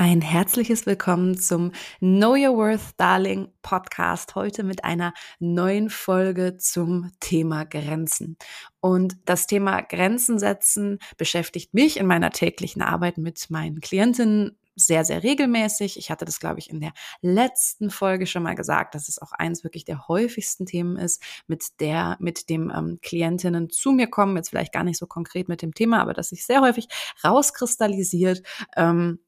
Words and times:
Ein 0.00 0.20
herzliches 0.20 0.86
Willkommen 0.86 1.36
zum 1.36 1.72
Know 1.98 2.34
Your 2.34 2.56
Worth 2.56 2.92
Darling 2.98 3.48
Podcast. 3.62 4.36
Heute 4.36 4.62
mit 4.62 4.84
einer 4.84 5.12
neuen 5.40 5.90
Folge 5.90 6.56
zum 6.56 7.10
Thema 7.18 7.64
Grenzen. 7.64 8.36
Und 8.78 9.16
das 9.24 9.48
Thema 9.48 9.80
Grenzen 9.80 10.38
setzen 10.38 11.00
beschäftigt 11.16 11.74
mich 11.74 11.96
in 11.96 12.06
meiner 12.06 12.30
täglichen 12.30 12.80
Arbeit 12.80 13.18
mit 13.18 13.50
meinen 13.50 13.80
Klientinnen 13.80 14.56
sehr, 14.76 15.04
sehr 15.04 15.24
regelmäßig. 15.24 15.98
Ich 15.98 16.12
hatte 16.12 16.24
das, 16.24 16.38
glaube 16.38 16.60
ich, 16.60 16.70
in 16.70 16.78
der 16.78 16.92
letzten 17.20 17.90
Folge 17.90 18.28
schon 18.28 18.44
mal 18.44 18.54
gesagt, 18.54 18.94
dass 18.94 19.08
es 19.08 19.20
auch 19.20 19.32
eins 19.32 19.64
wirklich 19.64 19.84
der 19.84 20.06
häufigsten 20.06 20.64
Themen 20.64 20.96
ist, 20.96 21.20
mit 21.48 21.80
der, 21.80 22.16
mit 22.20 22.48
dem 22.50 22.70
ähm, 22.70 23.00
Klientinnen 23.02 23.68
zu 23.68 23.90
mir 23.90 24.06
kommen. 24.06 24.36
Jetzt 24.36 24.50
vielleicht 24.50 24.72
gar 24.72 24.84
nicht 24.84 24.98
so 24.98 25.08
konkret 25.08 25.48
mit 25.48 25.60
dem 25.60 25.74
Thema, 25.74 26.00
aber 26.00 26.14
dass 26.14 26.28
sich 26.28 26.46
sehr 26.46 26.60
häufig 26.60 26.86
rauskristallisiert. 27.24 28.44
Ähm, 28.76 29.18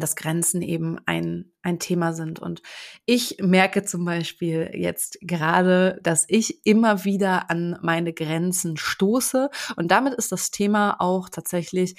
dass 0.00 0.16
Grenzen 0.16 0.62
eben 0.62 0.98
ein, 1.06 1.52
ein 1.62 1.78
Thema 1.78 2.12
sind. 2.12 2.40
Und 2.40 2.62
ich 3.06 3.38
merke 3.40 3.84
zum 3.84 4.04
Beispiel 4.04 4.70
jetzt 4.74 5.18
gerade, 5.22 5.98
dass 6.02 6.24
ich 6.28 6.66
immer 6.66 7.04
wieder 7.04 7.50
an 7.50 7.78
meine 7.82 8.12
Grenzen 8.12 8.76
stoße. 8.76 9.50
Und 9.76 9.90
damit 9.90 10.14
ist 10.14 10.32
das 10.32 10.50
Thema 10.50 10.96
auch 11.00 11.28
tatsächlich 11.28 11.96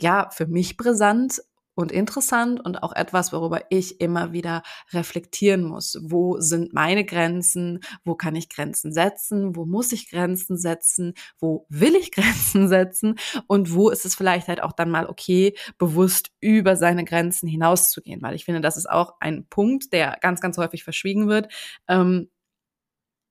ja, 0.00 0.30
für 0.30 0.46
mich 0.46 0.76
brisant, 0.76 1.42
und 1.80 1.92
interessant 1.92 2.60
und 2.60 2.82
auch 2.82 2.92
etwas, 2.92 3.32
worüber 3.32 3.62
ich 3.70 4.00
immer 4.00 4.32
wieder 4.32 4.62
reflektieren 4.92 5.64
muss. 5.64 5.98
Wo 6.02 6.38
sind 6.40 6.72
meine 6.72 7.04
Grenzen? 7.04 7.80
Wo 8.04 8.14
kann 8.14 8.36
ich 8.36 8.48
Grenzen 8.48 8.92
setzen? 8.92 9.56
Wo 9.56 9.64
muss 9.64 9.92
ich 9.92 10.10
Grenzen 10.10 10.58
setzen? 10.58 11.14
Wo 11.38 11.66
will 11.68 11.96
ich 11.96 12.12
Grenzen 12.12 12.68
setzen? 12.68 13.16
Und 13.46 13.74
wo 13.74 13.90
ist 13.90 14.04
es 14.04 14.14
vielleicht 14.14 14.48
halt 14.48 14.62
auch 14.62 14.72
dann 14.72 14.90
mal 14.90 15.06
okay, 15.06 15.54
bewusst 15.78 16.30
über 16.40 16.76
seine 16.76 17.04
Grenzen 17.04 17.48
hinauszugehen? 17.48 18.22
Weil 18.22 18.34
ich 18.34 18.44
finde, 18.44 18.60
das 18.60 18.76
ist 18.76 18.88
auch 18.88 19.14
ein 19.20 19.46
Punkt, 19.46 19.92
der 19.92 20.18
ganz, 20.20 20.40
ganz 20.40 20.58
häufig 20.58 20.84
verschwiegen 20.84 21.28
wird. 21.28 21.52
Ähm, 21.88 22.28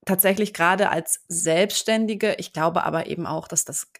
tatsächlich 0.05 0.53
gerade 0.53 0.89
als 0.89 1.23
Selbstständige. 1.27 2.35
Ich 2.39 2.51
glaube 2.51 2.83
aber 2.83 3.07
eben 3.07 3.27
auch, 3.27 3.47
dass 3.47 3.63
das 3.65 3.91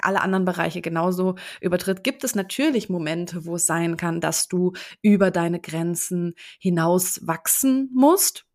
alle 0.00 0.20
anderen 0.22 0.44
Bereiche 0.44 0.80
genauso 0.80 1.36
übertritt, 1.60 2.04
gibt 2.04 2.24
es 2.24 2.34
natürlich 2.34 2.88
Momente, 2.88 3.44
wo 3.44 3.56
es 3.56 3.66
sein 3.66 3.96
kann, 3.96 4.20
dass 4.20 4.48
du 4.48 4.72
über 5.02 5.30
deine 5.30 5.60
Grenzen 5.60 6.34
hinaus 6.58 7.26
wachsen 7.26 7.90
musst. 7.94 8.46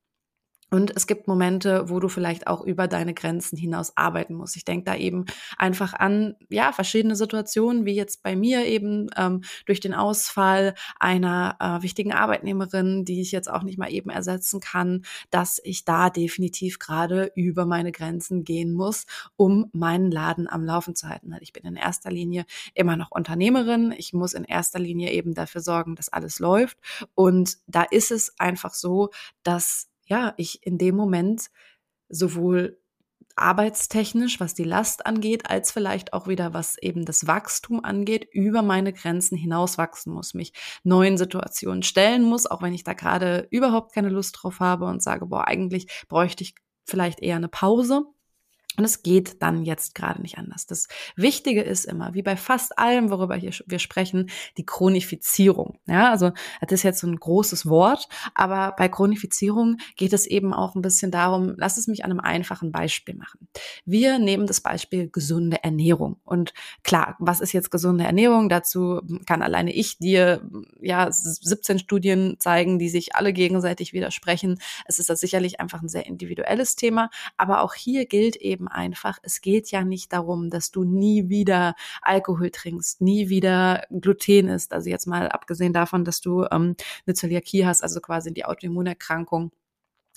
Und 0.69 0.95
es 0.95 1.07
gibt 1.07 1.27
Momente, 1.27 1.89
wo 1.89 1.99
du 2.01 2.09
vielleicht 2.09 2.47
auch 2.47 2.61
über 2.61 2.87
deine 2.89 3.13
Grenzen 3.13 3.57
hinaus 3.57 3.95
arbeiten 3.95 4.33
musst. 4.33 4.57
Ich 4.57 4.65
denke 4.65 4.83
da 4.83 4.95
eben 4.95 5.25
einfach 5.57 5.93
an, 5.93 6.35
ja, 6.49 6.73
verschiedene 6.73 7.15
Situationen, 7.15 7.85
wie 7.85 7.95
jetzt 7.95 8.21
bei 8.21 8.35
mir 8.35 8.65
eben 8.65 9.07
ähm, 9.15 9.43
durch 9.65 9.79
den 9.79 9.93
Ausfall 9.93 10.75
einer 10.99 11.55
äh, 11.59 11.83
wichtigen 11.83 12.11
Arbeitnehmerin, 12.11 13.05
die 13.05 13.21
ich 13.21 13.31
jetzt 13.31 13.49
auch 13.49 13.63
nicht 13.63 13.77
mal 13.77 13.91
eben 13.91 14.09
ersetzen 14.09 14.59
kann, 14.59 15.03
dass 15.29 15.61
ich 15.63 15.85
da 15.85 16.09
definitiv 16.09 16.79
gerade 16.79 17.31
über 17.35 17.65
meine 17.65 17.93
Grenzen 17.93 18.43
gehen 18.43 18.73
muss, 18.73 19.05
um 19.37 19.69
meinen 19.71 20.11
Laden 20.11 20.49
am 20.49 20.65
Laufen 20.65 20.95
zu 20.95 21.07
halten. 21.07 21.33
Ich 21.39 21.53
bin 21.53 21.63
in 21.63 21.77
erster 21.77 22.11
Linie 22.11 22.45
immer 22.73 22.97
noch 22.97 23.11
Unternehmerin. 23.11 23.93
Ich 23.97 24.11
muss 24.11 24.33
in 24.33 24.43
erster 24.43 24.79
Linie 24.79 25.11
eben 25.11 25.33
dafür 25.33 25.61
sorgen, 25.61 25.95
dass 25.95 26.09
alles 26.09 26.39
läuft. 26.39 26.77
Und 27.15 27.57
da 27.67 27.83
ist 27.83 28.11
es 28.11 28.37
einfach 28.37 28.73
so, 28.73 29.11
dass 29.43 29.87
ja, 30.07 30.33
ich 30.37 30.65
in 30.65 30.77
dem 30.77 30.95
Moment 30.95 31.49
sowohl 32.09 32.79
arbeitstechnisch, 33.35 34.39
was 34.39 34.55
die 34.55 34.63
Last 34.63 35.05
angeht, 35.05 35.49
als 35.49 35.71
vielleicht 35.71 36.13
auch 36.13 36.27
wieder, 36.27 36.53
was 36.53 36.77
eben 36.79 37.05
das 37.05 37.27
Wachstum 37.27 37.83
angeht, 37.83 38.27
über 38.31 38.63
meine 38.63 38.93
Grenzen 38.93 39.37
hinaus 39.37 39.77
wachsen 39.77 40.11
muss, 40.11 40.33
mich 40.33 40.53
neuen 40.83 41.17
Situationen 41.17 41.83
stellen 41.83 42.23
muss, 42.23 42.47
auch 42.47 42.63
wenn 42.63 42.73
ich 42.73 42.83
da 42.83 42.93
gerade 42.93 43.47
überhaupt 43.51 43.93
keine 43.93 44.09
Lust 44.09 44.39
drauf 44.41 44.59
habe 44.59 44.85
und 44.85 45.03
sage, 45.03 45.27
boah, 45.27 45.47
eigentlich 45.47 46.05
bräuchte 46.07 46.43
ich 46.43 46.55
vielleicht 46.83 47.21
eher 47.21 47.35
eine 47.35 47.49
Pause. 47.49 48.05
Und 48.77 48.85
es 48.85 49.01
geht 49.01 49.41
dann 49.41 49.63
jetzt 49.63 49.95
gerade 49.95 50.21
nicht 50.21 50.37
anders. 50.37 50.67
Das 50.67 50.87
Wichtige 51.15 51.63
ist 51.63 51.85
immer, 51.85 52.13
wie 52.13 52.21
bei 52.21 52.37
fast 52.37 52.77
allem, 52.77 53.09
worüber 53.09 53.35
hier 53.35 53.51
wir 53.65 53.79
sprechen, 53.79 54.29
die 54.57 54.65
Chronifizierung. 54.65 55.79
Ja, 55.87 56.11
also 56.11 56.31
das 56.61 56.71
ist 56.71 56.83
jetzt 56.83 56.99
so 56.99 57.07
ein 57.07 57.15
großes 57.15 57.67
Wort, 57.67 58.07
aber 58.35 58.75
bei 58.77 58.87
Chronifizierung 58.87 59.77
geht 59.95 60.13
es 60.13 60.27
eben 60.27 60.53
auch 60.53 60.75
ein 60.75 60.81
bisschen 60.81 61.09
darum, 61.09 61.55
lass 61.57 61.77
es 61.77 61.87
mich 61.87 62.05
an 62.05 62.11
einem 62.11 62.19
einfachen 62.19 62.71
Beispiel 62.71 63.15
machen. 63.15 63.47
Wir 63.85 64.19
nehmen 64.19 64.45
das 64.45 64.61
Beispiel 64.61 65.09
gesunde 65.09 65.63
Ernährung. 65.63 66.17
Und 66.23 66.53
klar, 66.83 67.15
was 67.19 67.41
ist 67.41 67.53
jetzt 67.53 67.71
gesunde 67.71 68.03
Ernährung? 68.03 68.47
Dazu 68.47 69.01
kann 69.25 69.41
alleine 69.41 69.73
ich 69.73 69.97
dir 69.97 70.47
ja 70.81 71.11
17 71.11 71.79
Studien 71.79 72.35
zeigen, 72.39 72.77
die 72.77 72.89
sich 72.89 73.15
alle 73.15 73.33
gegenseitig 73.33 73.93
widersprechen. 73.93 74.59
Es 74.85 74.99
ist 74.99 75.09
das 75.09 75.19
sicherlich 75.19 75.59
einfach 75.59 75.81
ein 75.81 75.89
sehr 75.89 76.05
individuelles 76.05 76.75
Thema, 76.75 77.09
aber 77.37 77.61
auch 77.61 77.73
hier 77.73 78.05
gilt 78.05 78.35
eben 78.35 78.66
einfach, 78.67 79.19
es 79.23 79.41
geht 79.41 79.71
ja 79.71 79.83
nicht 79.83 80.13
darum, 80.13 80.49
dass 80.49 80.71
du 80.71 80.83
nie 80.83 81.29
wieder 81.29 81.75
Alkohol 82.01 82.51
trinkst, 82.51 83.01
nie 83.01 83.29
wieder 83.29 83.83
Gluten 83.89 84.49
isst. 84.49 84.73
Also 84.73 84.89
jetzt 84.89 85.07
mal 85.07 85.29
abgesehen 85.29 85.73
davon, 85.73 86.05
dass 86.05 86.21
du 86.21 86.45
ähm, 86.51 86.75
eine 87.05 87.13
Zöliakie 87.13 87.65
hast, 87.65 87.83
also 87.83 87.99
quasi 87.99 88.33
die 88.33 88.45
Autoimmunerkrankung 88.45 89.51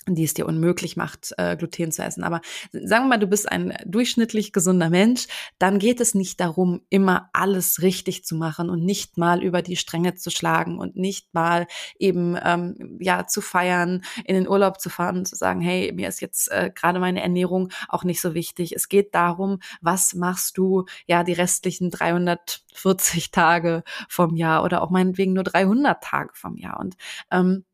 die 0.07 0.23
es 0.23 0.33
dir 0.33 0.47
unmöglich 0.47 0.97
macht, 0.97 1.33
äh, 1.37 1.55
Gluten 1.55 1.91
zu 1.91 2.03
essen. 2.03 2.23
Aber 2.23 2.41
sagen 2.71 3.05
wir 3.05 3.09
mal, 3.09 3.17
du 3.17 3.27
bist 3.27 3.51
ein 3.51 3.73
durchschnittlich 3.85 4.51
gesunder 4.51 4.89
Mensch, 4.89 5.27
dann 5.59 5.79
geht 5.79 6.01
es 6.01 6.15
nicht 6.15 6.39
darum, 6.39 6.81
immer 6.89 7.29
alles 7.33 7.81
richtig 7.81 8.25
zu 8.25 8.35
machen 8.35 8.69
und 8.69 8.83
nicht 8.83 9.17
mal 9.17 9.43
über 9.43 9.61
die 9.61 9.75
Stränge 9.75 10.15
zu 10.15 10.31
schlagen 10.31 10.79
und 10.79 10.95
nicht 10.95 11.33
mal 11.33 11.67
eben 11.99 12.37
ähm, 12.43 12.97
ja 12.99 13.27
zu 13.27 13.41
feiern, 13.41 14.03
in 14.25 14.35
den 14.35 14.47
Urlaub 14.47 14.79
zu 14.79 14.89
fahren 14.89 15.17
und 15.19 15.27
zu 15.27 15.35
sagen, 15.35 15.61
hey, 15.61 15.91
mir 15.93 16.07
ist 16.07 16.19
jetzt 16.19 16.51
äh, 16.51 16.71
gerade 16.73 16.99
meine 16.99 17.21
Ernährung 17.21 17.69
auch 17.87 18.03
nicht 18.03 18.21
so 18.21 18.33
wichtig. 18.33 18.73
Es 18.75 18.89
geht 18.89 19.13
darum, 19.13 19.59
was 19.81 20.15
machst 20.15 20.57
du 20.57 20.85
ja 21.05 21.23
die 21.23 21.33
restlichen 21.33 21.91
340 21.91 23.31
Tage 23.31 23.83
vom 24.09 24.35
Jahr 24.35 24.63
oder 24.63 24.81
auch 24.81 24.89
meinetwegen 24.89 25.33
nur 25.33 25.43
300 25.43 26.03
Tage 26.03 26.31
vom 26.33 26.57
Jahr 26.57 26.79
und 26.79 26.95
ähm, 27.29 27.65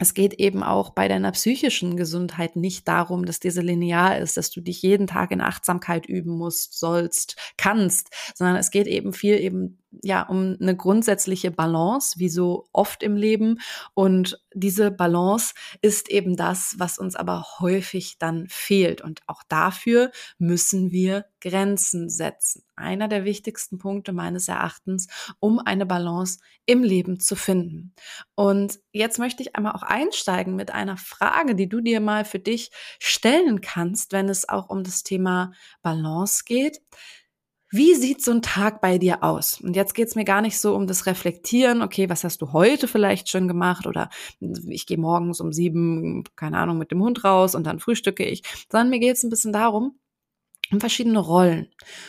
es 0.00 0.14
geht 0.14 0.34
eben 0.34 0.62
auch 0.62 0.90
bei 0.90 1.08
deiner 1.08 1.30
psychischen 1.32 1.98
Gesundheit 1.98 2.56
nicht 2.56 2.88
darum, 2.88 3.26
dass 3.26 3.38
diese 3.38 3.60
linear 3.60 4.18
ist, 4.18 4.38
dass 4.38 4.50
du 4.50 4.62
dich 4.62 4.80
jeden 4.80 5.06
Tag 5.06 5.30
in 5.30 5.42
Achtsamkeit 5.42 6.06
üben 6.06 6.38
musst, 6.38 6.78
sollst, 6.78 7.36
kannst, 7.58 8.08
sondern 8.34 8.56
es 8.56 8.70
geht 8.70 8.86
eben 8.86 9.12
viel 9.12 9.38
eben 9.38 9.79
ja, 10.02 10.22
um 10.22 10.56
eine 10.60 10.76
grundsätzliche 10.76 11.50
Balance, 11.50 12.18
wie 12.18 12.28
so 12.28 12.68
oft 12.72 13.02
im 13.02 13.16
Leben. 13.16 13.60
Und 13.94 14.40
diese 14.54 14.90
Balance 14.90 15.54
ist 15.82 16.08
eben 16.10 16.36
das, 16.36 16.76
was 16.78 16.98
uns 16.98 17.16
aber 17.16 17.44
häufig 17.58 18.18
dann 18.18 18.46
fehlt. 18.48 19.00
Und 19.00 19.20
auch 19.26 19.42
dafür 19.48 20.10
müssen 20.38 20.92
wir 20.92 21.26
Grenzen 21.40 22.08
setzen. 22.08 22.62
Einer 22.76 23.08
der 23.08 23.24
wichtigsten 23.24 23.78
Punkte 23.78 24.12
meines 24.12 24.48
Erachtens, 24.48 25.08
um 25.38 25.58
eine 25.58 25.86
Balance 25.86 26.38
im 26.66 26.82
Leben 26.82 27.20
zu 27.20 27.34
finden. 27.36 27.94
Und 28.34 28.78
jetzt 28.92 29.18
möchte 29.18 29.42
ich 29.42 29.56
einmal 29.56 29.72
auch 29.72 29.82
einsteigen 29.82 30.54
mit 30.56 30.70
einer 30.70 30.96
Frage, 30.96 31.54
die 31.54 31.68
du 31.68 31.80
dir 31.80 32.00
mal 32.00 32.24
für 32.24 32.38
dich 32.38 32.70
stellen 32.98 33.60
kannst, 33.60 34.12
wenn 34.12 34.28
es 34.28 34.48
auch 34.48 34.68
um 34.68 34.84
das 34.84 35.02
Thema 35.02 35.52
Balance 35.82 36.44
geht. 36.44 36.80
Wie 37.72 37.94
sieht 37.94 38.22
so 38.22 38.32
ein 38.32 38.42
Tag 38.42 38.80
bei 38.80 38.98
dir 38.98 39.22
aus? 39.22 39.60
Und 39.60 39.76
jetzt 39.76 39.94
geht's 39.94 40.16
mir 40.16 40.24
gar 40.24 40.40
nicht 40.40 40.58
so 40.58 40.74
um 40.74 40.88
das 40.88 41.06
Reflektieren, 41.06 41.82
okay, 41.82 42.08
was 42.08 42.24
hast 42.24 42.42
du 42.42 42.52
heute 42.52 42.88
vielleicht 42.88 43.28
schon 43.28 43.46
gemacht? 43.46 43.86
Oder 43.86 44.10
ich 44.40 44.86
gehe 44.86 44.98
morgens 44.98 45.40
um 45.40 45.52
sieben, 45.52 46.24
keine 46.34 46.58
Ahnung, 46.58 46.78
mit 46.78 46.90
dem 46.90 47.00
Hund 47.00 47.22
raus 47.22 47.54
und 47.54 47.64
dann 47.64 47.78
frühstücke 47.78 48.24
ich, 48.24 48.42
sondern 48.68 48.90
mir 48.90 48.98
geht's 48.98 49.22
ein 49.22 49.30
bisschen 49.30 49.52
darum, 49.52 50.00
um 50.72 50.80
verschiedene 50.80 51.20
Rollen. 51.20 51.68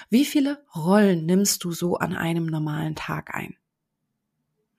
Wie 0.10 0.26
viele 0.26 0.66
Rollen 0.76 1.28
nimmst 1.28 1.64
du 1.64 1.72
so 1.72 1.98
an 1.98 2.16
einem 2.16 2.48
normalen 2.48 2.96
Tag 2.96 3.36
ein? 3.36 3.56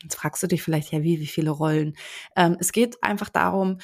Jetzt 0.03 0.16
fragst 0.16 0.42
du 0.42 0.48
dich 0.48 0.65
vielleicht, 0.65 0.91
ja, 0.91 1.04
wie, 1.04 1.21
wie 1.21 1.28
viele 1.28 1.51
Rollen? 1.51 1.97
Ähm, 2.34 2.56
es 2.59 2.72
geht 2.72 3.04
einfach 3.04 3.28
darum, 3.28 3.78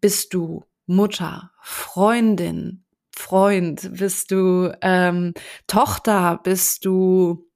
bist 0.00 0.34
du 0.34 0.64
Mutter, 0.86 1.52
Freundin, 1.62 2.82
Freund? 3.20 3.90
Bist 3.92 4.30
du 4.30 4.72
ähm, 4.82 5.34
Tochter? 5.66 6.40
Bist 6.42 6.84
du 6.84 7.46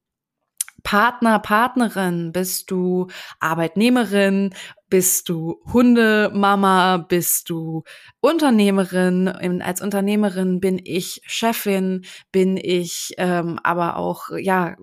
Partner, 0.85 1.39
Partnerin? 1.39 2.31
Bist 2.31 2.71
du 2.71 3.09
Arbeitnehmerin? 3.41 4.55
Bist 4.91 5.29
du 5.31 5.61
Hundemama? 5.73 6.99
Bist 6.99 7.49
du 7.49 7.83
Unternehmerin? 8.21 9.29
Als 9.63 9.81
Unternehmerin 9.81 10.61
bin 10.61 10.79
ich 10.85 11.23
Chefin, 11.27 12.05
bin 12.31 12.57
ich 12.57 13.15
ähm, 13.17 13.59
aber 13.65 13.97
auch, 13.97 14.29
ja, 14.37 14.77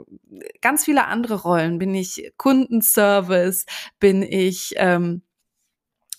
ganz 0.60 0.86
viele 0.86 1.06
andere 1.06 1.36
Rollen. 1.36 1.78
Bin 1.78 1.94
ich 1.94 2.34
Kundenservice? 2.36 3.66
Bin 4.00 4.24
ich 4.24 4.74
ähm, 4.78 5.22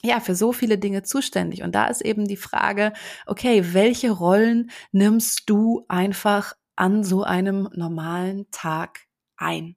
ja, 0.05 0.21
für 0.21 0.35
so 0.35 0.53
viele 0.53 0.79
Dinge 0.79 1.03
zuständig. 1.03 1.63
Und 1.63 1.75
da 1.75 1.87
ist 1.87 2.01
eben 2.03 2.27
die 2.27 2.37
Frage, 2.37 2.93
okay, 3.27 3.73
welche 3.73 4.11
Rollen 4.11 4.71
nimmst 4.91 5.49
du 5.49 5.85
einfach 5.89 6.55
an 6.77 7.05
so 7.05 7.23
einem 7.23 7.69
normalen 7.73 8.51
Tag 8.51 9.01
ein? 9.37 9.77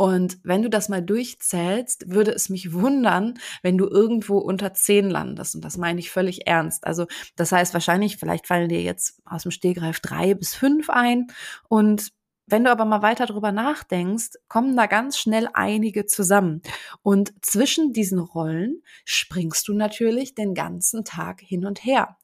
Und 0.00 0.38
wenn 0.44 0.62
du 0.62 0.70
das 0.70 0.88
mal 0.88 1.02
durchzählst, 1.02 2.10
würde 2.10 2.30
es 2.30 2.48
mich 2.48 2.72
wundern, 2.72 3.34
wenn 3.62 3.76
du 3.76 3.86
irgendwo 3.86 4.38
unter 4.38 4.72
zehn 4.72 5.10
landest. 5.10 5.54
Und 5.54 5.62
das 5.62 5.76
meine 5.76 6.00
ich 6.00 6.10
völlig 6.10 6.46
ernst. 6.46 6.86
Also 6.86 7.06
das 7.36 7.52
heißt 7.52 7.74
wahrscheinlich, 7.74 8.16
vielleicht 8.16 8.46
fallen 8.46 8.70
dir 8.70 8.80
jetzt 8.80 9.20
aus 9.26 9.42
dem 9.42 9.50
Stehgreif 9.50 10.00
drei 10.00 10.32
bis 10.32 10.54
fünf 10.54 10.88
ein. 10.88 11.26
Und 11.68 12.12
wenn 12.50 12.64
du 12.64 12.70
aber 12.70 12.84
mal 12.84 13.02
weiter 13.02 13.26
drüber 13.26 13.52
nachdenkst, 13.52 14.30
kommen 14.48 14.76
da 14.76 14.86
ganz 14.86 15.18
schnell 15.18 15.48
einige 15.52 16.06
zusammen. 16.06 16.62
Und 17.02 17.32
zwischen 17.44 17.92
diesen 17.92 18.18
Rollen 18.18 18.82
springst 19.04 19.68
du 19.68 19.74
natürlich 19.74 20.34
den 20.34 20.54
ganzen 20.54 21.04
Tag 21.04 21.40
hin 21.40 21.64
und 21.64 21.84
her. 21.84 22.16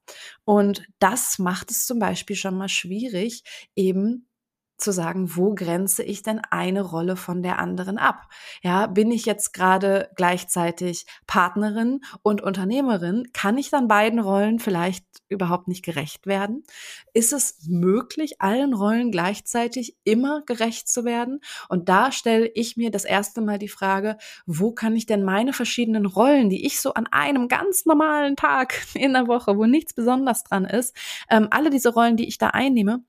Und 0.44 0.86
das 0.98 1.38
macht 1.38 1.70
es 1.70 1.86
zum 1.86 1.98
Beispiel 1.98 2.36
schon 2.36 2.56
mal 2.56 2.68
schwierig, 2.68 3.42
eben 3.74 4.28
zu 4.78 4.92
sagen, 4.92 5.36
wo 5.36 5.54
grenze 5.54 6.02
ich 6.02 6.22
denn 6.22 6.40
eine 6.50 6.82
Rolle 6.82 7.16
von 7.16 7.42
der 7.42 7.58
anderen 7.58 7.98
ab? 7.98 8.28
Ja, 8.62 8.86
bin 8.86 9.10
ich 9.10 9.24
jetzt 9.24 9.52
gerade 9.52 10.10
gleichzeitig 10.16 11.06
Partnerin 11.26 12.00
und 12.22 12.42
Unternehmerin? 12.42 13.28
Kann 13.32 13.58
ich 13.58 13.70
dann 13.70 13.88
beiden 13.88 14.18
Rollen 14.18 14.58
vielleicht 14.58 15.04
überhaupt 15.28 15.68
nicht 15.68 15.84
gerecht 15.84 16.26
werden? 16.26 16.64
Ist 17.12 17.32
es 17.32 17.66
möglich, 17.68 18.40
allen 18.40 18.74
Rollen 18.74 19.10
gleichzeitig 19.10 19.96
immer 20.04 20.42
gerecht 20.46 20.88
zu 20.88 21.04
werden? 21.04 21.40
Und 21.68 21.88
da 21.88 22.12
stelle 22.12 22.46
ich 22.54 22.76
mir 22.76 22.90
das 22.90 23.04
erste 23.04 23.40
Mal 23.40 23.58
die 23.58 23.68
Frage, 23.68 24.18
wo 24.46 24.72
kann 24.72 24.94
ich 24.94 25.06
denn 25.06 25.24
meine 25.24 25.52
verschiedenen 25.52 26.06
Rollen, 26.06 26.50
die 26.50 26.66
ich 26.66 26.80
so 26.80 26.94
an 26.94 27.06
einem 27.06 27.48
ganz 27.48 27.86
normalen 27.86 28.36
Tag 28.36 28.74
in 28.94 29.12
der 29.14 29.26
Woche, 29.26 29.56
wo 29.56 29.66
nichts 29.66 29.94
besonders 29.94 30.44
dran 30.44 30.64
ist, 30.64 30.96
ähm, 31.30 31.48
alle 31.50 31.70
diese 31.70 31.90
Rollen, 31.90 32.16
die 32.16 32.28
ich 32.28 32.38
da 32.38 32.48
einnehme, 32.48 33.04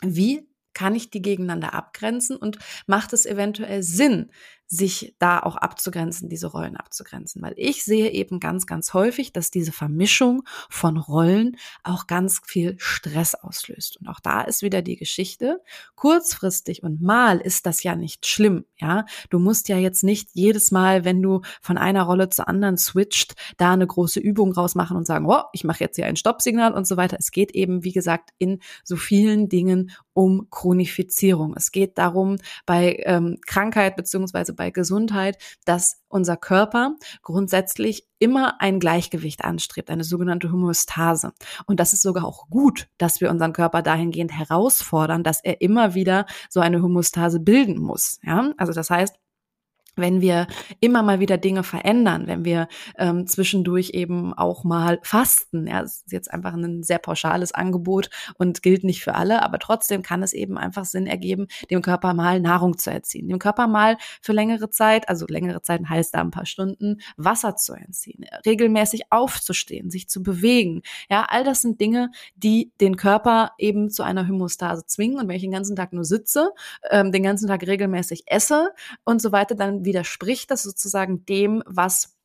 wie 0.00 0.46
kann 0.74 0.94
ich 0.94 1.10
die 1.10 1.22
gegeneinander 1.22 1.74
abgrenzen 1.74 2.36
und 2.36 2.58
macht 2.86 3.12
es 3.12 3.26
eventuell 3.26 3.82
Sinn, 3.82 4.30
sich 4.72 5.14
da 5.18 5.38
auch 5.38 5.56
abzugrenzen, 5.56 6.30
diese 6.30 6.46
Rollen 6.46 6.78
abzugrenzen. 6.78 7.42
Weil 7.42 7.52
ich 7.56 7.84
sehe 7.84 8.10
eben 8.10 8.40
ganz, 8.40 8.66
ganz 8.66 8.94
häufig, 8.94 9.30
dass 9.34 9.50
diese 9.50 9.70
Vermischung 9.70 10.44
von 10.70 10.96
Rollen 10.96 11.58
auch 11.82 12.06
ganz 12.06 12.40
viel 12.46 12.76
Stress 12.78 13.34
auslöst. 13.34 13.98
Und 13.98 14.08
auch 14.08 14.18
da 14.18 14.40
ist 14.40 14.62
wieder 14.62 14.80
die 14.80 14.96
Geschichte. 14.96 15.60
Kurzfristig 15.94 16.82
und 16.82 17.02
mal 17.02 17.38
ist 17.38 17.66
das 17.66 17.82
ja 17.82 17.96
nicht 17.96 18.24
schlimm. 18.24 18.64
Ja, 18.78 19.04
du 19.28 19.38
musst 19.38 19.68
ja 19.68 19.76
jetzt 19.76 20.04
nicht 20.04 20.30
jedes 20.32 20.70
Mal, 20.70 21.04
wenn 21.04 21.20
du 21.20 21.42
von 21.60 21.76
einer 21.76 22.04
Rolle 22.04 22.30
zur 22.30 22.48
anderen 22.48 22.78
switcht, 22.78 23.34
da 23.58 23.74
eine 23.74 23.86
große 23.86 24.20
Übung 24.20 24.52
rausmachen 24.52 24.96
und 24.96 25.06
sagen, 25.06 25.26
oh, 25.28 25.42
ich 25.52 25.64
mache 25.64 25.84
jetzt 25.84 25.96
hier 25.96 26.06
ein 26.06 26.16
Stoppsignal 26.16 26.72
und 26.72 26.86
so 26.86 26.96
weiter. 26.96 27.18
Es 27.18 27.30
geht 27.30 27.50
eben, 27.50 27.84
wie 27.84 27.92
gesagt, 27.92 28.30
in 28.38 28.60
so 28.84 28.96
vielen 28.96 29.50
Dingen 29.50 29.90
um 30.14 30.48
Chronifizierung. 30.50 31.54
Es 31.56 31.72
geht 31.72 31.98
darum, 31.98 32.38
bei 32.64 33.02
ähm, 33.04 33.38
Krankheit 33.46 33.96
beziehungsweise 33.96 34.54
bei 34.54 34.61
Gesundheit, 34.70 35.38
dass 35.64 35.96
unser 36.08 36.36
Körper 36.36 36.96
grundsätzlich 37.22 38.06
immer 38.18 38.60
ein 38.60 38.78
Gleichgewicht 38.78 39.44
anstrebt, 39.44 39.90
eine 39.90 40.04
sogenannte 40.04 40.52
Homöostase. 40.52 41.32
Und 41.66 41.80
das 41.80 41.92
ist 41.92 42.02
sogar 42.02 42.24
auch 42.24 42.48
gut, 42.48 42.88
dass 42.98 43.20
wir 43.20 43.30
unseren 43.30 43.52
Körper 43.52 43.82
dahingehend 43.82 44.32
herausfordern, 44.32 45.24
dass 45.24 45.42
er 45.42 45.60
immer 45.60 45.94
wieder 45.94 46.26
so 46.48 46.60
eine 46.60 46.82
Homöostase 46.82 47.40
bilden 47.40 47.78
muss. 47.78 48.20
Ja, 48.22 48.52
also 48.58 48.72
das 48.72 48.90
heißt, 48.90 49.16
wenn 49.96 50.20
wir 50.20 50.46
immer 50.80 51.02
mal 51.02 51.20
wieder 51.20 51.38
Dinge 51.38 51.62
verändern, 51.62 52.26
wenn 52.26 52.44
wir 52.44 52.68
ähm, 52.96 53.26
zwischendurch 53.26 53.90
eben 53.90 54.32
auch 54.32 54.64
mal 54.64 54.98
fasten, 55.02 55.66
ja, 55.66 55.82
das 55.82 55.98
ist 55.98 56.12
jetzt 56.12 56.30
einfach 56.32 56.54
ein 56.54 56.82
sehr 56.82 56.98
pauschales 56.98 57.52
Angebot 57.52 58.08
und 58.36 58.62
gilt 58.62 58.84
nicht 58.84 59.02
für 59.02 59.14
alle, 59.14 59.42
aber 59.42 59.58
trotzdem 59.58 60.02
kann 60.02 60.22
es 60.22 60.32
eben 60.32 60.56
einfach 60.56 60.84
Sinn 60.84 61.06
ergeben, 61.06 61.46
dem 61.70 61.82
Körper 61.82 62.14
mal 62.14 62.40
Nahrung 62.40 62.78
zu 62.78 62.90
erziehen, 62.90 63.28
dem 63.28 63.38
Körper 63.38 63.66
mal 63.66 63.98
für 64.22 64.32
längere 64.32 64.70
Zeit, 64.70 65.08
also 65.08 65.26
längere 65.28 65.62
Zeit 65.62 65.82
heißt 65.88 66.14
da 66.14 66.20
ein 66.20 66.30
paar 66.30 66.46
Stunden, 66.46 67.00
Wasser 67.16 67.56
zu 67.56 67.74
entziehen, 67.74 68.24
regelmäßig 68.46 69.10
aufzustehen, 69.10 69.90
sich 69.90 70.08
zu 70.08 70.22
bewegen, 70.22 70.82
ja, 71.10 71.26
all 71.28 71.44
das 71.44 71.62
sind 71.62 71.80
Dinge, 71.80 72.10
die 72.36 72.72
den 72.80 72.96
Körper 72.96 73.52
eben 73.58 73.90
zu 73.90 74.02
einer 74.02 74.26
Homostase 74.26 74.86
zwingen 74.86 75.18
und 75.18 75.28
wenn 75.28 75.36
ich 75.36 75.42
den 75.42 75.52
ganzen 75.52 75.76
Tag 75.76 75.92
nur 75.92 76.04
sitze, 76.04 76.50
ähm, 76.90 77.12
den 77.12 77.22
ganzen 77.22 77.48
Tag 77.48 77.66
regelmäßig 77.66 78.24
esse 78.26 78.70
und 79.04 79.20
so 79.20 79.32
weiter, 79.32 79.54
dann 79.54 79.81
widerspricht 79.84 80.50
das 80.50 80.62
sozusagen 80.62 81.24
dem, 81.26 81.62
was 81.66 82.16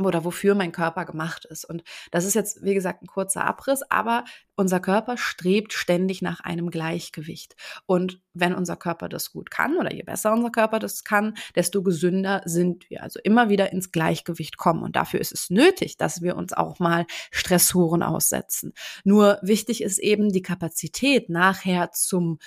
oder 0.00 0.24
wofür 0.24 0.54
mein 0.54 0.72
Körper 0.72 1.04
gemacht 1.04 1.44
ist. 1.44 1.64
Und 1.64 1.82
das 2.10 2.24
ist 2.24 2.34
jetzt, 2.34 2.64
wie 2.64 2.74
gesagt, 2.74 3.02
ein 3.02 3.06
kurzer 3.06 3.44
Abriss, 3.44 3.82
aber 3.90 4.24
unser 4.54 4.80
Körper 4.80 5.16
strebt 5.16 5.72
ständig 5.72 6.22
nach 6.22 6.40
einem 6.40 6.70
Gleichgewicht. 6.70 7.56
Und 7.86 8.20
wenn 8.32 8.54
unser 8.54 8.76
Körper 8.76 9.08
das 9.08 9.32
gut 9.32 9.50
kann 9.50 9.76
oder 9.76 9.92
je 9.92 10.02
besser 10.02 10.32
unser 10.32 10.50
Körper 10.50 10.78
das 10.78 11.04
kann, 11.04 11.34
desto 11.54 11.82
gesünder 11.82 12.42
sind 12.44 12.88
wir. 12.90 13.02
Also 13.02 13.20
immer 13.22 13.48
wieder 13.48 13.72
ins 13.72 13.92
Gleichgewicht 13.92 14.56
kommen. 14.56 14.82
Und 14.82 14.96
dafür 14.96 15.20
ist 15.20 15.32
es 15.32 15.50
nötig, 15.50 15.96
dass 15.96 16.22
wir 16.22 16.36
uns 16.36 16.52
auch 16.52 16.78
mal 16.78 17.06
Stressoren 17.30 18.02
aussetzen. 18.02 18.72
Nur 19.04 19.38
wichtig 19.42 19.82
ist 19.82 19.98
eben 19.98 20.30
die 20.32 20.42
Kapazität 20.42 21.28
nachher 21.28 21.90
zum 21.92 22.38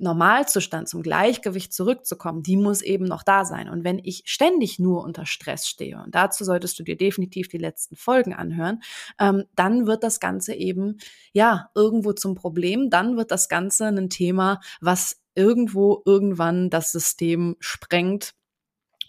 Normalzustand, 0.00 0.88
zum 0.88 1.02
Gleichgewicht 1.02 1.72
zurückzukommen, 1.72 2.42
die 2.42 2.56
muss 2.56 2.82
eben 2.82 3.04
noch 3.04 3.22
da 3.22 3.44
sein. 3.44 3.68
Und 3.68 3.84
wenn 3.84 3.98
ich 3.98 4.22
ständig 4.26 4.78
nur 4.78 5.02
unter 5.04 5.26
Stress 5.26 5.68
stehe, 5.68 6.02
und 6.02 6.14
dazu 6.14 6.44
solltest 6.44 6.78
du 6.78 6.82
dir 6.82 6.96
definitiv 6.96 7.48
die 7.48 7.58
letzten 7.58 7.96
Folgen 7.96 8.34
anhören, 8.34 8.80
ähm, 9.18 9.44
dann 9.54 9.86
wird 9.86 10.02
das 10.02 10.20
Ganze 10.20 10.54
eben, 10.54 10.98
ja, 11.32 11.70
irgendwo 11.74 12.12
zum 12.12 12.34
Problem. 12.34 12.90
Dann 12.90 13.16
wird 13.16 13.30
das 13.30 13.48
Ganze 13.48 13.86
ein 13.86 14.10
Thema, 14.10 14.60
was 14.80 15.20
irgendwo 15.34 16.02
irgendwann 16.06 16.70
das 16.70 16.92
System 16.92 17.56
sprengt 17.60 18.34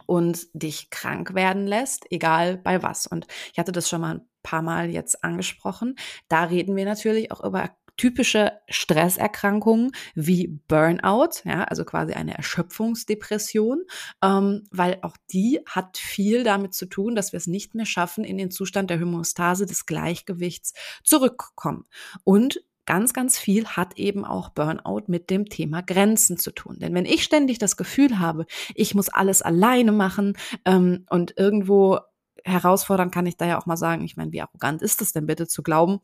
und 0.06 0.48
dich 0.54 0.90
krank 0.90 1.36
werden 1.36 1.68
lässt, 1.68 2.06
egal 2.12 2.58
bei 2.58 2.84
was. 2.84 3.08
Und 3.08 3.28
ich 3.54 3.60
hatte 3.60 3.72
das 3.72 3.88
schon 3.88 4.02
mal 4.02 4.16
ein 4.16 4.30
paar 4.44 4.62
Mal 4.62 4.90
jetzt 4.90 5.24
angesprochen. 5.24 5.96
Da 6.28 6.44
reden 6.44 6.76
wir 6.76 6.86
natürlich 6.86 7.32
auch 7.32 7.44
über 7.44 7.70
typische 8.02 8.54
Stresserkrankungen 8.68 9.92
wie 10.16 10.48
Burnout, 10.68 11.44
ja, 11.46 11.66
also 11.66 11.86
quasi 11.86 12.14
eine 12.14 12.36
Erschöpfungsdepression, 12.36 13.84
ähm, 14.24 14.64
weil 14.72 14.98
auch 15.04 15.18
die 15.32 15.60
hat 15.68 16.00
viel 16.00 16.44
damit 16.44 16.74
zu 16.74 16.88
tun, 16.88 17.14
dass 17.14 17.32
wir 17.32 17.38
es 17.38 17.46
nicht 17.46 17.76
mehr 17.76 17.86
schaffen, 17.86 18.24
in 18.24 18.40
den 18.40 18.50
Zustand 18.50 18.90
der 18.90 19.00
Homöostase 19.00 19.68
des 19.68 19.86
Gleichgewichts 19.86 20.74
zurückkommen. 21.04 21.86
Und 22.24 22.64
ganz, 22.88 23.14
ganz 23.14 23.38
viel 23.38 23.68
hat 23.68 24.00
eben 24.00 24.26
auch 24.26 24.50
Burnout 24.50 25.04
mit 25.06 25.30
dem 25.30 25.46
Thema 25.46 25.84
Grenzen 25.84 26.40
zu 26.40 26.50
tun. 26.50 26.80
Denn 26.80 26.96
wenn 26.96 27.06
ich 27.06 27.24
ständig 27.24 27.60
das 27.60 27.78
Gefühl 27.78 28.18
habe, 28.18 28.48
ich 28.74 28.96
muss 28.96 29.10
alles 29.10 29.44
alleine 29.44 29.92
machen 29.92 30.36
ähm, 30.66 31.06
und 31.12 31.38
irgendwo 31.38 32.00
herausfordern 32.44 33.12
kann 33.12 33.28
ich 33.28 33.38
da 33.38 33.46
ja 33.46 33.60
auch 33.60 33.68
mal 33.68 33.78
sagen, 33.78 34.04
ich 34.04 34.18
meine, 34.18 34.32
wie 34.32 34.42
arrogant 34.42 34.82
ist 34.82 35.04
es 35.04 35.14
denn 35.14 35.28
bitte 35.28 35.46
zu 35.46 35.62
glauben, 35.62 36.00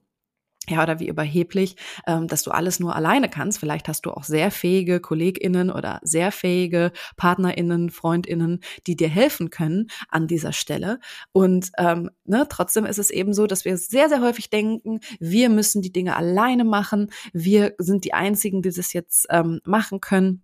ja, 0.69 0.83
oder 0.83 0.99
wie 0.99 1.07
überheblich, 1.07 1.75
ähm, 2.05 2.27
dass 2.27 2.43
du 2.43 2.51
alles 2.51 2.79
nur 2.79 2.95
alleine 2.95 3.29
kannst. 3.29 3.59
Vielleicht 3.59 3.87
hast 3.87 4.05
du 4.05 4.11
auch 4.11 4.23
sehr 4.23 4.51
fähige 4.51 4.99
KollegInnen 4.99 5.71
oder 5.71 5.99
sehr 6.03 6.31
fähige 6.31 6.91
PartnerInnen, 7.15 7.89
FreundInnen, 7.89 8.59
die 8.85 8.95
dir 8.95 9.09
helfen 9.09 9.49
können 9.49 9.87
an 10.09 10.27
dieser 10.27 10.53
Stelle. 10.53 10.99
Und 11.31 11.71
ähm, 11.77 12.09
ne, 12.25 12.45
trotzdem 12.49 12.85
ist 12.85 12.99
es 12.99 13.09
eben 13.09 13.33
so, 13.33 13.47
dass 13.47 13.65
wir 13.65 13.77
sehr, 13.77 14.09
sehr 14.09 14.21
häufig 14.21 14.49
denken, 14.49 14.99
wir 15.19 15.49
müssen 15.49 15.81
die 15.81 15.91
Dinge 15.91 16.15
alleine 16.15 16.65
machen. 16.65 17.11
Wir 17.33 17.73
sind 17.77 18.03
die 18.03 18.13
Einzigen, 18.13 18.61
die 18.61 18.71
das 18.71 18.93
jetzt 18.93 19.27
ähm, 19.29 19.61
machen 19.63 20.01
können. 20.01 20.43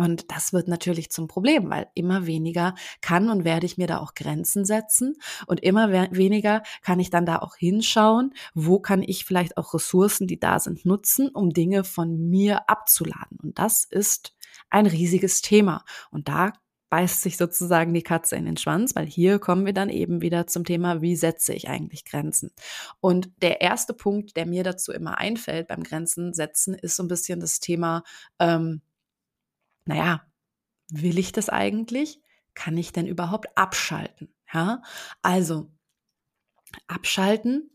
Und 0.00 0.32
das 0.32 0.54
wird 0.54 0.66
natürlich 0.66 1.10
zum 1.10 1.28
Problem, 1.28 1.68
weil 1.68 1.88
immer 1.92 2.24
weniger 2.24 2.74
kann 3.02 3.28
und 3.28 3.44
werde 3.44 3.66
ich 3.66 3.76
mir 3.76 3.86
da 3.86 3.98
auch 3.98 4.14
Grenzen 4.14 4.64
setzen 4.64 5.16
und 5.46 5.60
immer 5.60 5.92
weniger 5.92 6.62
kann 6.80 7.00
ich 7.00 7.10
dann 7.10 7.26
da 7.26 7.40
auch 7.40 7.54
hinschauen, 7.54 8.32
wo 8.54 8.80
kann 8.80 9.02
ich 9.02 9.26
vielleicht 9.26 9.58
auch 9.58 9.74
Ressourcen, 9.74 10.26
die 10.26 10.40
da 10.40 10.58
sind, 10.58 10.86
nutzen, 10.86 11.28
um 11.28 11.50
Dinge 11.50 11.84
von 11.84 12.30
mir 12.30 12.66
abzuladen. 12.70 13.36
Und 13.42 13.58
das 13.58 13.84
ist 13.84 14.34
ein 14.70 14.86
riesiges 14.86 15.42
Thema. 15.42 15.84
Und 16.10 16.28
da 16.28 16.54
beißt 16.88 17.20
sich 17.20 17.36
sozusagen 17.36 17.92
die 17.92 18.02
Katze 18.02 18.36
in 18.36 18.46
den 18.46 18.56
Schwanz, 18.56 18.96
weil 18.96 19.06
hier 19.06 19.38
kommen 19.38 19.66
wir 19.66 19.74
dann 19.74 19.90
eben 19.90 20.22
wieder 20.22 20.46
zum 20.46 20.64
Thema, 20.64 21.02
wie 21.02 21.14
setze 21.14 21.52
ich 21.52 21.68
eigentlich 21.68 22.06
Grenzen? 22.06 22.52
Und 23.00 23.30
der 23.42 23.60
erste 23.60 23.92
Punkt, 23.92 24.34
der 24.38 24.46
mir 24.46 24.64
dazu 24.64 24.92
immer 24.92 25.18
einfällt 25.18 25.68
beim 25.68 25.82
Grenzen 25.82 26.32
setzen, 26.32 26.72
ist 26.72 26.96
so 26.96 27.02
ein 27.02 27.08
bisschen 27.08 27.38
das 27.38 27.60
Thema, 27.60 28.02
ähm, 28.38 28.80
naja, 29.84 30.22
will 30.90 31.18
ich 31.18 31.32
das 31.32 31.48
eigentlich? 31.48 32.20
Kann 32.54 32.76
ich 32.76 32.92
denn 32.92 33.06
überhaupt 33.06 33.56
abschalten? 33.56 34.34
Ja, 34.52 34.82
also 35.22 35.70
abschalten 36.88 37.70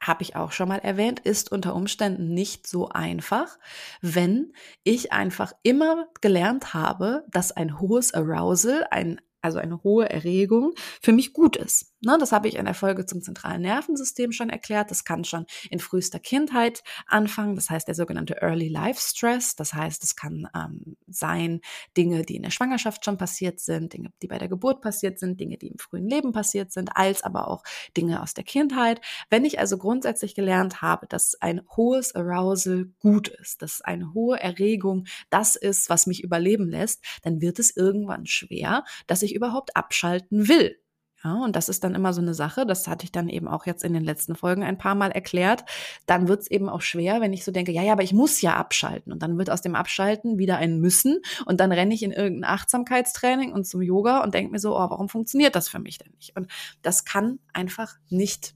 habe 0.00 0.22
ich 0.22 0.36
auch 0.36 0.52
schon 0.52 0.68
mal 0.68 0.78
erwähnt, 0.78 1.20
ist 1.20 1.50
unter 1.50 1.74
Umständen 1.74 2.32
nicht 2.32 2.66
so 2.66 2.88
einfach, 2.88 3.58
wenn 4.00 4.52
ich 4.84 5.12
einfach 5.12 5.52
immer 5.62 6.06
gelernt 6.20 6.72
habe, 6.72 7.24
dass 7.30 7.52
ein 7.52 7.80
hohes 7.80 8.14
Arousal, 8.14 8.86
ein, 8.90 9.20
also 9.40 9.58
eine 9.58 9.82
hohe 9.82 10.08
Erregung 10.08 10.72
für 11.02 11.12
mich 11.12 11.32
gut 11.32 11.56
ist. 11.56 11.94
Ne, 12.00 12.16
das 12.20 12.30
habe 12.30 12.46
ich 12.46 12.54
in 12.54 12.64
der 12.64 12.74
Folge 12.74 13.06
zum 13.06 13.22
zentralen 13.22 13.62
Nervensystem 13.62 14.30
schon 14.30 14.50
erklärt. 14.50 14.92
Das 14.92 15.04
kann 15.04 15.24
schon 15.24 15.46
in 15.68 15.80
frühester 15.80 16.20
Kindheit 16.20 16.84
anfangen. 17.08 17.56
Das 17.56 17.70
heißt, 17.70 17.88
der 17.88 17.96
sogenannte 17.96 18.40
Early 18.40 18.68
Life 18.68 19.00
Stress. 19.00 19.56
Das 19.56 19.74
heißt, 19.74 20.04
es 20.04 20.14
kann 20.14 20.46
ähm, 20.54 20.96
sein 21.08 21.60
Dinge, 21.96 22.22
die 22.22 22.36
in 22.36 22.44
der 22.44 22.52
Schwangerschaft 22.52 23.04
schon 23.04 23.18
passiert 23.18 23.58
sind, 23.58 23.94
Dinge, 23.94 24.12
die 24.22 24.28
bei 24.28 24.38
der 24.38 24.46
Geburt 24.46 24.80
passiert 24.80 25.18
sind, 25.18 25.40
Dinge, 25.40 25.58
die 25.58 25.68
im 25.68 25.78
frühen 25.78 26.08
Leben 26.08 26.30
passiert 26.30 26.70
sind, 26.70 26.96
als 26.96 27.24
aber 27.24 27.48
auch 27.48 27.64
Dinge 27.96 28.22
aus 28.22 28.32
der 28.32 28.44
Kindheit. 28.44 29.00
Wenn 29.28 29.44
ich 29.44 29.58
also 29.58 29.76
grundsätzlich 29.76 30.36
gelernt 30.36 30.80
habe, 30.80 31.08
dass 31.08 31.34
ein 31.40 31.62
hohes 31.76 32.14
Arousal 32.14 32.92
gut 33.00 33.26
ist, 33.26 33.60
dass 33.60 33.80
eine 33.80 34.14
hohe 34.14 34.38
Erregung 34.38 35.06
das 35.30 35.56
ist, 35.56 35.90
was 35.90 36.06
mich 36.06 36.22
überleben 36.22 36.68
lässt, 36.68 37.04
dann 37.22 37.40
wird 37.40 37.58
es 37.58 37.76
irgendwann 37.76 38.26
schwer, 38.26 38.84
dass 39.08 39.22
ich 39.22 39.34
überhaupt 39.34 39.74
abschalten 39.76 40.46
will. 40.48 40.76
Ja, 41.24 41.34
und 41.42 41.56
das 41.56 41.68
ist 41.68 41.82
dann 41.82 41.96
immer 41.96 42.12
so 42.12 42.20
eine 42.20 42.32
Sache, 42.32 42.64
das 42.64 42.86
hatte 42.86 43.04
ich 43.04 43.10
dann 43.10 43.28
eben 43.28 43.48
auch 43.48 43.66
jetzt 43.66 43.82
in 43.82 43.92
den 43.92 44.04
letzten 44.04 44.36
Folgen 44.36 44.62
ein 44.62 44.78
paar 44.78 44.94
Mal 44.94 45.10
erklärt. 45.10 45.64
Dann 46.06 46.28
wird 46.28 46.42
es 46.42 46.50
eben 46.50 46.68
auch 46.68 46.80
schwer, 46.80 47.20
wenn 47.20 47.32
ich 47.32 47.44
so 47.44 47.50
denke, 47.50 47.72
ja, 47.72 47.82
ja, 47.82 47.92
aber 47.92 48.04
ich 48.04 48.12
muss 48.12 48.40
ja 48.40 48.54
abschalten. 48.54 49.12
Und 49.12 49.20
dann 49.20 49.36
wird 49.36 49.50
aus 49.50 49.60
dem 49.60 49.74
Abschalten 49.74 50.38
wieder 50.38 50.58
ein 50.58 50.78
Müssen. 50.78 51.20
Und 51.44 51.58
dann 51.58 51.72
renne 51.72 51.92
ich 51.92 52.04
in 52.04 52.12
irgendein 52.12 52.48
Achtsamkeitstraining 52.48 53.52
und 53.52 53.66
zum 53.66 53.82
Yoga 53.82 54.22
und 54.22 54.32
denke 54.32 54.52
mir 54.52 54.60
so, 54.60 54.76
oh, 54.76 54.90
warum 54.90 55.08
funktioniert 55.08 55.56
das 55.56 55.68
für 55.68 55.80
mich 55.80 55.98
denn 55.98 56.12
nicht? 56.12 56.36
Und 56.36 56.46
das 56.82 57.04
kann 57.04 57.40
einfach 57.52 57.96
nicht, 58.08 58.54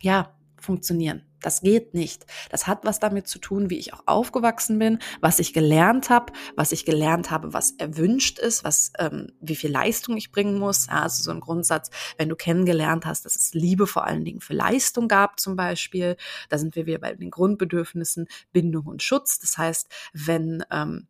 ja, 0.00 0.36
funktionieren. 0.60 1.22
Das 1.42 1.60
geht 1.60 1.94
nicht. 1.94 2.26
Das 2.50 2.66
hat 2.66 2.84
was 2.84 3.00
damit 3.00 3.26
zu 3.28 3.38
tun, 3.38 3.70
wie 3.70 3.78
ich 3.78 3.92
auch 3.94 4.02
aufgewachsen 4.06 4.78
bin, 4.78 4.98
was 5.20 5.38
ich 5.38 5.52
gelernt 5.52 6.10
habe, 6.10 6.32
was 6.56 6.72
ich 6.72 6.84
gelernt 6.84 7.30
habe, 7.30 7.52
was 7.52 7.72
erwünscht 7.72 8.38
ist, 8.38 8.64
was 8.64 8.92
ähm, 8.98 9.32
wie 9.40 9.56
viel 9.56 9.70
Leistung 9.70 10.16
ich 10.16 10.32
bringen 10.32 10.58
muss. 10.58 10.86
Ja, 10.86 11.02
also 11.02 11.22
so 11.22 11.30
ein 11.30 11.40
Grundsatz, 11.40 11.90
wenn 12.18 12.28
du 12.28 12.36
kennengelernt 12.36 13.06
hast, 13.06 13.24
dass 13.24 13.36
es 13.36 13.54
Liebe 13.54 13.86
vor 13.86 14.06
allen 14.06 14.24
Dingen 14.24 14.40
für 14.40 14.54
Leistung 14.54 15.08
gab, 15.08 15.40
zum 15.40 15.56
Beispiel, 15.56 16.16
da 16.48 16.58
sind 16.58 16.76
wir 16.76 16.86
wieder 16.86 16.98
bei 16.98 17.14
den 17.14 17.30
Grundbedürfnissen 17.30 18.28
Bindung 18.52 18.86
und 18.86 19.02
Schutz. 19.02 19.38
Das 19.38 19.58
heißt, 19.58 19.88
wenn 20.12 20.64
ähm, 20.70 21.08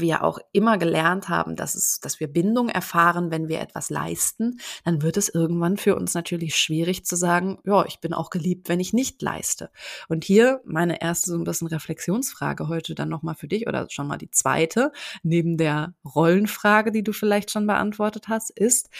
wir 0.00 0.22
auch 0.22 0.38
immer 0.52 0.78
gelernt 0.78 1.28
haben, 1.28 1.56
dass 1.56 1.74
es, 1.74 2.00
dass 2.00 2.20
wir 2.20 2.28
Bindung 2.28 2.68
erfahren, 2.68 3.30
wenn 3.30 3.48
wir 3.48 3.60
etwas 3.60 3.90
leisten, 3.90 4.58
dann 4.84 5.02
wird 5.02 5.16
es 5.16 5.28
irgendwann 5.28 5.76
für 5.76 5.96
uns 5.96 6.14
natürlich 6.14 6.56
schwierig 6.56 7.04
zu 7.04 7.16
sagen, 7.16 7.58
ja, 7.64 7.84
ich 7.86 8.00
bin 8.00 8.12
auch 8.12 8.30
geliebt, 8.30 8.68
wenn 8.68 8.80
ich 8.80 8.92
nicht 8.92 9.20
leiste. 9.22 9.70
Und 10.08 10.24
hier 10.24 10.60
meine 10.64 11.00
erste 11.00 11.30
so 11.30 11.36
ein 11.36 11.44
bisschen 11.44 11.68
Reflexionsfrage 11.68 12.68
heute 12.68 12.94
dann 12.94 13.08
nochmal 13.08 13.34
für 13.34 13.48
dich 13.48 13.66
oder 13.66 13.86
schon 13.90 14.06
mal 14.06 14.18
die 14.18 14.30
zweite, 14.30 14.92
neben 15.22 15.56
der 15.56 15.94
Rollenfrage, 16.04 16.92
die 16.92 17.02
du 17.02 17.12
vielleicht 17.12 17.50
schon 17.50 17.66
beantwortet 17.66 18.28
hast, 18.28 18.50
ist, 18.50 18.90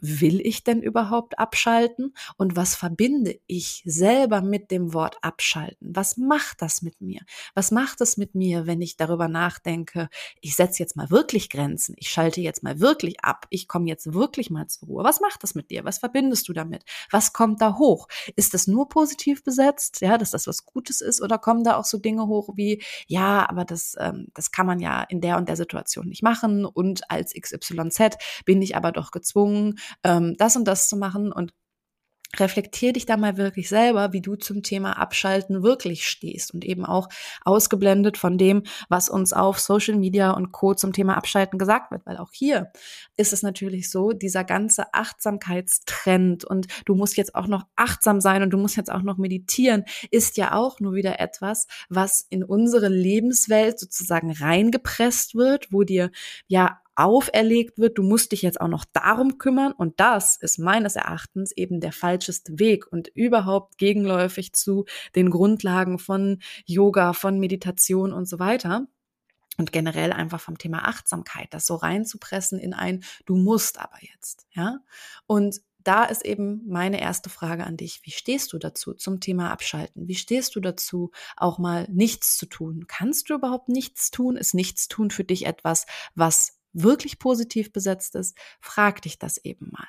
will 0.00 0.40
ich 0.40 0.64
denn 0.64 0.82
überhaupt 0.82 1.38
abschalten? 1.38 2.14
Und 2.36 2.56
was 2.56 2.74
verbinde 2.74 3.38
ich 3.46 3.82
selber 3.84 4.42
mit 4.42 4.70
dem 4.70 4.92
Wort 4.92 5.16
abschalten? 5.22 5.94
Was 5.94 6.16
macht 6.16 6.62
das 6.62 6.82
mit 6.82 7.00
mir? 7.00 7.20
Was 7.54 7.70
macht 7.70 8.00
es 8.00 8.16
mit 8.16 8.34
mir, 8.34 8.66
wenn 8.66 8.82
ich 8.82 8.96
darüber 8.96 9.28
nachdenke, 9.28 10.08
ich 10.40 10.56
setze 10.56 10.82
jetzt 10.82 10.96
mal 10.96 11.10
wirklich 11.10 11.50
Grenzen, 11.50 11.94
ich 11.98 12.08
schalte 12.08 12.40
jetzt 12.40 12.62
mal 12.62 12.80
wirklich 12.80 13.24
ab, 13.24 13.46
ich 13.50 13.68
komme 13.68 13.88
jetzt 13.88 14.12
wirklich 14.12 14.50
mal 14.50 14.66
zur 14.66 14.88
Ruhe. 14.88 15.04
Was 15.04 15.20
macht 15.20 15.42
das 15.42 15.54
mit 15.54 15.70
dir? 15.70 15.84
Was 15.84 15.98
verbindest 15.98 16.48
du 16.48 16.52
damit? 16.52 16.84
Was 17.10 17.32
kommt 17.32 17.60
da 17.60 17.78
hoch? 17.78 18.08
Ist 18.36 18.54
das 18.54 18.66
nur 18.66 18.88
positiv 18.88 19.42
besetzt, 19.44 20.00
ja, 20.00 20.18
dass 20.18 20.30
das 20.30 20.46
was 20.46 20.64
Gutes 20.64 21.00
ist, 21.00 21.22
oder 21.22 21.38
kommen 21.38 21.64
da 21.64 21.76
auch 21.76 21.84
so 21.84 21.98
Dinge 21.98 22.26
hoch 22.26 22.50
wie, 22.56 22.82
ja, 23.06 23.48
aber 23.48 23.64
das, 23.64 23.96
ähm, 23.98 24.28
das 24.34 24.50
kann 24.50 24.66
man 24.66 24.80
ja 24.80 25.02
in 25.02 25.20
der 25.20 25.36
und 25.36 25.48
der 25.48 25.56
Situation 25.56 26.08
nicht 26.08 26.22
machen 26.22 26.64
und 26.64 27.10
als 27.10 27.32
XYZ 27.32 28.16
bin 28.44 28.62
ich 28.62 28.76
aber 28.76 28.92
doch 28.92 29.10
gezwungen, 29.10 29.78
ähm, 30.02 30.36
das 30.38 30.56
und 30.56 30.66
das 30.66 30.88
zu 30.88 30.96
machen 30.96 31.32
und 31.32 31.52
reflektier 32.40 32.92
dich 32.92 33.06
da 33.06 33.16
mal 33.16 33.36
wirklich 33.36 33.68
selber, 33.68 34.12
wie 34.12 34.20
du 34.20 34.36
zum 34.36 34.62
Thema 34.62 34.98
Abschalten 34.98 35.62
wirklich 35.62 36.06
stehst 36.08 36.54
und 36.54 36.64
eben 36.64 36.84
auch 36.84 37.08
ausgeblendet 37.44 38.18
von 38.18 38.38
dem, 38.38 38.62
was 38.88 39.08
uns 39.08 39.32
auf 39.32 39.60
Social 39.60 39.96
Media 39.96 40.30
und 40.30 40.52
Co. 40.52 40.74
zum 40.74 40.92
Thema 40.92 41.16
Abschalten 41.16 41.58
gesagt 41.58 41.90
wird, 41.90 42.04
weil 42.06 42.16
auch 42.16 42.30
hier 42.32 42.70
ist 43.16 43.32
es 43.32 43.42
natürlich 43.42 43.90
so, 43.90 44.12
dieser 44.12 44.44
ganze 44.44 44.92
Achtsamkeitstrend 44.92 46.44
und 46.44 46.66
du 46.84 46.94
musst 46.94 47.16
jetzt 47.16 47.34
auch 47.34 47.46
noch 47.46 47.64
achtsam 47.76 48.20
sein 48.20 48.42
und 48.42 48.50
du 48.50 48.58
musst 48.58 48.76
jetzt 48.76 48.90
auch 48.90 49.02
noch 49.02 49.18
meditieren, 49.18 49.84
ist 50.10 50.36
ja 50.36 50.54
auch 50.54 50.80
nur 50.80 50.94
wieder 50.94 51.20
etwas, 51.20 51.66
was 51.88 52.26
in 52.30 52.44
unsere 52.44 52.88
Lebenswelt 52.88 53.78
sozusagen 53.78 54.32
reingepresst 54.32 55.34
wird, 55.34 55.72
wo 55.72 55.82
dir 55.84 56.10
ja 56.46 56.80
auferlegt 56.96 57.78
wird, 57.78 57.98
du 57.98 58.02
musst 58.02 58.32
dich 58.32 58.42
jetzt 58.42 58.60
auch 58.60 58.68
noch 58.68 58.84
darum 58.84 59.38
kümmern 59.38 59.72
und 59.72 59.98
das 60.00 60.36
ist 60.36 60.58
meines 60.58 60.96
Erachtens 60.96 61.52
eben 61.52 61.80
der 61.80 61.92
falscheste 61.92 62.58
Weg 62.58 62.90
und 62.90 63.08
überhaupt 63.08 63.78
gegenläufig 63.78 64.52
zu 64.52 64.84
den 65.14 65.30
Grundlagen 65.30 65.98
von 65.98 66.40
Yoga, 66.66 67.12
von 67.12 67.38
Meditation 67.38 68.12
und 68.12 68.26
so 68.28 68.38
weiter 68.38 68.86
und 69.58 69.72
generell 69.72 70.12
einfach 70.12 70.40
vom 70.40 70.58
Thema 70.58 70.88
Achtsamkeit, 70.88 71.48
das 71.52 71.66
so 71.66 71.76
reinzupressen 71.76 72.58
in 72.58 72.74
ein 72.74 73.04
du 73.24 73.36
musst 73.36 73.78
aber 73.78 73.98
jetzt, 74.00 74.46
ja? 74.52 74.80
Und 75.26 75.60
da 75.84 76.04
ist 76.04 76.24
eben 76.24 76.62
meine 76.66 77.00
erste 77.00 77.28
Frage 77.28 77.64
an 77.64 77.76
dich. 77.76 78.00
Wie 78.04 78.10
stehst 78.10 78.52
du 78.52 78.58
dazu 78.58 78.94
zum 78.94 79.20
Thema 79.20 79.50
Abschalten? 79.50 80.08
Wie 80.08 80.14
stehst 80.14 80.56
du 80.56 80.60
dazu, 80.60 81.10
auch 81.36 81.58
mal 81.58 81.86
nichts 81.90 82.36
zu 82.38 82.46
tun? 82.46 82.86
Kannst 82.88 83.28
du 83.28 83.34
überhaupt 83.34 83.68
nichts 83.68 84.10
tun? 84.10 84.36
Ist 84.36 84.54
nichts 84.54 84.88
tun 84.88 85.10
für 85.10 85.24
dich 85.24 85.44
etwas, 85.44 85.84
was 86.14 86.53
wirklich 86.74 87.18
positiv 87.18 87.72
besetzt 87.72 88.14
ist, 88.14 88.36
frag 88.60 89.02
dich 89.02 89.18
das 89.18 89.38
eben 89.38 89.70
mal. 89.70 89.88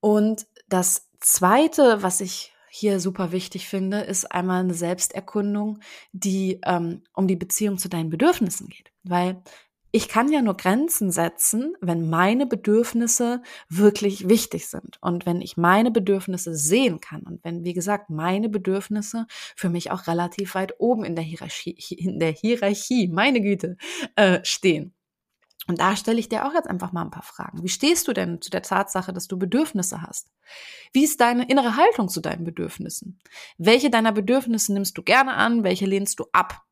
Und 0.00 0.46
das 0.68 1.08
zweite, 1.20 2.02
was 2.02 2.20
ich 2.20 2.52
hier 2.68 3.00
super 3.00 3.32
wichtig 3.32 3.68
finde, 3.68 4.00
ist 4.00 4.32
einmal 4.32 4.60
eine 4.60 4.74
Selbsterkundung, 4.74 5.78
die 6.12 6.58
ähm, 6.64 7.02
um 7.14 7.28
die 7.28 7.36
Beziehung 7.36 7.78
zu 7.78 7.88
deinen 7.88 8.10
Bedürfnissen 8.10 8.68
geht. 8.68 8.90
Weil 9.04 9.42
ich 9.94 10.08
kann 10.08 10.32
ja 10.32 10.40
nur 10.40 10.56
Grenzen 10.56 11.10
setzen, 11.10 11.74
wenn 11.82 12.08
meine 12.08 12.46
Bedürfnisse 12.46 13.42
wirklich 13.68 14.26
wichtig 14.26 14.66
sind 14.68 14.96
und 15.02 15.26
wenn 15.26 15.42
ich 15.42 15.58
meine 15.58 15.90
Bedürfnisse 15.90 16.54
sehen 16.54 17.00
kann 17.00 17.22
und 17.24 17.44
wenn, 17.44 17.62
wie 17.64 17.74
gesagt, 17.74 18.08
meine 18.08 18.48
Bedürfnisse 18.48 19.26
für 19.54 19.68
mich 19.68 19.90
auch 19.90 20.06
relativ 20.06 20.54
weit 20.54 20.80
oben 20.80 21.04
in 21.04 21.14
der 21.14 21.24
Hierarchie, 21.24 21.76
in 21.90 22.18
der 22.18 22.32
Hierarchie, 22.32 23.08
meine 23.08 23.42
Güte, 23.42 23.76
äh, 24.16 24.40
stehen. 24.44 24.94
Und 25.68 25.80
da 25.80 25.94
stelle 25.94 26.18
ich 26.18 26.28
dir 26.28 26.46
auch 26.46 26.54
jetzt 26.54 26.68
einfach 26.68 26.92
mal 26.92 27.02
ein 27.02 27.10
paar 27.10 27.22
Fragen. 27.22 27.62
Wie 27.62 27.68
stehst 27.68 28.08
du 28.08 28.12
denn 28.12 28.40
zu 28.40 28.50
der 28.50 28.62
Tatsache, 28.62 29.12
dass 29.12 29.28
du 29.28 29.38
Bedürfnisse 29.38 30.02
hast? 30.02 30.28
Wie 30.92 31.04
ist 31.04 31.20
deine 31.20 31.48
innere 31.48 31.76
Haltung 31.76 32.08
zu 32.08 32.20
deinen 32.20 32.44
Bedürfnissen? 32.44 33.20
Welche 33.58 33.90
deiner 33.90 34.12
Bedürfnisse 34.12 34.72
nimmst 34.72 34.98
du 34.98 35.02
gerne 35.02 35.34
an? 35.34 35.62
Welche 35.62 35.86
lehnst 35.86 36.18
du 36.18 36.26
ab? 36.32 36.62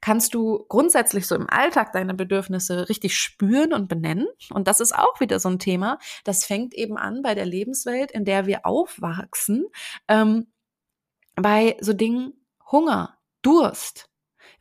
Kannst 0.00 0.34
du 0.34 0.64
grundsätzlich 0.68 1.26
so 1.26 1.34
im 1.34 1.48
Alltag 1.48 1.92
deine 1.92 2.14
Bedürfnisse 2.14 2.88
richtig 2.88 3.16
spüren 3.16 3.72
und 3.72 3.88
benennen? 3.88 4.26
Und 4.50 4.68
das 4.68 4.80
ist 4.80 4.94
auch 4.94 5.20
wieder 5.20 5.38
so 5.40 5.48
ein 5.48 5.58
Thema. 5.58 5.98
Das 6.24 6.44
fängt 6.44 6.74
eben 6.74 6.96
an 6.96 7.22
bei 7.22 7.34
der 7.34 7.46
Lebenswelt, 7.46 8.10
in 8.10 8.24
der 8.24 8.46
wir 8.46 8.66
aufwachsen, 8.66 9.66
ähm, 10.08 10.48
bei 11.34 11.76
so 11.80 11.92
Dingen 11.92 12.32
Hunger, 12.70 13.18
Durst. 13.42 14.10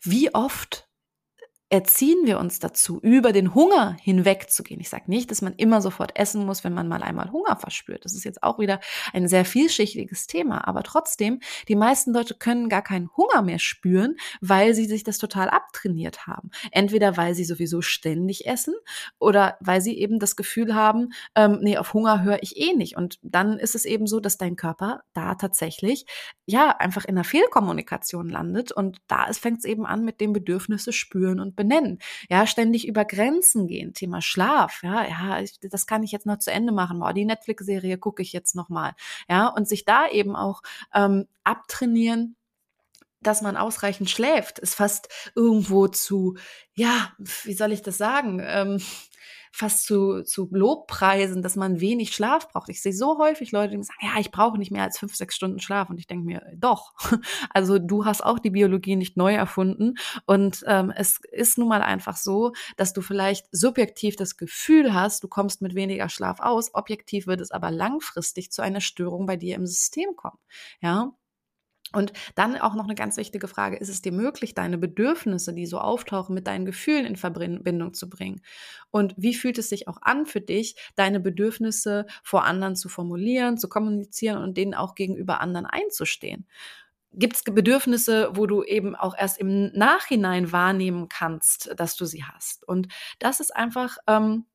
Wie 0.01 0.33
oft 0.33 0.86
erziehen 1.69 2.19
wir 2.23 2.39
uns 2.39 2.59
dazu, 2.59 2.99
über 3.01 3.33
den 3.33 3.53
Hunger 3.53 3.97
hinwegzugehen. 4.01 4.79
Ich 4.79 4.87
sage 4.87 5.05
nicht, 5.07 5.29
dass 5.31 5.41
man 5.41 5.53
immer 5.53 5.81
sofort 5.81 6.17
essen 6.17 6.45
muss, 6.45 6.63
wenn 6.63 6.73
man 6.73 6.87
mal 6.87 7.03
einmal 7.03 7.31
Hunger 7.31 7.57
verspürt. 7.57 8.05
Das 8.05 8.13
ist 8.13 8.23
jetzt 8.23 8.41
auch 8.41 8.57
wieder 8.57 8.79
ein 9.11 9.27
sehr 9.27 9.43
vielschichtiges 9.43 10.27
Thema. 10.27 10.65
Aber 10.65 10.83
trotzdem, 10.83 11.41
die 11.67 11.75
meisten 11.75 12.13
Leute 12.13 12.35
können 12.35 12.69
gar 12.69 12.81
keinen 12.81 13.09
Hunger 13.17 13.41
mehr 13.41 13.59
spüren, 13.59 14.15
weil 14.39 14.73
sie 14.73 14.85
sich 14.85 15.03
das 15.03 15.17
total 15.17 15.49
abtrainiert 15.49 16.25
haben. 16.25 16.51
Entweder 16.71 17.17
weil 17.17 17.35
sie 17.35 17.43
sowieso 17.43 17.81
ständig 17.81 18.47
essen 18.47 18.73
oder 19.19 19.57
weil 19.59 19.81
sie 19.81 19.97
eben 19.97 20.19
das 20.19 20.37
Gefühl 20.37 20.73
haben, 20.73 21.09
ähm, 21.35 21.59
nee, 21.61 21.77
auf 21.77 21.93
Hunger 21.93 22.23
höre 22.23 22.41
ich 22.43 22.55
eh 22.55 22.73
nicht. 22.75 22.95
Und 22.95 23.19
dann 23.23 23.59
ist 23.59 23.75
es 23.75 23.83
eben 23.83 24.07
so, 24.07 24.21
dass 24.21 24.37
dein 24.37 24.55
Körper 24.55 25.01
da 25.13 25.35
tatsächlich 25.35 26.05
ja 26.45 26.69
einfach 26.77 27.03
in 27.03 27.15
einer 27.15 27.25
Fehlkommunikation 27.25 28.29
landet. 28.29 28.71
Und 28.71 28.99
da 29.07 29.25
fängt 29.33 29.59
es 29.59 29.65
eben 29.65 29.85
an 29.85 30.05
mit 30.05 30.21
dem 30.21 30.31
Bedürfnisse 30.31 30.93
spüren 30.93 31.41
und 31.41 31.56
benennen. 31.57 31.99
Ja, 32.29 32.47
ständig 32.47 32.87
über 32.87 33.03
Grenzen 33.03 33.67
gehen. 33.67 33.93
Thema 33.93 34.21
Schlaf. 34.21 34.81
Ja, 34.83 35.03
ja, 35.05 35.41
ich, 35.41 35.59
das 35.59 35.85
kann 35.85 36.03
ich 36.03 36.13
jetzt 36.13 36.25
noch 36.25 36.39
zu 36.39 36.51
Ende 36.51 36.71
machen. 36.71 36.99
Boah, 36.99 37.11
die 37.11 37.25
Netflix-Serie 37.25 37.97
gucke 37.97 38.21
ich 38.21 38.31
jetzt 38.31 38.55
noch 38.55 38.69
mal. 38.69 38.93
Ja, 39.29 39.47
und 39.47 39.67
sich 39.67 39.83
da 39.83 40.07
eben 40.07 40.37
auch 40.37 40.61
ähm, 40.93 41.27
abtrainieren, 41.43 42.37
dass 43.21 43.41
man 43.41 43.57
ausreichend 43.57 44.09
schläft, 44.09 44.59
ist 44.59 44.75
fast 44.75 45.09
irgendwo 45.35 45.87
zu, 45.87 46.37
ja, 46.73 47.11
wie 47.17 47.53
soll 47.53 47.71
ich 47.71 47.81
das 47.81 47.97
sagen? 47.97 48.41
Ähm, 48.41 48.81
fast 49.57 49.85
zu, 49.85 50.21
zu 50.21 50.47
Lobpreisen, 50.51 51.41
dass 51.41 51.55
man 51.55 51.79
wenig 51.79 52.13
Schlaf 52.13 52.47
braucht. 52.49 52.69
Ich 52.69 52.79
sehe 52.79 52.93
so 52.93 53.17
häufig 53.17 53.51
Leute, 53.51 53.75
die 53.75 53.83
sagen, 53.83 53.99
ja, 54.03 54.19
ich 54.19 54.29
brauche 54.29 54.59
nicht 54.59 54.71
mehr 54.71 54.83
als 54.83 54.99
fünf, 54.99 55.15
sechs 55.15 55.35
Stunden 55.35 55.59
Schlaf. 55.59 55.89
Und 55.89 55.97
ich 55.97 56.05
denke 56.05 56.25
mir, 56.25 56.43
doch. 56.55 56.93
Also 57.49 57.79
du 57.79 58.05
hast 58.05 58.23
auch 58.23 58.39
die 58.39 58.51
Biologie 58.51 58.95
nicht 58.95 59.17
neu 59.17 59.33
erfunden. 59.33 59.95
Und 60.25 60.63
ähm, 60.67 60.93
es 60.95 61.19
ist 61.31 61.57
nun 61.57 61.69
mal 61.69 61.81
einfach 61.81 62.17
so, 62.17 62.53
dass 62.75 62.93
du 62.93 63.01
vielleicht 63.01 63.47
subjektiv 63.51 64.15
das 64.15 64.37
Gefühl 64.37 64.93
hast, 64.93 65.23
du 65.23 65.27
kommst 65.27 65.61
mit 65.61 65.73
weniger 65.73 66.09
Schlaf 66.09 66.39
aus. 66.39 66.75
Objektiv 66.75 67.25
wird 67.25 67.41
es 67.41 67.51
aber 67.51 67.71
langfristig 67.71 68.51
zu 68.51 68.61
einer 68.61 68.81
Störung 68.81 69.25
bei 69.25 69.37
dir 69.37 69.55
im 69.55 69.65
System 69.65 70.15
kommen. 70.15 70.37
Ja, 70.81 71.13
und 71.93 72.11
dann 72.35 72.57
auch 72.57 72.75
noch 72.75 72.83
eine 72.83 72.95
ganz 72.95 73.15
wichtige 73.17 73.47
Frage, 73.47 73.77
ist 73.77 73.89
es 73.89 74.01
dir 74.01 74.11
möglich, 74.11 74.53
deine 74.53 74.77
Bedürfnisse, 74.77 75.53
die 75.53 75.65
so 75.65 75.79
auftauchen, 75.79 76.35
mit 76.35 76.47
deinen 76.47 76.65
Gefühlen 76.65 77.05
in 77.05 77.15
Verbindung 77.15 77.93
zu 77.93 78.09
bringen? 78.09 78.41
Und 78.91 79.13
wie 79.17 79.33
fühlt 79.33 79.57
es 79.57 79.69
sich 79.69 79.87
auch 79.87 79.97
an 80.01 80.25
für 80.25 80.41
dich, 80.41 80.75
deine 80.95 81.19
Bedürfnisse 81.19 82.05
vor 82.23 82.43
anderen 82.43 82.75
zu 82.75 82.89
formulieren, 82.89 83.57
zu 83.57 83.69
kommunizieren 83.69 84.43
und 84.43 84.57
denen 84.57 84.73
auch 84.73 84.95
gegenüber 84.95 85.39
anderen 85.39 85.65
einzustehen? 85.65 86.47
Gibt 87.13 87.37
es 87.37 87.43
Bedürfnisse, 87.43 88.31
wo 88.33 88.47
du 88.47 88.63
eben 88.63 88.95
auch 88.95 89.15
erst 89.17 89.39
im 89.39 89.71
Nachhinein 89.73 90.51
wahrnehmen 90.51 91.07
kannst, 91.07 91.71
dass 91.77 91.95
du 91.95 92.05
sie 92.05 92.25
hast? 92.25 92.67
Und 92.67 92.89
das 93.19 93.39
ist 93.39 93.55
einfach, 93.55 93.97
ähm, 94.07 94.45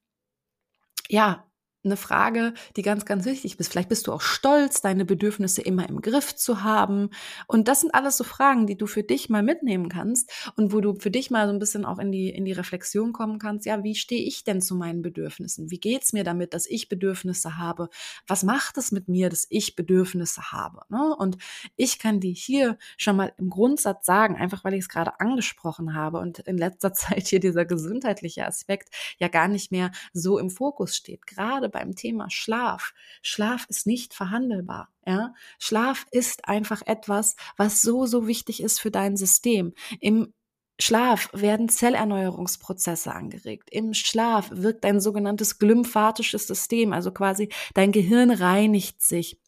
ja, 1.09 1.47
eine 1.85 1.97
Frage, 1.97 2.55
die 2.77 2.83
ganz, 2.83 3.05
ganz 3.05 3.25
wichtig 3.25 3.59
ist. 3.59 3.71
Vielleicht 3.71 3.89
bist 3.89 4.07
du 4.07 4.13
auch 4.13 4.21
stolz, 4.21 4.81
deine 4.81 5.05
Bedürfnisse 5.05 5.63
immer 5.63 5.89
im 5.89 6.01
Griff 6.01 6.35
zu 6.37 6.63
haben. 6.63 7.11
Und 7.47 7.69
das 7.69 7.81
sind 7.81 7.95
alles 7.95 8.17
so 8.17 8.25
Fragen, 8.25 8.67
die 8.67 8.77
du 8.77 8.87
für 8.87 9.03
dich 9.03 9.29
mal 9.29 9.43
mitnehmen 9.43 9.89
kannst 9.89 10.31
und 10.57 10.73
wo 10.73 10.81
du 10.81 10.95
für 10.95 11.11
dich 11.11 11.31
mal 11.31 11.47
so 11.47 11.53
ein 11.53 11.59
bisschen 11.59 11.85
auch 11.85 11.99
in 11.99 12.13
die, 12.13 12.31
in 12.31 12.45
die 12.45 12.53
Reflexion 12.53 13.13
kommen 13.13 13.39
kannst. 13.39 13.67
Ja, 13.67 13.83
wie 13.83 13.95
stehe 13.95 14.23
ich 14.23 14.45
denn 14.45 14.61
zu 14.61 14.77
meinen 14.77 15.03
Bedürfnissen? 15.03 15.71
Wie 15.71 15.81
geht's 15.81 16.13
mir 16.13 16.25
damit, 16.25 16.55
dass 16.55 16.67
ich 16.67 16.89
Bedürfnisse 16.89 17.59
habe? 17.59 17.89
Was 18.27 18.45
macht 18.45 18.79
es 18.79 18.93
mit 18.93 19.09
mir, 19.09 19.29
dass 19.29 19.47
ich 19.51 19.75
Bedürfnisse 19.75 20.53
habe? 20.53 20.83
Ne? 20.89 21.17
Und 21.17 21.39
ich 21.77 21.99
kann 21.99 22.21
dir 22.21 22.33
hier 22.33 22.79
schon 22.97 23.17
mal 23.17 23.33
im 23.39 23.51
Grundsatz 23.51 24.07
sagen, 24.07 24.37
einfach 24.37 24.63
weil 24.63 24.75
ich 24.75 24.81
es 24.81 24.89
gerade 24.89 25.19
angesprochen 25.19 25.95
habe 25.95 26.19
und 26.19 26.39
in 26.41 26.59
letzter 26.59 26.93
Zeit 26.95 27.27
hier 27.27 27.41
dieser 27.41 27.65
gesundheitliche 27.65 28.47
Aspekt 28.47 28.95
ja 29.19 29.27
gar 29.27 29.49
nicht 29.49 29.73
mehr 29.73 29.91
so 30.13 30.39
im 30.39 30.51
Fokus 30.51 30.97
steht. 30.97 31.27
Gerade 31.27 31.72
beim 31.73 31.97
Thema 31.97 32.31
Schlaf. 32.31 32.95
Schlaf 33.23 33.67
ist 33.69 33.87
nicht 33.87 34.15
verhandelbar. 34.15 34.89
Ja, 35.07 35.35
Schlaf 35.59 36.07
ist 36.13 36.49
einfach 36.49 36.83
etwas, 36.87 37.37
was 37.57 37.83
so, 37.83 38.07
so 38.07 38.27
wichtig 38.27 38.63
ist 38.63 38.81
für 38.81 38.91
dein 38.91 39.17
System. 39.17 39.75
Im 40.01 40.33
Schlaf 40.81 41.29
werden 41.33 41.69
Zellerneuerungsprozesse 41.69 43.13
angeregt. 43.13 43.69
Im 43.71 43.95
Schlaf 43.95 44.51
wirkt 44.53 44.85
ein 44.85 45.01
sogenanntes 45.01 45.59
glymphatisches 45.59 46.47
System, 46.47 46.93
also 46.93 47.13
quasi 47.13 47.51
dein 47.75 47.93
Gehirn 47.93 48.31
reinigt 48.31 49.03
sich. 49.03 49.39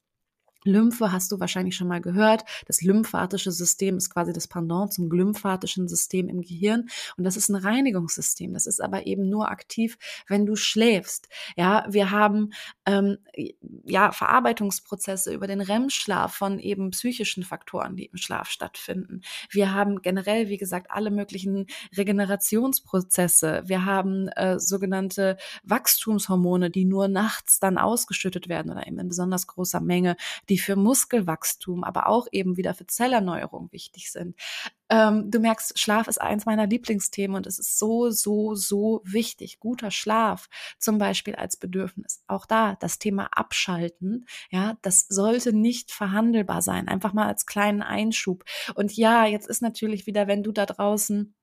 Lymphe 0.65 1.13
hast 1.13 1.31
du 1.31 1.41
wahrscheinlich 1.41 1.77
schon 1.77 1.89
mal 1.89 2.01
gehört. 2.01 2.45
Das 2.67 2.83
lymphatische 2.83 3.53
System 3.53 3.97
ist 3.97 4.11
quasi 4.11 4.33
das 4.33 4.49
Pendant 4.49 4.93
zum 4.93 5.09
glymphatischen 5.09 5.89
System 5.89 6.29
im 6.29 6.41
Gehirn. 6.41 6.89
Und 7.17 7.25
das 7.25 7.37
ist 7.37 7.49
ein 7.51 7.57
Reinigungssystem. 7.57 8.53
Das 8.53 8.67
ist 8.67 8.81
aber 8.81 9.07
eben 9.07 9.29
nur 9.29 9.51
aktiv, 9.51 9.99
wenn 10.27 10.47
du 10.47 10.57
schläfst. 10.57 11.29
Ja, 11.57 11.87
wir 11.89 12.11
haben 12.11 12.53
ähm, 12.87 13.19
ja 13.85 14.13
Verarbeitungsprozesse 14.13 15.33
über 15.33 15.47
den 15.47 15.61
REM-Schlaf 15.61 16.35
von 16.35 16.59
eben 16.59 16.91
psychischen 16.91 17.45
Faktoren, 17.45 17.97
die 17.97 18.07
im 18.07 18.17
Schlaf 18.17 18.49
stattfinden. 18.49 19.21
Wir 19.51 19.75
haben 19.75 20.03
generell, 20.03 20.49
wie 20.49 20.57
gesagt, 20.57 20.91
alle 20.91 21.11
möglichen 21.11 21.67
Regenerationsprozesse. 21.97 23.63
Wir 23.67 23.85
haben 23.85 24.29
äh, 24.29 24.59
sogenannte 24.59 25.37
Wachstumshormone, 25.65 26.71
die 26.71 26.85
nur 26.85 27.09
nachts 27.09 27.61
dann 27.61 27.79
ausgeschüttet 27.79 28.49
werden 28.49 28.73
oder 28.73 28.87
eben 28.87 28.99
in 28.99 29.09
besonders 29.09 29.47
großer 29.47 29.81
Menge, 29.81 30.17
die 30.49 30.54
die 30.55 30.59
für 30.59 30.77
Muskelwachstum, 30.77 31.83
aber 31.83 32.07
auch 32.07 32.29
eben 32.31 32.57
wieder 32.57 32.75
für 32.75 32.87
Zellerneuerung 32.87 33.73
wichtig 33.73 34.13
sind. 34.13 34.39
Ähm, 34.89 35.29
du 35.29 35.41
merkst, 35.41 35.77
Schlaf 35.77 36.07
ist 36.07 36.21
eins 36.21 36.47
meiner 36.47 36.69
Lieblingsthemen 36.69 37.37
und 37.37 37.49
es 37.49 37.59
ist 37.59 37.77
so, 37.77 38.11
so, 38.11 38.55
so 38.55 39.01
wichtig. 39.05 39.59
Guter 39.59 39.91
Schlaf 39.91 40.49
zum 40.79 40.99
Beispiel 40.99 41.35
als 41.35 41.57
Bedürfnis. 41.57 42.23
Auch 42.29 42.47
da 42.47 42.77
das 42.77 43.01
Thema 43.01 43.31
Abschalten, 43.33 44.27
ja, 44.49 44.79
das 44.83 45.09
sollte 45.09 45.53
nicht 45.53 45.91
verhandelbar 45.91 46.63
sein. 46.63 46.87
Einfach 46.87 47.15
mal 47.15 47.27
als 47.27 47.47
kleinen 47.47 47.83
Einschub. 47.83 48.45
Und 48.77 48.97
ja, 48.97 49.27
jetzt 49.27 49.49
ist 49.49 49.61
natürlich 49.61 50.07
wieder, 50.07 50.29
wenn 50.29 50.45
du 50.45 50.53
da 50.53 50.67
draußen 50.67 51.35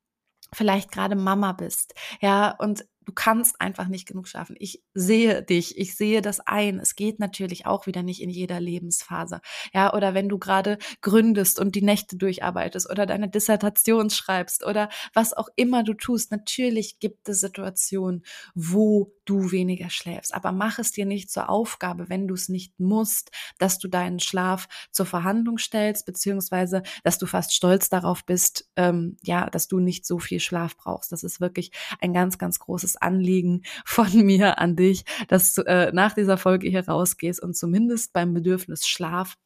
vielleicht 0.54 0.90
gerade 0.90 1.18
Mama 1.18 1.52
bist, 1.52 1.96
ja, 2.22 2.52
und 2.52 2.86
du 3.12 3.16
kannst 3.16 3.60
einfach 3.60 3.90
nicht 3.90 4.08
genug 4.08 4.30
schlafen. 4.30 4.56
Ich 4.58 4.82
sehe 4.94 5.44
dich, 5.44 5.78
ich 5.78 5.98
sehe 5.98 6.22
das 6.22 6.40
ein. 6.40 6.80
Es 6.80 6.96
geht 6.96 7.20
natürlich 7.20 7.66
auch 7.66 7.86
wieder 7.86 8.04
nicht 8.04 8.22
in 8.22 8.30
jeder 8.30 8.62
Lebensphase. 8.62 9.42
Ja, 9.74 9.94
oder 9.94 10.14
wenn 10.14 10.30
du 10.30 10.40
gerade 10.40 10.78
gründest 11.02 11.60
und 11.60 11.76
die 11.76 11.82
Nächte 11.82 12.16
durcharbeitest 12.16 12.90
oder 12.90 13.06
deine 13.06 13.30
Dissertation 13.30 14.10
schreibst 14.10 14.66
oder 14.66 14.88
was 15.14 15.34
auch 15.34 15.50
immer 15.58 15.84
du 15.84 15.94
tust. 15.94 16.32
Natürlich 16.32 17.00
gibt 17.00 17.28
es 17.28 17.42
Situationen, 17.42 18.24
wo 18.56 19.12
du 19.26 19.52
weniger 19.52 19.90
schläfst. 19.90 20.34
Aber 20.34 20.54
mach 20.54 20.80
es 20.80 20.92
dir 20.92 21.06
nicht 21.06 21.30
zur 21.30 21.50
Aufgabe, 21.50 22.08
wenn 22.08 22.28
du 22.28 22.34
es 22.34 22.48
nicht 22.48 22.80
musst, 22.80 23.32
dass 23.60 23.78
du 23.78 23.90
deinen 23.90 24.20
Schlaf 24.20 24.68
zur 24.92 25.06
Verhandlung 25.06 25.58
stellst, 25.58 26.06
beziehungsweise, 26.06 26.84
dass 27.04 27.18
du 27.18 27.26
fast 27.26 27.54
stolz 27.54 27.90
darauf 27.90 28.26
bist, 28.26 28.70
ähm, 28.78 29.18
ja, 29.22 29.50
dass 29.50 29.68
du 29.68 29.80
nicht 29.80 30.06
so 30.06 30.20
viel 30.20 30.40
Schlaf 30.40 30.78
brauchst. 30.78 31.12
Das 31.12 31.24
ist 31.24 31.42
wirklich 31.42 31.72
ein 32.00 32.14
ganz, 32.14 32.38
ganz 32.38 32.60
großes 32.60 33.01
Anliegen 33.02 33.64
von 33.86 34.12
mir 34.26 34.60
an 34.60 34.76
dich, 34.76 35.04
dass 35.28 35.54
du 35.54 35.64
äh, 35.64 35.92
nach 35.94 36.14
dieser 36.14 36.38
Folge 36.38 36.70
hier 36.70 36.88
rausgehst 36.88 37.42
und 37.42 37.56
zumindest 37.56 38.14
beim 38.14 38.34
Bedürfnis 38.34 38.88
Schlaf 38.88 39.38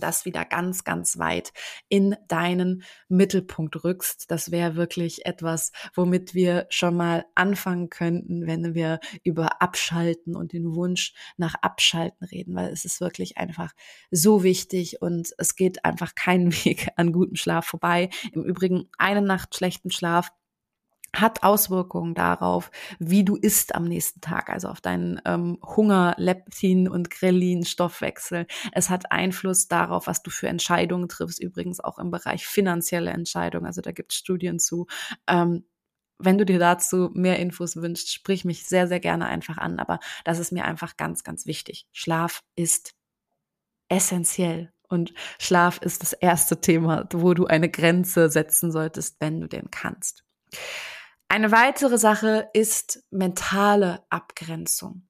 das 0.00 0.24
wieder 0.24 0.44
ganz, 0.44 0.84
ganz 0.84 1.18
weit 1.18 1.52
in 1.88 2.16
deinen 2.28 2.82
Mittelpunkt 3.08 3.82
rückst. 3.84 4.30
Das 4.30 4.50
wäre 4.50 4.76
wirklich 4.76 5.26
etwas, 5.26 5.72
womit 5.94 6.34
wir 6.34 6.66
schon 6.70 6.96
mal 6.96 7.24
anfangen 7.34 7.90
könnten, 7.90 8.46
wenn 8.46 8.74
wir 8.74 9.00
über 9.24 9.62
Abschalten 9.62 10.36
und 10.36 10.52
den 10.52 10.74
Wunsch 10.74 11.14
nach 11.36 11.54
Abschalten 11.62 12.26
reden, 12.26 12.54
weil 12.54 12.72
es 12.72 12.84
ist 12.84 13.00
wirklich 13.00 13.38
einfach 13.38 13.72
so 14.10 14.42
wichtig 14.42 15.02
und 15.02 15.30
es 15.38 15.56
geht 15.56 15.84
einfach 15.84 16.14
keinen 16.14 16.52
Weg 16.64 16.88
an 16.96 17.12
gutem 17.12 17.36
Schlaf 17.36 17.66
vorbei. 17.66 18.10
Im 18.32 18.44
Übrigen 18.44 18.88
eine 18.98 19.22
Nacht 19.22 19.56
schlechten 19.56 19.90
Schlaf 19.90 20.30
hat 21.20 21.42
Auswirkungen 21.42 22.14
darauf, 22.14 22.70
wie 22.98 23.24
du 23.24 23.36
isst 23.36 23.74
am 23.74 23.84
nächsten 23.84 24.20
Tag, 24.20 24.48
also 24.48 24.68
auf 24.68 24.80
deinen 24.80 25.20
ähm, 25.24 25.58
Hunger, 25.62 26.14
Leptin 26.18 26.88
und 26.88 27.10
Grelin 27.10 27.64
Stoffwechsel. 27.64 28.46
Es 28.72 28.90
hat 28.90 29.12
Einfluss 29.12 29.68
darauf, 29.68 30.06
was 30.06 30.22
du 30.22 30.30
für 30.30 30.48
Entscheidungen 30.48 31.08
triffst, 31.08 31.40
übrigens 31.40 31.80
auch 31.80 31.98
im 31.98 32.10
Bereich 32.10 32.46
finanzielle 32.46 33.10
Entscheidungen. 33.10 33.66
Also 33.66 33.80
da 33.80 33.92
gibt 33.92 34.12
es 34.12 34.18
Studien 34.18 34.58
zu. 34.58 34.86
Ähm, 35.26 35.64
wenn 36.18 36.38
du 36.38 36.46
dir 36.46 36.58
dazu 36.58 37.10
mehr 37.12 37.38
Infos 37.38 37.76
wünschst, 37.76 38.12
sprich 38.12 38.44
mich 38.44 38.64
sehr, 38.66 38.88
sehr 38.88 39.00
gerne 39.00 39.26
einfach 39.26 39.58
an. 39.58 39.78
Aber 39.78 40.00
das 40.24 40.38
ist 40.38 40.52
mir 40.52 40.64
einfach 40.64 40.96
ganz, 40.96 41.24
ganz 41.24 41.46
wichtig. 41.46 41.86
Schlaf 41.92 42.42
ist 42.54 42.94
essentiell. 43.88 44.72
Und 44.88 45.12
Schlaf 45.38 45.78
ist 45.78 46.02
das 46.02 46.12
erste 46.12 46.60
Thema, 46.60 47.08
wo 47.12 47.34
du 47.34 47.46
eine 47.46 47.68
Grenze 47.68 48.30
setzen 48.30 48.70
solltest, 48.70 49.16
wenn 49.20 49.40
du 49.40 49.48
den 49.48 49.70
kannst. 49.70 50.24
Eine 51.28 51.50
weitere 51.50 51.98
Sache 51.98 52.48
ist 52.52 53.04
mentale 53.10 54.04
Abgrenzung. 54.10 55.06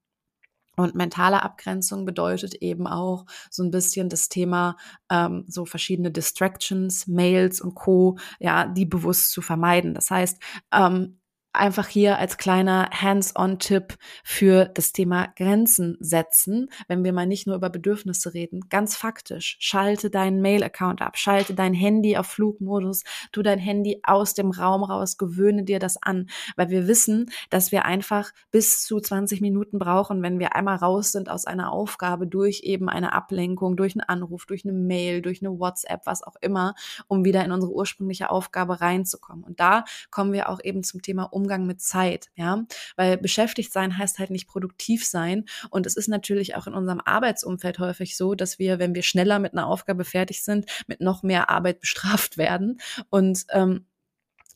Und 0.76 0.94
mentale 0.94 1.42
Abgrenzung 1.42 2.04
bedeutet 2.04 2.56
eben 2.56 2.86
auch 2.86 3.24
so 3.50 3.62
ein 3.62 3.70
bisschen 3.70 4.10
das 4.10 4.28
Thema, 4.28 4.76
ähm, 5.10 5.44
so 5.48 5.64
verschiedene 5.64 6.10
Distractions, 6.10 7.06
Mails 7.06 7.60
und 7.62 7.74
Co., 7.74 8.18
ja, 8.38 8.66
die 8.66 8.84
bewusst 8.84 9.30
zu 9.32 9.40
vermeiden. 9.40 9.94
Das 9.94 10.10
heißt, 10.10 10.38
ähm, 10.72 11.18
einfach 11.56 11.88
hier 11.88 12.18
als 12.18 12.36
kleiner 12.36 12.90
Hands-on-Tipp 12.92 13.96
für 14.24 14.66
das 14.66 14.92
Thema 14.92 15.28
Grenzen 15.36 15.96
setzen, 16.00 16.70
wenn 16.88 17.04
wir 17.04 17.12
mal 17.12 17.26
nicht 17.26 17.46
nur 17.46 17.56
über 17.56 17.70
Bedürfnisse 17.70 18.34
reden, 18.34 18.68
ganz 18.68 18.96
faktisch, 18.96 19.56
schalte 19.60 20.10
deinen 20.10 20.40
Mail-Account 20.40 21.02
ab, 21.02 21.18
schalte 21.18 21.54
dein 21.54 21.74
Handy 21.74 22.16
auf 22.16 22.26
Flugmodus, 22.26 23.04
tu 23.32 23.42
dein 23.42 23.58
Handy 23.58 24.00
aus 24.02 24.34
dem 24.34 24.50
Raum 24.50 24.84
raus, 24.84 25.16
gewöhne 25.18 25.64
dir 25.64 25.78
das 25.78 26.02
an, 26.02 26.28
weil 26.56 26.70
wir 26.70 26.86
wissen, 26.86 27.30
dass 27.50 27.72
wir 27.72 27.84
einfach 27.84 28.32
bis 28.50 28.84
zu 28.84 29.00
20 29.00 29.40
Minuten 29.40 29.78
brauchen, 29.78 30.22
wenn 30.22 30.38
wir 30.38 30.54
einmal 30.54 30.76
raus 30.76 31.12
sind 31.12 31.28
aus 31.28 31.46
einer 31.46 31.72
Aufgabe 31.72 32.26
durch 32.26 32.60
eben 32.62 32.88
eine 32.88 33.12
Ablenkung, 33.12 33.76
durch 33.76 33.94
einen 33.94 34.08
Anruf, 34.08 34.46
durch 34.46 34.64
eine 34.64 34.74
Mail, 34.74 35.22
durch 35.22 35.42
eine 35.42 35.58
WhatsApp, 35.58 36.02
was 36.04 36.22
auch 36.22 36.36
immer, 36.40 36.74
um 37.08 37.24
wieder 37.24 37.44
in 37.44 37.52
unsere 37.52 37.72
ursprüngliche 37.72 38.30
Aufgabe 38.30 38.80
reinzukommen. 38.80 39.44
Und 39.44 39.60
da 39.60 39.84
kommen 40.10 40.32
wir 40.32 40.48
auch 40.48 40.60
eben 40.62 40.82
zum 40.82 41.02
Thema 41.02 41.24
um 41.24 41.45
Umgang 41.46 41.64
mit 41.64 41.80
Zeit, 41.80 42.30
ja, 42.34 42.64
weil 42.96 43.18
beschäftigt 43.18 43.72
sein 43.72 43.96
heißt 43.96 44.18
halt 44.18 44.30
nicht 44.30 44.48
produktiv 44.48 45.06
sein. 45.06 45.44
Und 45.70 45.86
es 45.86 45.96
ist 45.96 46.08
natürlich 46.08 46.56
auch 46.56 46.66
in 46.66 46.74
unserem 46.74 47.00
Arbeitsumfeld 47.04 47.78
häufig 47.78 48.16
so, 48.16 48.34
dass 48.34 48.58
wir, 48.58 48.80
wenn 48.80 48.96
wir 48.96 49.04
schneller 49.04 49.38
mit 49.38 49.52
einer 49.52 49.68
Aufgabe 49.68 50.04
fertig 50.04 50.42
sind, 50.42 50.66
mit 50.88 51.00
noch 51.00 51.22
mehr 51.22 51.48
Arbeit 51.48 51.78
bestraft 51.86 52.36
werden. 52.36 52.80
Und 53.10 53.46
ähm, 53.50 53.86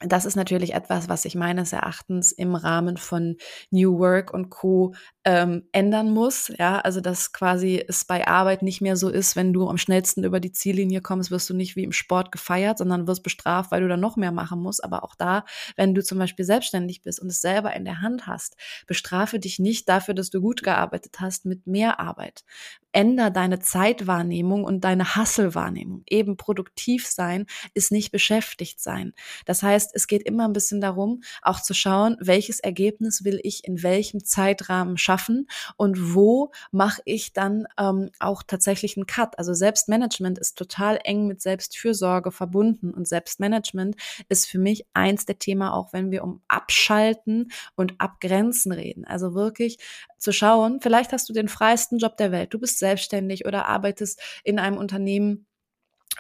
das 0.01 0.25
ist 0.25 0.35
natürlich 0.35 0.73
etwas, 0.73 1.09
was 1.09 1.23
sich 1.23 1.35
meines 1.35 1.73
Erachtens 1.73 2.33
im 2.33 2.55
Rahmen 2.55 2.97
von 2.97 3.37
New 3.71 3.99
Work 3.99 4.33
und 4.33 4.49
Co. 4.49 4.95
Ähm, 5.23 5.69
ändern 5.73 6.11
muss. 6.11 6.51
Ja, 6.59 6.81
also 6.81 7.03
dass 7.03 7.35
quasi 7.35 7.85
es 7.87 8.07
bei 8.07 8.27
Arbeit 8.27 8.63
nicht 8.63 8.81
mehr 8.81 8.97
so 8.97 9.11
ist, 9.11 9.37
wenn 9.37 9.53
du 9.53 9.69
am 9.69 9.77
schnellsten 9.77 10.25
über 10.25 10.41
die 10.41 10.53
Ziellinie 10.53 11.03
kommst, 11.03 11.31
wirst 11.31 11.51
du 11.51 11.55
nicht 11.55 11.77
wie 11.77 11.85
im 11.85 11.93
Sport 11.93 12.33
gefeiert, 12.33 12.79
sondern 12.79 13.07
wirst 13.07 13.23
bestraft, 13.23 13.71
weil 13.71 13.83
du 13.83 13.89
dann 13.89 14.01
noch 14.01 14.17
mehr 14.17 14.33
machen 14.33 14.63
musst. 14.63 14.83
Aber 14.83 15.05
auch 15.05 15.15
da, 15.15 15.45
wenn 15.77 15.95
du 15.95 16.03
zum 16.03 16.19
Beispiel 16.19 16.47
selbstständig 16.47 17.03
bist 17.03 17.21
und 17.21 17.29
es 17.29 17.43
selber 17.43 17.75
in 17.75 17.85
der 17.85 18.01
Hand 18.01 18.27
hast, 18.27 18.57
bestrafe 18.87 19.39
dich 19.39 19.59
nicht 19.59 19.87
dafür, 19.91 20.15
dass 20.15 20.31
du 20.31 20.41
gut 20.41 20.63
gearbeitet 20.63 21.21
hast 21.21 21.45
mit 21.45 21.67
mehr 21.67 22.01
Arbeit. 22.01 22.45
Änder 22.93 23.31
deine 23.31 23.61
Zeitwahrnehmung 23.61 24.65
und 24.65 24.83
deine 24.83 25.15
Hasselwahrnehmung. 25.15 26.03
Eben 26.07 26.37
produktiv 26.37 27.07
sein 27.07 27.47
ist 27.75 27.93
nicht 27.93 28.11
beschäftigt 28.11 28.81
sein. 28.81 29.13
Das 29.45 29.63
heißt, 29.63 29.90
heißt, 29.91 29.97
es 29.97 30.07
geht 30.07 30.23
immer 30.23 30.47
ein 30.47 30.53
bisschen 30.53 30.81
darum, 30.81 31.23
auch 31.43 31.61
zu 31.61 31.75
schauen, 31.75 32.17
welches 32.21 32.61
Ergebnis 32.61 33.25
will 33.25 33.41
ich 33.43 33.65
in 33.65 33.83
welchem 33.83 34.25
Zeitrahmen 34.25 34.97
schaffen 34.97 35.49
und 35.77 36.15
wo 36.15 36.53
mache 36.71 37.03
ich 37.05 37.33
dann 37.33 37.67
ähm, 37.79 38.11
auch 38.19 38.43
tatsächlich 38.43 38.97
einen 38.97 39.07
Cut. 39.07 39.39
Also 39.39 39.55
Selbstmanagement 39.55 40.39
ist 40.39 40.57
total 40.57 40.99
eng 41.05 41.27
mit 41.27 41.41
Selbstfürsorge 41.43 42.31
verbunden 42.31 42.93
und 42.93 43.09
Selbstmanagement 43.09 43.97
ist 44.29 44.47
für 44.49 44.59
mich 44.59 44.87
eins 44.95 45.27
der 45.27 45.39
Themen, 45.39 45.63
auch 45.63 45.93
wenn 45.93 46.11
wir 46.11 46.25
um 46.25 46.41
Abschalten 46.49 47.51
und 47.77 48.01
Abgrenzen 48.01 48.73
reden. 48.73 49.05
Also 49.05 49.35
wirklich 49.35 49.79
zu 50.19 50.33
schauen, 50.33 50.81
vielleicht 50.81 51.13
hast 51.13 51.29
du 51.29 51.33
den 51.33 51.49
freiesten 51.49 51.99
Job 51.99 52.17
der 52.17 52.33
Welt, 52.33 52.53
du 52.53 52.59
bist 52.59 52.79
selbstständig 52.79 53.47
oder 53.47 53.67
arbeitest 53.67 54.21
in 54.45 54.59
einem 54.59 54.77
Unternehmen, 54.77 55.47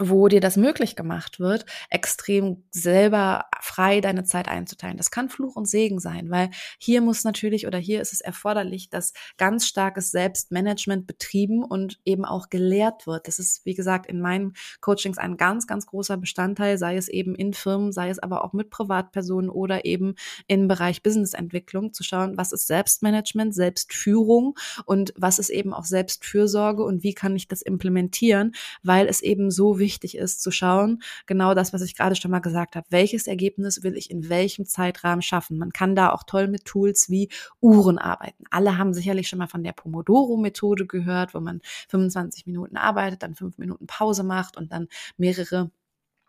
wo 0.00 0.28
dir 0.28 0.40
das 0.40 0.56
möglich 0.56 0.96
gemacht 0.96 1.40
wird, 1.40 1.66
extrem 1.90 2.64
selber 2.70 3.44
frei 3.60 4.00
deine 4.00 4.24
Zeit 4.24 4.48
einzuteilen. 4.48 4.96
Das 4.96 5.10
kann 5.10 5.28
Fluch 5.28 5.56
und 5.56 5.68
Segen 5.68 6.00
sein, 6.00 6.30
weil 6.30 6.50
hier 6.78 7.02
muss 7.02 7.22
natürlich 7.22 7.66
oder 7.66 7.78
hier 7.78 8.00
ist 8.00 8.14
es 8.14 8.22
erforderlich, 8.22 8.88
dass 8.88 9.12
ganz 9.36 9.66
starkes 9.66 10.10
Selbstmanagement 10.10 11.06
betrieben 11.06 11.62
und 11.62 12.00
eben 12.06 12.24
auch 12.24 12.48
gelehrt 12.48 13.06
wird. 13.06 13.28
Das 13.28 13.38
ist, 13.38 13.66
wie 13.66 13.74
gesagt, 13.74 14.06
in 14.06 14.20
meinen 14.20 14.54
Coachings 14.80 15.18
ein 15.18 15.36
ganz, 15.36 15.66
ganz 15.66 15.86
großer 15.86 16.16
Bestandteil, 16.16 16.78
sei 16.78 16.96
es 16.96 17.08
eben 17.08 17.34
in 17.34 17.52
Firmen, 17.52 17.92
sei 17.92 18.08
es 18.08 18.18
aber 18.18 18.42
auch 18.42 18.54
mit 18.54 18.70
Privatpersonen 18.70 19.50
oder 19.50 19.84
eben 19.84 20.14
im 20.46 20.66
Bereich 20.66 21.02
Businessentwicklung, 21.02 21.92
zu 21.92 22.02
schauen, 22.04 22.38
was 22.38 22.52
ist 22.52 22.66
Selbstmanagement, 22.66 23.54
Selbstführung 23.54 24.56
und 24.86 25.12
was 25.16 25.38
ist 25.38 25.50
eben 25.50 25.74
auch 25.74 25.84
Selbstfürsorge 25.84 26.82
und 26.82 27.02
wie 27.02 27.12
kann 27.12 27.36
ich 27.36 27.48
das 27.48 27.60
implementieren, 27.60 28.52
weil 28.82 29.06
es 29.06 29.20
eben 29.20 29.50
so 29.50 29.78
wichtig 29.78 29.89
ist, 29.98 30.42
zu 30.42 30.50
schauen, 30.50 31.02
genau 31.26 31.54
das, 31.54 31.72
was 31.72 31.82
ich 31.82 31.96
gerade 31.96 32.16
schon 32.16 32.30
mal 32.30 32.40
gesagt 32.40 32.76
habe, 32.76 32.86
welches 32.90 33.26
Ergebnis 33.26 33.82
will 33.82 33.96
ich 33.96 34.10
in 34.10 34.28
welchem 34.28 34.66
Zeitrahmen 34.66 35.22
schaffen. 35.22 35.58
Man 35.58 35.72
kann 35.72 35.94
da 35.94 36.10
auch 36.10 36.22
toll 36.24 36.48
mit 36.48 36.64
Tools 36.64 37.08
wie 37.08 37.28
Uhren 37.60 37.98
arbeiten. 37.98 38.44
Alle 38.50 38.78
haben 38.78 38.94
sicherlich 38.94 39.28
schon 39.28 39.38
mal 39.38 39.48
von 39.48 39.62
der 39.62 39.72
Pomodoro-Methode 39.72 40.86
gehört, 40.86 41.34
wo 41.34 41.40
man 41.40 41.60
25 41.88 42.46
Minuten 42.46 42.76
arbeitet, 42.76 43.22
dann 43.22 43.34
fünf 43.34 43.58
Minuten 43.58 43.86
Pause 43.86 44.22
macht 44.22 44.56
und 44.56 44.72
dann 44.72 44.88
mehrere 45.16 45.70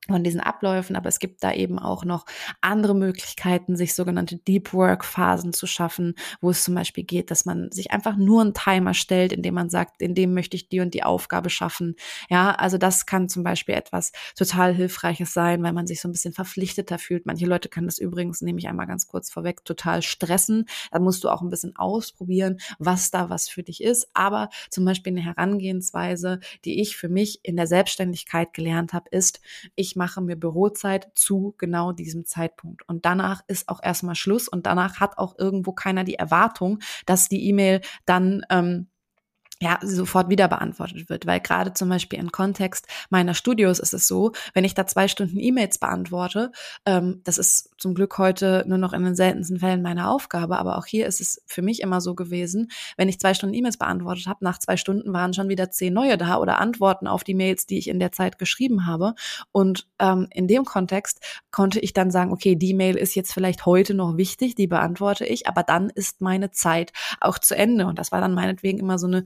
von 0.08 0.24
diesen 0.24 0.42
Abläufen, 0.42 0.96
aber 0.96 1.10
es 1.10 1.20
gibt 1.20 1.44
da 1.44 1.54
eben 1.54 1.78
auch 1.78 2.04
noch 2.06 2.26
andere 2.60 2.96
Möglichkeiten, 2.96 3.76
sich 3.76 3.94
sogenannte 3.94 4.38
Deep 4.38 4.74
Work 4.74 5.06
Phasen 5.06 5.54
zu 5.54 5.68
schaffen, 5.68 6.16
wo 6.42 6.50
es 6.50 6.64
zum 6.64 6.74
Beispiel 6.74 7.04
geht, 7.04 7.30
dass 7.30 7.46
man 7.46 7.72
sich 7.72 7.92
einfach 7.92 8.18
nur 8.18 8.42
einen 8.42 8.56
Timer 8.56 8.96
stellt, 8.96 9.32
indem 9.32 9.54
man 9.54 9.70
sagt, 9.70 10.02
in 10.02 10.16
dem 10.16 10.34
möchte 10.34 10.58
ich 10.58 10.70
die 10.70 10.80
und 10.80 10.96
die 10.96 11.04
Aufgabe 11.04 11.52
schaffen. 11.52 11.96
Ja, 12.30 12.52
also 12.52 12.80
das 12.80 13.06
kann 13.06 13.30
zum 13.30 13.44
Beispiel 13.44 13.76
etwas 13.76 14.12
total 14.36 14.74
Hilfreiches 14.74 15.34
sein, 15.34 15.62
weil 15.62 15.74
man 15.74 15.86
sich 15.86 16.02
so 16.02 16.10
ein 16.10 16.14
bisschen 16.14 16.34
verpflichteter 16.34 16.98
fühlt. 16.98 17.28
Manche 17.28 17.46
Leute 17.46 17.70
können 17.70 17.88
das 17.88 18.00
übrigens, 18.00 18.42
nehme 18.42 18.58
ich 18.58 18.68
einmal 18.68 18.88
ganz 18.88 19.08
kurz 19.08 19.32
vorweg, 19.32 19.64
total 19.66 20.02
stressen. 20.02 20.66
Da 20.92 21.00
musst 21.00 21.24
du 21.24 21.30
auch 21.30 21.44
ein 21.44 21.50
bisschen 21.52 21.76
ausprobieren, 21.76 22.58
was 22.80 23.12
da 23.12 23.30
was 23.30 23.48
für 23.48 23.62
dich 23.62 23.84
ist. 23.84 24.10
Aber 24.16 24.50
zum 24.72 24.84
Beispiel 24.84 25.14
eine 25.14 25.24
Herangehensweise, 25.24 26.40
die 26.66 26.82
ich 26.82 26.98
für 26.98 27.10
mich 27.10 27.40
in 27.44 27.56
der 27.56 27.68
Selbstständigkeit 27.68 28.54
gelernt 28.54 28.94
habe, 28.94 29.10
ist, 29.12 29.42
ich 29.76 29.91
ich 29.92 29.98
mache 29.98 30.22
mir 30.22 30.38
Bürozeit 30.38 31.12
zu 31.16 31.54
genau 31.58 31.92
diesem 31.92 32.26
Zeitpunkt. 32.26 32.88
Und 32.88 33.06
danach 33.06 33.42
ist 33.48 33.68
auch 33.68 33.82
erstmal 33.84 34.16
Schluss 34.16 34.48
und 34.48 34.66
danach 34.66 35.02
hat 35.02 35.18
auch 35.18 35.38
irgendwo 35.38 35.74
keiner 35.74 36.06
die 36.06 36.16
Erwartung, 36.16 36.80
dass 37.06 37.28
die 37.28 37.50
E-Mail 37.50 37.82
dann 38.06 38.46
ähm, 38.50 38.88
ja, 39.62 39.78
sofort 39.84 40.30
wieder 40.30 40.47
beantwortet 40.47 41.08
wird. 41.08 41.28
Weil 41.28 41.39
gerade 41.39 41.74
zum 41.74 41.88
Beispiel 41.88 42.19
im 42.19 42.32
Kontext 42.32 42.88
meiner 43.12 43.36
Studios 43.36 43.78
ist 43.80 43.93
es 43.93 44.08
so, 44.08 44.32
wenn 44.54 44.63
ich 44.63 44.74
da 44.74 44.88
zwei 44.88 45.08
Stunden 45.08 45.39
E-Mails 45.39 45.78
beantworte, 45.78 46.52
ähm, 46.86 47.21
das 47.24 47.38
ist 47.38 47.69
zum 47.78 47.93
Glück 47.93 48.17
heute 48.17 48.65
nur 48.67 48.80
noch 48.80 48.91
in 48.91 49.04
den 49.04 49.15
seltensten 49.15 49.60
Fällen 49.60 49.84
meine 49.84 50.10
Aufgabe, 50.10 50.58
aber 50.58 50.80
auch 50.80 50.88
hier 50.88 51.06
ist 51.06 51.21
es 51.21 51.43
für 51.45 51.62
mich 51.62 51.82
immer 51.82 52.02
so 52.02 52.15
gewesen, 52.15 52.71
wenn 52.97 53.08
ich 53.08 53.19
zwei 53.19 53.36
Stunden 53.36 53.54
E-Mails 53.54 53.78
beantwortet 53.78 54.26
habe, 54.26 54.43
nach 54.43 54.58
zwei 54.58 54.78
Stunden 54.78 55.13
waren 55.13 55.34
schon 55.34 55.47
wieder 55.47 55.69
zehn 55.69 55.93
neue 55.93 56.17
da 56.17 56.38
oder 56.38 56.60
Antworten 56.60 57.06
auf 57.06 57.24
die 57.24 57.36
Mails, 57.36 57.67
die 57.67 57.78
ich 57.78 57.88
in 57.88 58.00
der 58.00 58.12
Zeit 58.12 58.39
geschrieben 58.39 58.88
habe. 58.88 59.13
Und 59.52 59.88
ähm, 60.00 60.28
in 60.32 60.47
dem 60.47 60.65
Kontext 60.65 61.24
konnte 61.52 61.80
ich 61.80 61.93
dann 61.93 62.10
sagen, 62.10 62.32
okay, 62.32 62.56
die 62.56 62.74
Mail 62.74 62.95
ist 62.97 63.13
jetzt 63.13 63.32
vielleicht 63.32 63.67
heute 63.67 63.93
noch 63.93 64.17
wichtig, 64.17 64.56
die 64.56 64.67
beantworte 64.67 65.26
ich, 65.26 65.47
aber 65.47 65.62
dann 65.62 65.91
ist 65.91 66.19
meine 66.21 66.50
Zeit 66.50 66.93
auch 67.19 67.38
zu 67.38 67.56
Ende. 67.56 67.86
Und 67.86 68.00
das 68.00 68.12
war 68.12 68.21
dann 68.21 68.34
meinetwegen 68.34 68.80
immer 68.80 68.97
so 68.97 69.06
eine 69.06 69.24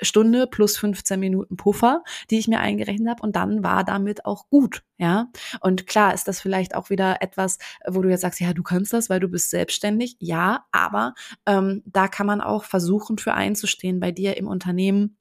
Stunde 0.00 0.46
plus 0.46 0.76
15 0.76 1.18
Minuten 1.18 1.56
Puffer, 1.56 2.02
die 2.30 2.38
ich 2.38 2.48
mir 2.48 2.60
eingerechnet 2.60 3.08
habe 3.08 3.22
und 3.22 3.36
dann 3.36 3.62
war 3.62 3.84
damit 3.84 4.24
auch 4.24 4.48
gut, 4.48 4.82
ja. 4.96 5.28
Und 5.60 5.86
klar 5.86 6.14
ist 6.14 6.28
das 6.28 6.40
vielleicht 6.40 6.74
auch 6.74 6.90
wieder 6.90 7.20
etwas, 7.20 7.58
wo 7.86 8.02
du 8.02 8.08
jetzt 8.08 8.20
sagst, 8.20 8.40
ja, 8.40 8.52
du 8.52 8.62
kannst 8.62 8.92
das, 8.92 9.10
weil 9.10 9.20
du 9.20 9.28
bist 9.28 9.50
selbstständig, 9.50 10.16
ja, 10.20 10.66
aber 10.72 11.14
ähm, 11.46 11.82
da 11.86 12.08
kann 12.08 12.26
man 12.26 12.40
auch 12.40 12.64
versuchen, 12.64 13.18
für 13.18 13.34
einzustehen 13.34 14.00
bei 14.00 14.12
dir 14.12 14.36
im 14.36 14.46
Unternehmen 14.46 15.16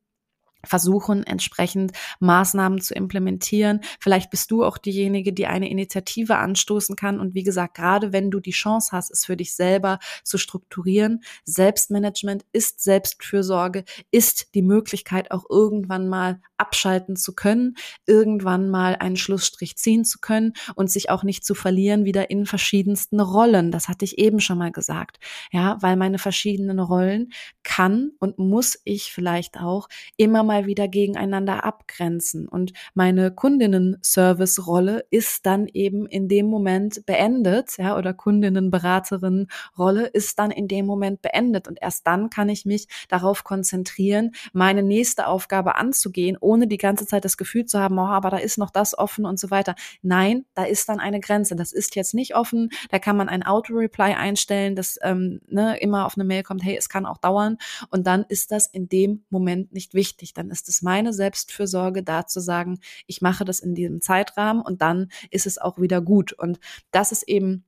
versuchen, 0.64 1.24
entsprechend 1.24 1.92
Maßnahmen 2.20 2.82
zu 2.82 2.94
implementieren. 2.94 3.82
Vielleicht 4.00 4.30
bist 4.30 4.52
du 4.52 4.64
auch 4.64 4.78
diejenige, 4.78 5.34
die 5.34 5.48
eine 5.48 5.70
Initiative 5.70 6.38
anstoßen 6.38 6.96
kann. 6.96 7.20
Und 7.20 7.36
wie 7.36 7.44
gesagt, 7.44 7.76
gerade 7.76 8.14
wenn 8.14 8.32
du 8.32 8.40
die 8.40 8.52
Chance 8.52 8.90
hast, 8.92 9.12
es 9.12 9.26
für 9.26 9.38
dich 9.38 9.56
selber 9.56 10.00
zu 10.24 10.38
strukturieren, 10.38 11.24
Selbstmanagement 11.46 12.46
ist 12.52 12.82
Selbstfürsorge, 12.82 13.84
ist 14.12 14.54
die 14.56 14.62
Möglichkeit, 14.62 15.32
auch 15.32 15.46
irgendwann 15.50 16.08
mal 16.08 16.42
abschalten 16.58 17.16
zu 17.16 17.34
können, 17.36 17.76
irgendwann 18.06 18.70
mal 18.70 18.96
einen 18.96 19.18
Schlussstrich 19.18 19.78
ziehen 19.78 20.06
zu 20.06 20.20
können 20.20 20.54
und 20.76 20.90
sich 20.92 21.10
auch 21.10 21.24
nicht 21.24 21.46
zu 21.46 21.56
verlieren 21.56 22.06
wieder 22.06 22.30
in 22.30 22.46
verschiedensten 22.46 23.20
Rollen. 23.20 23.72
Das 23.72 23.88
hatte 23.88 24.06
ich 24.06 24.18
eben 24.18 24.40
schon 24.40 24.58
mal 24.58 24.72
gesagt. 24.72 25.20
Ja, 25.52 25.78
weil 25.82 25.96
meine 25.96 26.20
verschiedenen 26.20 26.80
Rollen 26.80 27.32
kann 27.64 28.12
und 28.20 28.40
muss 28.40 28.80
ich 28.84 29.12
vielleicht 29.12 29.60
auch 29.60 29.88
immer 30.18 30.44
mal 30.48 30.66
wieder 30.66 30.88
gegeneinander 30.88 31.64
abgrenzen. 31.64 32.48
Und 32.48 32.74
meine 32.94 33.32
Kundinnen-Service-Rolle 33.32 35.06
ist 35.10 35.46
dann 35.46 35.68
eben 35.68 36.08
in 36.08 36.28
dem 36.28 36.48
Moment 36.48 37.06
beendet, 37.06 37.78
ja, 37.78 37.98
oder 37.98 38.14
Kundinnen-Beraterin-Rolle 38.14 40.08
ist 40.08 40.40
dann 40.40 40.52
in 40.52 40.68
dem 40.68 40.86
Moment 40.86 41.22
beendet. 41.22 41.68
Und 41.68 41.78
erst 41.82 42.08
dann 42.08 42.30
kann 42.30 42.50
ich 42.50 42.66
mich 42.66 42.88
darauf 43.10 43.44
konzentrieren, 43.44 44.32
meine 44.54 44.84
nächste 44.84 45.28
Aufgabe 45.28 45.76
anzugehen, 45.76 46.38
ohne 46.40 46.68
die 46.68 46.78
ganze 46.78 47.06
Zeit 47.06 47.26
das 47.26 47.38
Gefühl 47.38 47.66
zu 47.66 47.80
haben, 47.80 48.00
oh, 48.00 48.06
aber 48.06 48.30
da 48.30 48.38
ist 48.38 48.58
noch 48.58 48.72
das 48.72 48.98
offen 48.98 49.26
und 49.26 49.40
so 49.40 49.52
weiter. 49.52 49.76
Nein, 50.02 50.46
da 50.56 50.64
ist 50.64 50.90
dann 50.90 51.00
eine 51.00 51.20
Grenze. 51.20 51.56
Das 51.56 51.72
ist 51.72 51.96
jetzt 51.96 52.14
nicht 52.14 52.36
offen. 52.36 52.70
Da 52.90 53.00
kann 53.00 53.18
man 53.18 53.30
ein 53.30 53.44
Auto-Reply 53.44 54.14
einstellen, 54.14 54.76
das 54.76 54.98
ähm, 55.04 55.42
ne, 55.48 55.78
immer 55.80 56.06
auf 56.06 56.18
eine 56.18 56.24
Mail 56.24 56.44
kommt, 56.44 56.64
hey, 56.64 56.76
es 56.78 56.90
kann 56.90 57.06
auch 57.06 57.18
dauern. 57.18 57.58
Und 57.90 58.08
dann 58.08 58.26
ist 58.30 58.52
das 58.52 58.68
in 58.68 58.90
dem 58.90 59.26
Moment 59.30 59.74
nicht 59.74 59.94
wichtig 59.94 60.34
dann 60.38 60.50
ist 60.50 60.70
es 60.70 60.82
meine 60.82 61.14
Selbstfürsorge, 61.14 62.04
da 62.04 62.28
zu 62.28 62.40
sagen, 62.40 62.80
ich 63.06 63.22
mache 63.22 63.46
das 63.46 63.60
in 63.60 63.76
diesem 63.76 64.02
Zeitrahmen 64.02 64.62
und 64.62 64.82
dann 64.82 65.10
ist 65.32 65.48
es 65.48 65.58
auch 65.58 65.80
wieder 65.80 66.02
gut. 66.02 66.34
Und 66.34 66.60
das 66.92 67.12
ist 67.12 67.24
eben, 67.24 67.66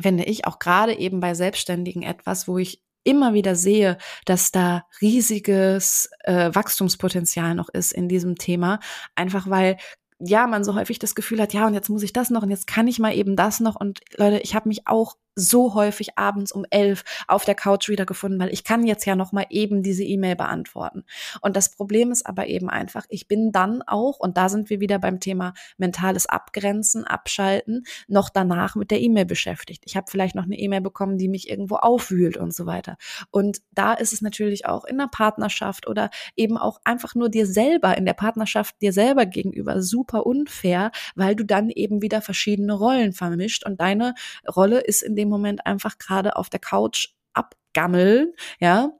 finde 0.00 0.24
ich, 0.24 0.46
auch 0.46 0.58
gerade 0.58 0.94
eben 0.98 1.20
bei 1.20 1.34
Selbstständigen 1.34 2.02
etwas, 2.02 2.48
wo 2.48 2.58
ich 2.58 2.82
immer 3.04 3.32
wieder 3.32 3.54
sehe, 3.54 3.96
dass 4.26 4.52
da 4.52 4.84
riesiges 5.00 6.10
äh, 6.24 6.50
Wachstumspotenzial 6.52 7.54
noch 7.54 7.68
ist 7.68 7.92
in 7.92 8.08
diesem 8.08 8.36
Thema, 8.36 8.80
einfach 9.14 9.48
weil 9.48 9.78
ja, 10.20 10.46
man 10.46 10.64
so 10.64 10.74
häufig 10.74 10.98
das 10.98 11.14
Gefühl 11.14 11.40
hat, 11.40 11.54
ja, 11.54 11.66
und 11.66 11.74
jetzt 11.74 11.88
muss 11.88 12.02
ich 12.02 12.12
das 12.12 12.30
noch 12.30 12.42
und 12.42 12.50
jetzt 12.50 12.66
kann 12.66 12.88
ich 12.88 12.98
mal 12.98 13.14
eben 13.14 13.36
das 13.36 13.60
noch 13.60 13.76
und 13.76 14.00
Leute, 14.16 14.40
ich 14.40 14.54
habe 14.54 14.68
mich 14.68 14.88
auch 14.88 15.16
so 15.38 15.74
häufig 15.74 16.18
abends 16.18 16.52
um 16.52 16.64
elf 16.70 17.04
auf 17.26 17.44
der 17.44 17.54
Couch 17.54 17.88
wiedergefunden, 17.88 18.40
weil 18.40 18.52
ich 18.52 18.64
kann 18.64 18.86
jetzt 18.86 19.04
ja 19.04 19.16
noch 19.16 19.32
mal 19.32 19.46
eben 19.50 19.82
diese 19.82 20.04
E-Mail 20.04 20.36
beantworten. 20.36 21.04
Und 21.40 21.56
das 21.56 21.74
Problem 21.74 22.10
ist 22.10 22.26
aber 22.26 22.46
eben 22.46 22.68
einfach, 22.68 23.06
ich 23.08 23.28
bin 23.28 23.52
dann 23.52 23.82
auch, 23.82 24.18
und 24.18 24.36
da 24.36 24.48
sind 24.48 24.70
wir 24.70 24.80
wieder 24.80 24.98
beim 24.98 25.20
Thema 25.20 25.54
mentales 25.76 26.26
Abgrenzen, 26.26 27.04
Abschalten, 27.04 27.84
noch 28.08 28.30
danach 28.30 28.74
mit 28.74 28.90
der 28.90 29.00
E-Mail 29.00 29.26
beschäftigt. 29.26 29.84
Ich 29.86 29.96
habe 29.96 30.06
vielleicht 30.10 30.34
noch 30.34 30.44
eine 30.44 30.58
E-Mail 30.58 30.80
bekommen, 30.80 31.18
die 31.18 31.28
mich 31.28 31.48
irgendwo 31.48 31.76
aufwühlt 31.76 32.36
und 32.36 32.54
so 32.54 32.66
weiter. 32.66 32.96
Und 33.30 33.58
da 33.72 33.94
ist 33.94 34.12
es 34.12 34.22
natürlich 34.22 34.66
auch 34.66 34.84
in 34.84 34.98
der 34.98 35.08
Partnerschaft 35.08 35.86
oder 35.86 36.10
eben 36.36 36.58
auch 36.58 36.80
einfach 36.84 37.14
nur 37.14 37.28
dir 37.28 37.46
selber 37.46 37.96
in 37.96 38.06
der 38.06 38.14
Partnerschaft 38.14 38.80
dir 38.82 38.92
selber 38.92 39.26
gegenüber 39.26 39.82
super 39.82 40.26
unfair, 40.26 40.90
weil 41.14 41.36
du 41.36 41.44
dann 41.44 41.70
eben 41.70 42.02
wieder 42.02 42.20
verschiedene 42.20 42.72
Rollen 42.72 43.12
vermischt 43.12 43.64
und 43.64 43.80
deine 43.80 44.14
Rolle 44.48 44.80
ist 44.80 45.02
in 45.02 45.16
dem 45.16 45.27
Moment 45.28 45.66
einfach 45.66 45.98
gerade 45.98 46.36
auf 46.36 46.48
der 46.50 46.60
Couch 46.60 47.08
abgammeln, 47.34 48.32
ja, 48.60 48.92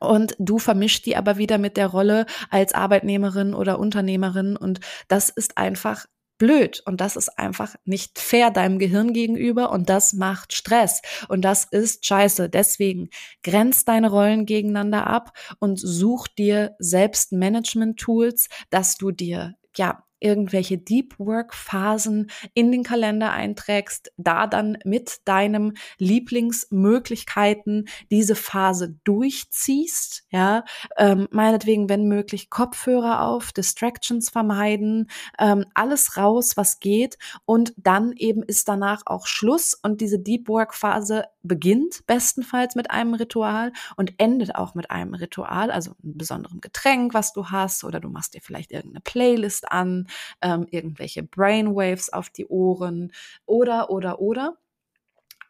und 0.00 0.34
du 0.38 0.58
vermischst 0.58 1.06
die 1.06 1.16
aber 1.16 1.38
wieder 1.38 1.58
mit 1.58 1.76
der 1.76 1.88
Rolle 1.88 2.26
als 2.50 2.74
Arbeitnehmerin 2.74 3.54
oder 3.54 3.78
Unternehmerin 3.78 4.56
und 4.56 4.80
das 5.08 5.28
ist 5.28 5.58
einfach 5.58 6.06
blöd 6.38 6.82
und 6.86 7.00
das 7.00 7.16
ist 7.16 7.36
einfach 7.38 7.74
nicht 7.84 8.18
fair 8.18 8.50
deinem 8.50 8.78
Gehirn 8.78 9.12
gegenüber 9.12 9.70
und 9.72 9.88
das 9.88 10.12
macht 10.12 10.52
Stress 10.54 11.02
und 11.28 11.42
das 11.42 11.64
ist 11.64 12.06
scheiße. 12.06 12.48
Deswegen 12.48 13.10
grenz 13.42 13.84
deine 13.84 14.08
Rollen 14.10 14.46
gegeneinander 14.46 15.06
ab 15.08 15.36
und 15.58 15.80
such 15.80 16.28
dir 16.28 16.76
selbst 16.78 17.32
Management 17.32 17.98
Tools, 17.98 18.48
dass 18.70 18.96
du 18.96 19.10
dir 19.10 19.54
ja 19.76 20.04
irgendwelche 20.20 20.78
Deep 20.78 21.18
Work 21.18 21.54
Phasen 21.54 22.30
in 22.54 22.72
den 22.72 22.82
Kalender 22.82 23.32
einträgst, 23.32 24.12
da 24.16 24.46
dann 24.46 24.78
mit 24.84 25.18
deinem 25.24 25.74
Lieblingsmöglichkeiten 25.98 27.88
diese 28.10 28.34
Phase 28.34 28.96
durchziehst, 29.04 30.24
ja, 30.30 30.64
ähm, 30.96 31.28
meinetwegen, 31.30 31.88
wenn 31.88 32.08
möglich, 32.08 32.50
Kopfhörer 32.50 33.22
auf, 33.22 33.52
Distractions 33.52 34.30
vermeiden, 34.30 35.10
ähm, 35.38 35.64
alles 35.74 36.16
raus, 36.16 36.56
was 36.56 36.80
geht. 36.80 37.18
Und 37.44 37.72
dann 37.76 38.12
eben 38.12 38.42
ist 38.42 38.68
danach 38.68 39.02
auch 39.06 39.26
Schluss. 39.26 39.74
Und 39.74 40.00
diese 40.00 40.18
Deep 40.18 40.48
Work 40.48 40.74
Phase 40.74 41.24
beginnt 41.42 42.06
bestenfalls 42.06 42.74
mit 42.74 42.90
einem 42.90 43.14
Ritual 43.14 43.72
und 43.96 44.14
endet 44.18 44.54
auch 44.54 44.74
mit 44.74 44.90
einem 44.90 45.14
Ritual, 45.14 45.70
also 45.70 45.92
einem 46.02 46.18
besonderen 46.18 46.60
Getränk, 46.60 47.14
was 47.14 47.32
du 47.32 47.46
hast 47.46 47.84
oder 47.84 48.00
du 48.00 48.08
machst 48.10 48.34
dir 48.34 48.40
vielleicht 48.40 48.72
irgendeine 48.72 49.00
Playlist 49.02 49.70
an, 49.70 50.08
ähm, 50.42 50.66
irgendwelche 50.70 51.22
Brainwaves 51.22 52.12
auf 52.12 52.30
die 52.30 52.46
Ohren 52.46 53.12
oder, 53.46 53.90
oder, 53.90 54.20
oder. 54.20 54.56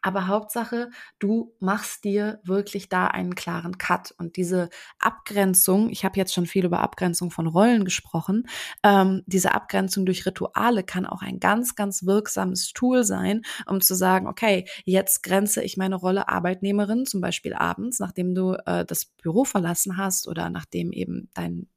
Aber 0.01 0.27
Hauptsache, 0.27 0.89
du 1.19 1.53
machst 1.59 2.03
dir 2.03 2.39
wirklich 2.43 2.89
da 2.89 3.07
einen 3.07 3.35
klaren 3.35 3.77
Cut. 3.77 4.13
Und 4.17 4.37
diese 4.37 4.69
Abgrenzung, 4.99 5.89
ich 5.89 6.05
habe 6.05 6.17
jetzt 6.17 6.33
schon 6.33 6.45
viel 6.45 6.65
über 6.65 6.79
Abgrenzung 6.79 7.31
von 7.31 7.47
Rollen 7.47 7.85
gesprochen, 7.85 8.47
ähm, 8.83 9.23
diese 9.25 9.53
Abgrenzung 9.53 10.05
durch 10.05 10.25
Rituale 10.25 10.83
kann 10.83 11.05
auch 11.05 11.21
ein 11.21 11.39
ganz, 11.39 11.75
ganz 11.75 12.05
wirksames 12.05 12.73
Tool 12.73 13.03
sein, 13.03 13.41
um 13.65 13.81
zu 13.81 13.95
sagen, 13.95 14.27
okay, 14.27 14.65
jetzt 14.85 15.23
grenze 15.23 15.63
ich 15.63 15.77
meine 15.77 15.95
Rolle 15.95 16.29
Arbeitnehmerin, 16.29 17.05
zum 17.05 17.21
Beispiel 17.21 17.53
abends, 17.53 17.99
nachdem 17.99 18.35
du 18.35 18.53
äh, 18.65 18.85
das 18.85 19.05
Büro 19.05 19.43
verlassen 19.43 19.97
hast 19.97 20.27
oder 20.27 20.49
nachdem 20.49 20.91
eben 20.91 21.29
dein 21.33 21.67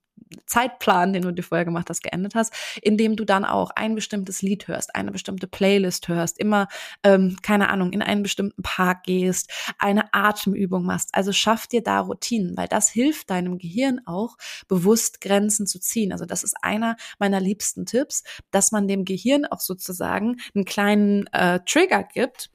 Zeitplan, 0.47 1.13
den 1.13 1.23
du 1.23 1.33
dir 1.33 1.43
vorher 1.43 1.65
gemacht 1.65 1.91
hast, 1.91 2.03
geendet 2.03 2.35
hast, 2.35 2.53
indem 2.83 3.17
du 3.17 3.25
dann 3.25 3.45
auch 3.45 3.71
ein 3.71 3.95
bestimmtes 3.95 4.43
Lied 4.43 4.69
hörst, 4.69 4.95
eine 4.95 5.13
bestimmte 5.13 5.47
Playlist 5.47 6.09
hörst, 6.09 6.39
immer, 6.39 6.69
ähm, 7.03 7.37
keine 7.43 7.71
Ahnung, 7.71 7.93
in 7.93 8.03
einen 8.03 8.23
bestimmten 8.23 8.63
Park 8.63 9.05
gehst, 9.05 9.51
eine 9.79 10.13
Atemübung 10.13 10.85
machst. 10.85 11.11
Also 11.13 11.33
schaff 11.33 11.67
dir 11.67 11.83
da 11.83 12.01
Routinen, 12.01 12.57
weil 12.57 12.69
das 12.69 12.89
hilft 12.89 13.31
deinem 13.31 13.59
Gehirn 13.59 14.01
auch, 14.07 14.37
bewusst 14.69 15.21
Grenzen 15.21 15.67
zu 15.67 15.79
ziehen. 15.79 16.13
Also 16.13 16.25
das 16.25 16.43
ist 16.45 16.57
einer 16.63 16.97
meiner 17.19 17.41
liebsten 17.41 17.87
Tipps, 17.87 18.23
dass 18.51 18.73
man 18.73 18.89
dem 18.89 19.05
Gehirn 19.05 19.47
auch 19.47 19.61
sozusagen 19.61 20.37
einen 20.55 20.65
kleinen 20.65 21.27
äh, 21.29 21.61
Trigger 21.67 22.03
gibt, 22.05 22.51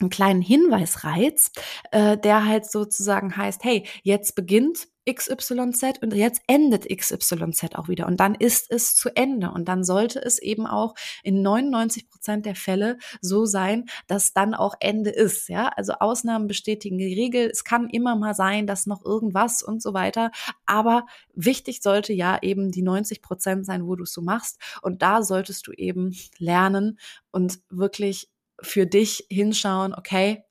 einen 0.00 0.10
kleinen 0.10 0.42
Hinweisreiz, 0.42 1.50
äh, 1.90 2.16
der 2.16 2.46
halt 2.46 2.70
sozusagen 2.70 3.36
heißt, 3.36 3.64
hey, 3.64 3.86
jetzt 4.02 4.34
beginnt 4.34 4.88
XYZ 5.14 6.02
und 6.02 6.14
jetzt 6.14 6.42
endet 6.46 6.88
XYZ 6.88 7.74
auch 7.74 7.88
wieder 7.88 8.06
und 8.06 8.18
dann 8.20 8.34
ist 8.34 8.70
es 8.70 8.94
zu 8.94 9.14
Ende 9.14 9.50
und 9.50 9.66
dann 9.68 9.84
sollte 9.84 10.20
es 10.20 10.38
eben 10.38 10.66
auch 10.66 10.94
in 11.22 11.42
99 11.42 12.08
Prozent 12.08 12.46
der 12.46 12.54
Fälle 12.54 12.98
so 13.20 13.46
sein, 13.46 13.86
dass 14.06 14.32
dann 14.32 14.54
auch 14.54 14.74
Ende 14.80 15.10
ist, 15.10 15.48
ja, 15.48 15.68
also 15.68 15.94
Ausnahmen 15.94 16.46
bestätigen 16.46 16.98
die 16.98 17.14
Regel, 17.14 17.48
es 17.50 17.64
kann 17.64 17.88
immer 17.88 18.16
mal 18.16 18.34
sein, 18.34 18.66
dass 18.66 18.86
noch 18.86 19.04
irgendwas 19.04 19.62
und 19.62 19.82
so 19.82 19.94
weiter, 19.94 20.30
aber 20.66 21.06
wichtig 21.34 21.82
sollte 21.82 22.12
ja 22.12 22.38
eben 22.42 22.70
die 22.70 22.82
90 22.82 23.22
Prozent 23.22 23.66
sein, 23.66 23.86
wo 23.86 23.96
du 23.96 24.04
es 24.04 24.12
so 24.12 24.22
machst 24.22 24.58
und 24.82 25.02
da 25.02 25.22
solltest 25.22 25.66
du 25.66 25.72
eben 25.72 26.16
lernen 26.38 26.98
und 27.30 27.60
wirklich 27.70 28.28
für 28.60 28.86
dich 28.86 29.26
hinschauen, 29.30 29.94
okay, 29.94 30.44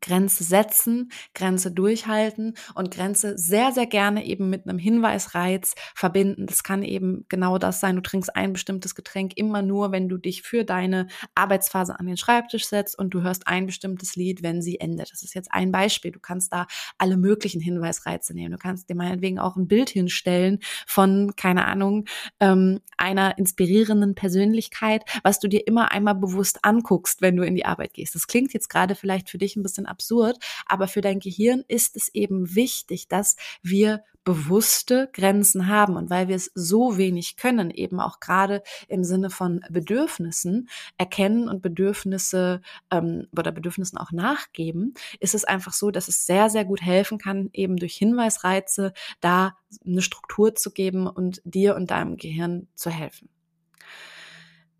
Grenze 0.00 0.44
setzen, 0.44 1.10
Grenze 1.34 1.70
durchhalten 1.70 2.54
und 2.74 2.90
Grenze 2.90 3.36
sehr, 3.38 3.72
sehr 3.72 3.86
gerne 3.86 4.24
eben 4.26 4.50
mit 4.50 4.68
einem 4.68 4.78
Hinweisreiz 4.78 5.74
verbinden. 5.94 6.46
Das 6.46 6.62
kann 6.62 6.82
eben 6.82 7.24
genau 7.28 7.58
das 7.58 7.80
sein. 7.80 7.96
Du 7.96 8.02
trinkst 8.02 8.34
ein 8.36 8.52
bestimmtes 8.52 8.94
Getränk 8.94 9.36
immer 9.36 9.62
nur, 9.62 9.92
wenn 9.92 10.08
du 10.08 10.18
dich 10.18 10.42
für 10.42 10.64
deine 10.64 11.08
Arbeitsphase 11.34 11.98
an 11.98 12.06
den 12.06 12.16
Schreibtisch 12.16 12.66
setzt 12.66 12.98
und 12.98 13.10
du 13.10 13.22
hörst 13.22 13.46
ein 13.48 13.66
bestimmtes 13.66 14.16
Lied, 14.16 14.42
wenn 14.42 14.62
sie 14.62 14.80
endet. 14.80 15.12
Das 15.12 15.22
ist 15.22 15.34
jetzt 15.34 15.52
ein 15.52 15.72
Beispiel. 15.72 16.12
Du 16.12 16.20
kannst 16.20 16.52
da 16.52 16.66
alle 16.98 17.16
möglichen 17.16 17.60
Hinweisreize 17.60 18.34
nehmen. 18.34 18.52
Du 18.52 18.58
kannst 18.58 18.88
dir 18.88 18.94
meinetwegen 18.94 19.38
auch 19.38 19.56
ein 19.56 19.68
Bild 19.68 19.90
hinstellen 19.90 20.60
von, 20.86 21.34
keine 21.36 21.66
Ahnung, 21.66 22.04
ähm, 22.40 22.80
einer 22.96 23.38
inspirierenden 23.38 24.14
Persönlichkeit, 24.14 25.02
was 25.22 25.40
du 25.40 25.48
dir 25.48 25.66
immer 25.66 25.92
einmal 25.92 26.14
bewusst 26.14 26.60
anguckst, 26.62 27.22
wenn 27.22 27.36
du 27.36 27.42
in 27.42 27.54
die 27.54 27.66
Arbeit 27.66 27.94
gehst. 27.94 28.14
Das 28.14 28.26
klingt 28.26 28.52
jetzt 28.52 28.68
gerade 28.68 28.94
vielleicht 28.94 29.30
für 29.30 29.38
dich 29.38 29.56
ein 29.56 29.62
bisschen 29.62 29.85
absurd, 29.86 30.38
aber 30.66 30.88
für 30.88 31.00
dein 31.00 31.20
Gehirn 31.20 31.64
ist 31.68 31.96
es 31.96 32.08
eben 32.14 32.54
wichtig, 32.54 33.08
dass 33.08 33.36
wir 33.62 34.02
bewusste 34.26 35.08
Grenzen 35.12 35.68
haben. 35.68 35.96
Und 35.96 36.10
weil 36.10 36.28
wir 36.28 36.36
es 36.36 36.50
so 36.54 36.98
wenig 36.98 37.36
können, 37.36 37.70
eben 37.70 38.00
auch 38.00 38.20
gerade 38.20 38.62
im 38.88 39.04
Sinne 39.04 39.30
von 39.30 39.64
Bedürfnissen 39.70 40.68
erkennen 40.98 41.48
und 41.48 41.62
Bedürfnisse 41.62 42.60
ähm, 42.90 43.28
oder 43.34 43.52
Bedürfnissen 43.52 43.96
auch 43.96 44.10
nachgeben, 44.10 44.94
ist 45.20 45.34
es 45.34 45.44
einfach 45.44 45.72
so, 45.72 45.90
dass 45.90 46.08
es 46.08 46.26
sehr, 46.26 46.50
sehr 46.50 46.64
gut 46.64 46.82
helfen 46.82 47.18
kann, 47.18 47.50
eben 47.52 47.76
durch 47.76 47.94
Hinweisreize 47.94 48.92
da 49.20 49.56
eine 49.86 50.02
Struktur 50.02 50.54
zu 50.56 50.72
geben 50.72 51.06
und 51.06 51.40
dir 51.44 51.76
und 51.76 51.92
deinem 51.92 52.16
Gehirn 52.16 52.66
zu 52.74 52.90
helfen. 52.90 53.28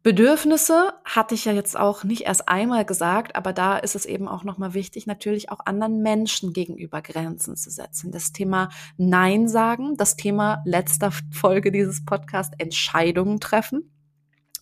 Bedürfnisse 0.07 0.92
hatte 1.05 1.35
ich 1.35 1.47
ja 1.47 1.53
jetzt 1.53 1.77
auch 1.77 2.05
nicht 2.05 2.27
erst 2.27 2.49
einmal 2.49 2.85
gesagt, 2.85 3.35
aber 3.35 3.53
da 3.53 3.77
ist 3.77 3.97
es 3.97 4.07
eben 4.07 4.29
auch 4.29 4.45
nochmal 4.45 4.73
wichtig, 4.73 5.09
natürlich 5.09 5.51
auch 5.51 5.59
anderen 5.64 6.01
Menschen 6.01 6.53
gegenüber 6.53 7.03
Grenzen 7.03 7.57
zu 7.57 7.71
setzen. 7.71 8.12
Das 8.12 8.31
Thema 8.31 8.69
Nein 8.99 9.49
sagen, 9.49 9.97
das 9.97 10.14
Thema 10.14 10.62
letzter 10.64 11.11
Folge 11.33 11.73
dieses 11.73 12.05
Podcasts 12.05 12.55
Entscheidungen 12.57 13.40
treffen. 13.40 13.90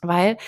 Weil 0.01 0.39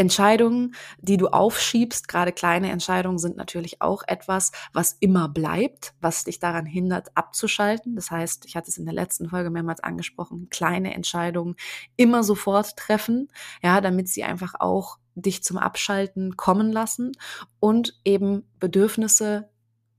Entscheidungen, 0.00 0.74
die 1.02 1.18
du 1.18 1.28
aufschiebst, 1.28 2.08
gerade 2.08 2.32
kleine 2.32 2.70
Entscheidungen 2.70 3.18
sind 3.18 3.36
natürlich 3.36 3.82
auch 3.82 4.02
etwas, 4.06 4.50
was 4.72 4.96
immer 4.98 5.28
bleibt, 5.28 5.92
was 6.00 6.24
dich 6.24 6.38
daran 6.38 6.64
hindert, 6.64 7.14
abzuschalten. 7.18 7.96
Das 7.96 8.10
heißt, 8.10 8.46
ich 8.46 8.56
hatte 8.56 8.70
es 8.70 8.78
in 8.78 8.86
der 8.86 8.94
letzten 8.94 9.28
Folge 9.28 9.50
mehrmals 9.50 9.80
angesprochen, 9.80 10.48
kleine 10.48 10.94
Entscheidungen 10.94 11.54
immer 11.96 12.22
sofort 12.22 12.78
treffen, 12.78 13.28
ja, 13.62 13.82
damit 13.82 14.08
sie 14.08 14.24
einfach 14.24 14.54
auch 14.58 14.96
dich 15.16 15.42
zum 15.44 15.58
Abschalten 15.58 16.34
kommen 16.34 16.72
lassen 16.72 17.12
und 17.58 18.00
eben 18.06 18.48
Bedürfnisse 18.58 19.50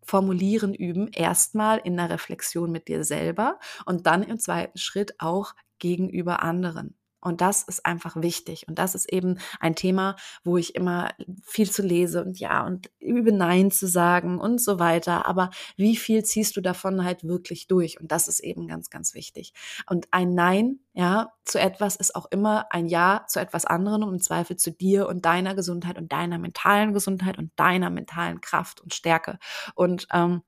formulieren 0.01 0.73
üben, 0.73 1.09
erstmal 1.09 1.77
in 1.77 1.95
der 1.95 2.09
Reflexion 2.09 2.71
mit 2.71 2.87
dir 2.87 3.03
selber 3.03 3.59
und 3.85 4.07
dann 4.07 4.23
im 4.23 4.39
zweiten 4.39 4.79
Schritt 4.79 5.13
auch 5.19 5.53
gegenüber 5.77 6.41
anderen. 6.41 6.95
Und 7.21 7.41
das 7.41 7.63
ist 7.63 7.85
einfach 7.85 8.15
wichtig. 8.15 8.65
Und 8.67 8.79
das 8.79 8.95
ist 8.95 9.11
eben 9.11 9.39
ein 9.59 9.75
Thema, 9.75 10.15
wo 10.43 10.57
ich 10.57 10.75
immer 10.75 11.09
viel 11.43 11.69
zu 11.69 11.81
lese 11.81 12.23
und 12.23 12.39
ja, 12.39 12.65
und 12.65 12.91
übe 12.99 13.31
Nein 13.31 13.71
zu 13.71 13.87
sagen 13.87 14.39
und 14.39 14.61
so 14.61 14.79
weiter. 14.79 15.25
Aber 15.27 15.49
wie 15.77 15.95
viel 15.95 16.23
ziehst 16.23 16.57
du 16.57 16.61
davon 16.61 17.03
halt 17.03 17.23
wirklich 17.23 17.67
durch? 17.67 17.99
Und 17.99 18.11
das 18.11 18.27
ist 18.27 18.39
eben 18.39 18.67
ganz, 18.67 18.89
ganz 18.89 19.13
wichtig. 19.13 19.53
Und 19.87 20.07
ein 20.11 20.33
Nein, 20.33 20.79
ja, 20.93 21.31
zu 21.45 21.59
etwas 21.59 21.95
ist 21.95 22.15
auch 22.15 22.25
immer 22.31 22.65
ein 22.69 22.87
Ja 22.87 23.25
zu 23.27 23.39
etwas 23.39 23.65
anderem 23.65 24.03
und 24.03 24.13
im 24.15 24.21
Zweifel 24.21 24.57
zu 24.57 24.71
dir 24.71 25.07
und 25.07 25.25
deiner 25.25 25.55
Gesundheit 25.55 25.97
und 25.97 26.11
deiner 26.11 26.37
mentalen 26.37 26.93
Gesundheit 26.93 27.37
und 27.37 27.51
deiner 27.55 27.89
mentalen 27.89 28.41
Kraft 28.41 28.81
und 28.81 28.93
Stärke. 28.93 29.39
Und 29.75 30.07
ähm, 30.13 30.41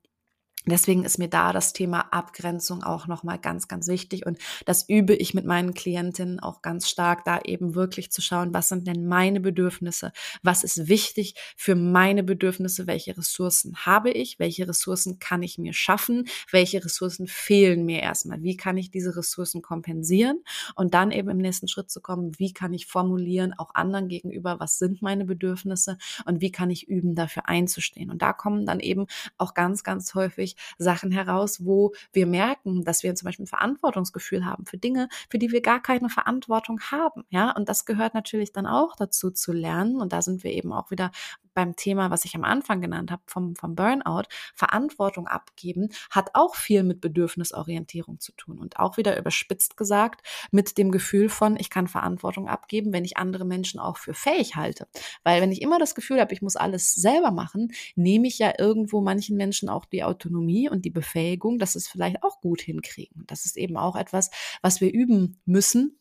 Deswegen 0.65 1.03
ist 1.03 1.19
mir 1.19 1.27
da 1.27 1.51
das 1.51 1.73
Thema 1.73 2.13
Abgrenzung 2.13 2.83
auch 2.83 3.07
nochmal 3.07 3.37
ganz, 3.37 3.67
ganz 3.67 3.87
wichtig. 3.87 4.25
Und 4.25 4.37
das 4.65 4.87
übe 4.87 5.13
ich 5.13 5.33
mit 5.33 5.45
meinen 5.45 5.73
Klientinnen 5.73 6.39
auch 6.39 6.61
ganz 6.61 6.89
stark, 6.89 7.25
da 7.25 7.41
eben 7.41 7.75
wirklich 7.75 8.11
zu 8.11 8.21
schauen, 8.21 8.53
was 8.53 8.69
sind 8.69 8.87
denn 8.87 9.05
meine 9.05 9.41
Bedürfnisse? 9.41 10.13
Was 10.41 10.63
ist 10.63 10.87
wichtig 10.87 11.35
für 11.57 11.75
meine 11.75 12.23
Bedürfnisse? 12.23 12.87
Welche 12.87 13.17
Ressourcen 13.17 13.75
habe 13.85 14.09
ich? 14.11 14.39
Welche 14.39 14.67
Ressourcen 14.67 15.19
kann 15.19 15.43
ich 15.43 15.57
mir 15.57 15.73
schaffen? 15.73 16.25
Welche 16.49 16.83
Ressourcen 16.83 17.27
fehlen 17.27 17.85
mir 17.85 18.01
erstmal? 18.01 18.41
Wie 18.41 18.55
kann 18.55 18.77
ich 18.77 18.89
diese 18.89 19.17
Ressourcen 19.17 19.61
kompensieren? 19.61 20.43
Und 20.75 20.93
dann 20.93 21.11
eben 21.11 21.29
im 21.29 21.37
nächsten 21.37 21.67
Schritt 21.67 21.91
zu 21.91 21.99
kommen, 21.99 22.39
wie 22.39 22.53
kann 22.53 22.73
ich 22.73 22.87
formulieren, 22.87 23.53
auch 23.57 23.75
anderen 23.75 24.07
gegenüber, 24.07 24.59
was 24.59 24.79
sind 24.79 25.01
meine 25.01 25.25
Bedürfnisse? 25.25 25.97
Und 26.25 26.39
wie 26.39 26.51
kann 26.51 26.69
ich 26.69 26.87
üben, 26.87 27.15
dafür 27.15 27.49
einzustehen? 27.49 28.09
Und 28.09 28.21
da 28.21 28.31
kommen 28.31 28.65
dann 28.65 28.79
eben 28.79 29.07
auch 29.37 29.53
ganz, 29.53 29.83
ganz 29.83 30.15
häufig 30.15 30.52
Sachen 30.77 31.11
heraus, 31.11 31.65
wo 31.65 31.93
wir 32.11 32.27
merken, 32.27 32.83
dass 32.83 33.03
wir 33.03 33.13
zum 33.15 33.25
Beispiel 33.27 33.45
ein 33.45 33.47
Verantwortungsgefühl 33.47 34.45
haben 34.45 34.65
für 34.65 34.77
Dinge, 34.77 35.09
für 35.29 35.37
die 35.37 35.51
wir 35.51 35.61
gar 35.61 35.81
keine 35.81 36.09
Verantwortung 36.09 36.79
haben. 36.91 37.23
Ja, 37.29 37.51
und 37.51 37.69
das 37.69 37.85
gehört 37.85 38.13
natürlich 38.13 38.51
dann 38.51 38.65
auch 38.65 38.95
dazu 38.95 39.31
zu 39.31 39.51
lernen. 39.51 40.01
Und 40.01 40.13
da 40.13 40.21
sind 40.21 40.43
wir 40.43 40.51
eben 40.51 40.73
auch 40.73 40.91
wieder 40.91 41.11
beim 41.53 41.75
Thema, 41.75 42.11
was 42.11 42.25
ich 42.25 42.35
am 42.35 42.43
Anfang 42.43 42.81
genannt 42.81 43.11
habe, 43.11 43.21
vom, 43.27 43.55
vom 43.55 43.75
Burnout, 43.75 44.23
Verantwortung 44.55 45.27
abgeben, 45.27 45.89
hat 46.09 46.31
auch 46.33 46.55
viel 46.55 46.83
mit 46.83 47.01
Bedürfnisorientierung 47.01 48.19
zu 48.19 48.31
tun. 48.33 48.59
Und 48.59 48.79
auch 48.79 48.97
wieder 48.97 49.17
überspitzt 49.17 49.77
gesagt, 49.77 50.25
mit 50.51 50.77
dem 50.77 50.91
Gefühl 50.91 51.29
von, 51.29 51.57
ich 51.57 51.69
kann 51.69 51.87
Verantwortung 51.87 52.47
abgeben, 52.47 52.93
wenn 52.93 53.05
ich 53.05 53.17
andere 53.17 53.45
Menschen 53.45 53.79
auch 53.79 53.97
für 53.97 54.13
fähig 54.13 54.55
halte. 54.55 54.87
Weil 55.23 55.41
wenn 55.41 55.51
ich 55.51 55.61
immer 55.61 55.79
das 55.79 55.95
Gefühl 55.95 56.19
habe, 56.19 56.33
ich 56.33 56.41
muss 56.41 56.55
alles 56.55 56.91
selber 56.93 57.31
machen, 57.31 57.71
nehme 57.95 58.27
ich 58.27 58.39
ja 58.39 58.53
irgendwo 58.57 59.01
manchen 59.01 59.37
Menschen 59.37 59.69
auch 59.69 59.85
die 59.85 60.03
Autonomie 60.03 60.69
und 60.69 60.85
die 60.85 60.89
Befähigung, 60.89 61.59
dass 61.59 61.75
es 61.75 61.87
vielleicht 61.87 62.23
auch 62.23 62.41
gut 62.41 62.61
hinkriegen. 62.61 63.23
Das 63.27 63.45
ist 63.45 63.57
eben 63.57 63.77
auch 63.77 63.95
etwas, 63.95 64.29
was 64.61 64.81
wir 64.81 64.93
üben 64.93 65.41
müssen, 65.45 65.99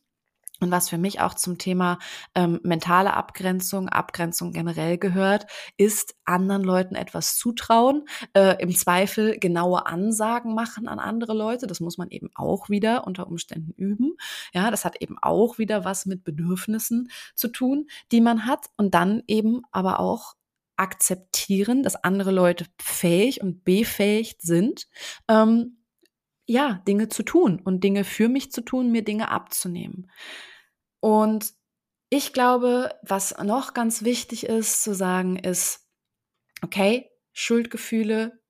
und 0.63 0.71
was 0.71 0.89
für 0.89 0.99
mich 0.99 1.21
auch 1.21 1.35
zum 1.35 1.59
Thema 1.59 1.99
ähm, 2.35 2.61
mentale 2.63 3.15
Abgrenzung, 3.15 3.89
Abgrenzung 3.89 4.53
generell 4.53 4.97
gehört, 4.97 5.47
ist 5.77 6.15
anderen 6.25 6.63
Leuten 6.63 6.95
etwas 6.95 7.37
zutrauen, 7.37 8.07
äh, 8.35 8.63
im 8.63 8.75
Zweifel 8.75 9.39
genaue 9.39 9.87
Ansagen 9.87 10.55
machen 10.55 10.89
an 10.89 10.99
andere 10.99 11.35
Leute. 11.35 11.67
Das 11.67 11.81
muss 11.81 11.99
man 11.99 12.11
eben 12.11 12.31
auch 12.35 12.69
wieder 12.69 13.07
unter 13.07 13.27
Umständen 13.27 13.73
üben. 13.73 14.17
Ja, 14.55 14.71
das 14.71 14.85
hat 14.85 15.01
eben 15.01 15.17
auch 15.21 15.59
wieder 15.59 15.85
was 15.85 16.07
mit 16.07 16.25
Bedürfnissen 16.25 17.11
zu 17.35 17.49
tun, 17.49 17.89
die 18.13 18.21
man 18.21 18.47
hat. 18.47 18.67
Und 18.77 18.95
dann 18.95 19.23
eben 19.27 19.63
aber 19.73 20.01
auch 20.01 20.35
akzeptieren, 20.77 21.83
dass 21.83 21.97
andere 21.97 22.31
Leute 22.31 22.67
fähig 22.81 23.41
und 23.43 23.65
befähigt 23.65 24.43
sind, 24.43 24.89
ähm, 25.29 25.82
ja, 26.53 26.83
Dinge 26.87 27.09
zu 27.09 27.23
tun 27.23 27.61
und 27.65 27.83
Dinge 27.83 28.05
für 28.05 28.29
mich 28.29 28.53
zu 28.53 28.61
tun, 28.61 28.93
mir 28.93 29.03
Dinge 29.03 29.31
abzunehmen. 29.31 30.11
Und 31.01 31.55
ich 32.11 32.35
glaube, 32.35 32.95
was 33.03 33.35
noch 33.43 33.73
ganz 33.73 34.05
wichtig 34.05 34.45
ist 34.45 34.83
zu 34.83 34.95
sagen, 34.95 35.37
ist, 35.37 35.89
okay, 36.63 37.11
Schuldgefühle 37.33 38.42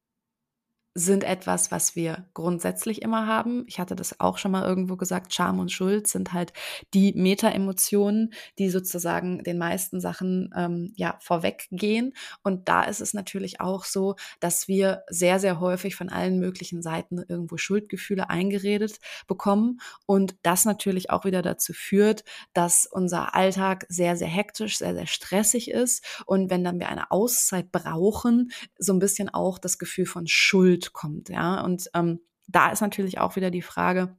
sind 0.94 1.24
etwas, 1.24 1.70
was 1.70 1.96
wir 1.96 2.26
grundsätzlich 2.34 3.00
immer 3.00 3.26
haben. 3.26 3.64
Ich 3.66 3.78
hatte 3.78 3.96
das 3.96 4.20
auch 4.20 4.36
schon 4.36 4.50
mal 4.50 4.64
irgendwo 4.64 4.96
gesagt. 4.96 5.32
Scham 5.32 5.58
und 5.58 5.72
Schuld 5.72 6.06
sind 6.06 6.32
halt 6.34 6.52
die 6.92 7.14
Meta-Emotionen, 7.14 8.34
die 8.58 8.68
sozusagen 8.68 9.42
den 9.42 9.56
meisten 9.56 10.00
Sachen 10.00 10.52
ähm, 10.54 10.92
ja 10.96 11.16
vorweggehen. 11.20 12.12
Und 12.42 12.68
da 12.68 12.82
ist 12.82 13.00
es 13.00 13.14
natürlich 13.14 13.60
auch 13.60 13.84
so, 13.84 14.16
dass 14.40 14.68
wir 14.68 15.04
sehr, 15.08 15.38
sehr 15.38 15.60
häufig 15.60 15.96
von 15.96 16.10
allen 16.10 16.38
möglichen 16.38 16.82
Seiten 16.82 17.18
irgendwo 17.26 17.56
Schuldgefühle 17.56 18.28
eingeredet 18.28 18.98
bekommen 19.26 19.80
und 20.04 20.36
das 20.42 20.64
natürlich 20.66 21.10
auch 21.10 21.24
wieder 21.24 21.40
dazu 21.40 21.72
führt, 21.72 22.24
dass 22.52 22.86
unser 22.86 23.34
Alltag 23.34 23.86
sehr, 23.88 24.16
sehr 24.16 24.28
hektisch, 24.28 24.78
sehr, 24.78 24.94
sehr 24.94 25.06
stressig 25.06 25.70
ist. 25.70 26.04
Und 26.26 26.50
wenn 26.50 26.64
dann 26.64 26.78
wir 26.78 26.88
eine 26.88 27.10
Auszeit 27.10 27.72
brauchen, 27.72 28.50
so 28.78 28.92
ein 28.92 28.98
bisschen 28.98 29.30
auch 29.30 29.58
das 29.58 29.78
Gefühl 29.78 30.06
von 30.06 30.26
Schuld 30.26 30.81
Bild 30.82 30.92
kommt, 30.92 31.28
ja. 31.28 31.62
Und 31.62 31.88
ähm, 31.94 32.20
da 32.48 32.70
ist 32.70 32.80
natürlich 32.80 33.18
auch 33.18 33.36
wieder 33.36 33.50
die 33.50 33.62
Frage, 33.62 34.16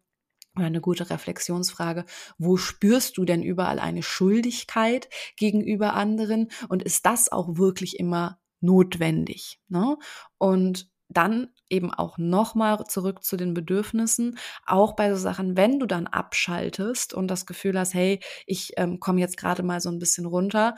oder 0.56 0.67
eine 0.67 0.82
gute 0.82 1.10
Reflexionsfrage, 1.10 2.06
wo 2.38 2.58
spürst 2.58 3.17
du 3.17 3.26
denn 3.26 3.41
überall 3.41 3.80
eine 3.80 4.04
Schuldigkeit 4.04 5.10
gegenüber 5.36 5.93
anderen 5.93 6.52
und 6.69 6.84
ist 6.84 7.08
das 7.08 7.32
auch 7.32 7.58
wirklich 7.58 7.99
immer 7.99 8.39
notwendig? 8.62 9.60
Ne? 9.67 9.97
Und 10.38 10.91
dann 11.10 11.49
eben 11.69 11.91
auch 11.91 12.19
nochmal 12.19 12.86
zurück 12.86 13.23
zu 13.23 13.36
den 13.36 13.56
Bedürfnissen, 13.56 14.38
auch 14.67 14.95
bei 14.95 15.10
so 15.10 15.19
Sachen, 15.19 15.58
wenn 15.58 15.80
du 15.80 15.88
dann 15.88 16.06
abschaltest 16.06 17.15
und 17.15 17.30
das 17.30 17.47
Gefühl 17.47 17.80
hast, 17.80 17.95
hey, 17.95 18.19
ich 18.45 18.73
ähm, 18.78 18.99
komme 18.99 19.21
jetzt 19.21 19.38
gerade 19.38 19.63
mal 19.63 19.80
so 19.80 19.89
ein 19.89 19.99
bisschen 19.99 20.28
runter, 20.28 20.76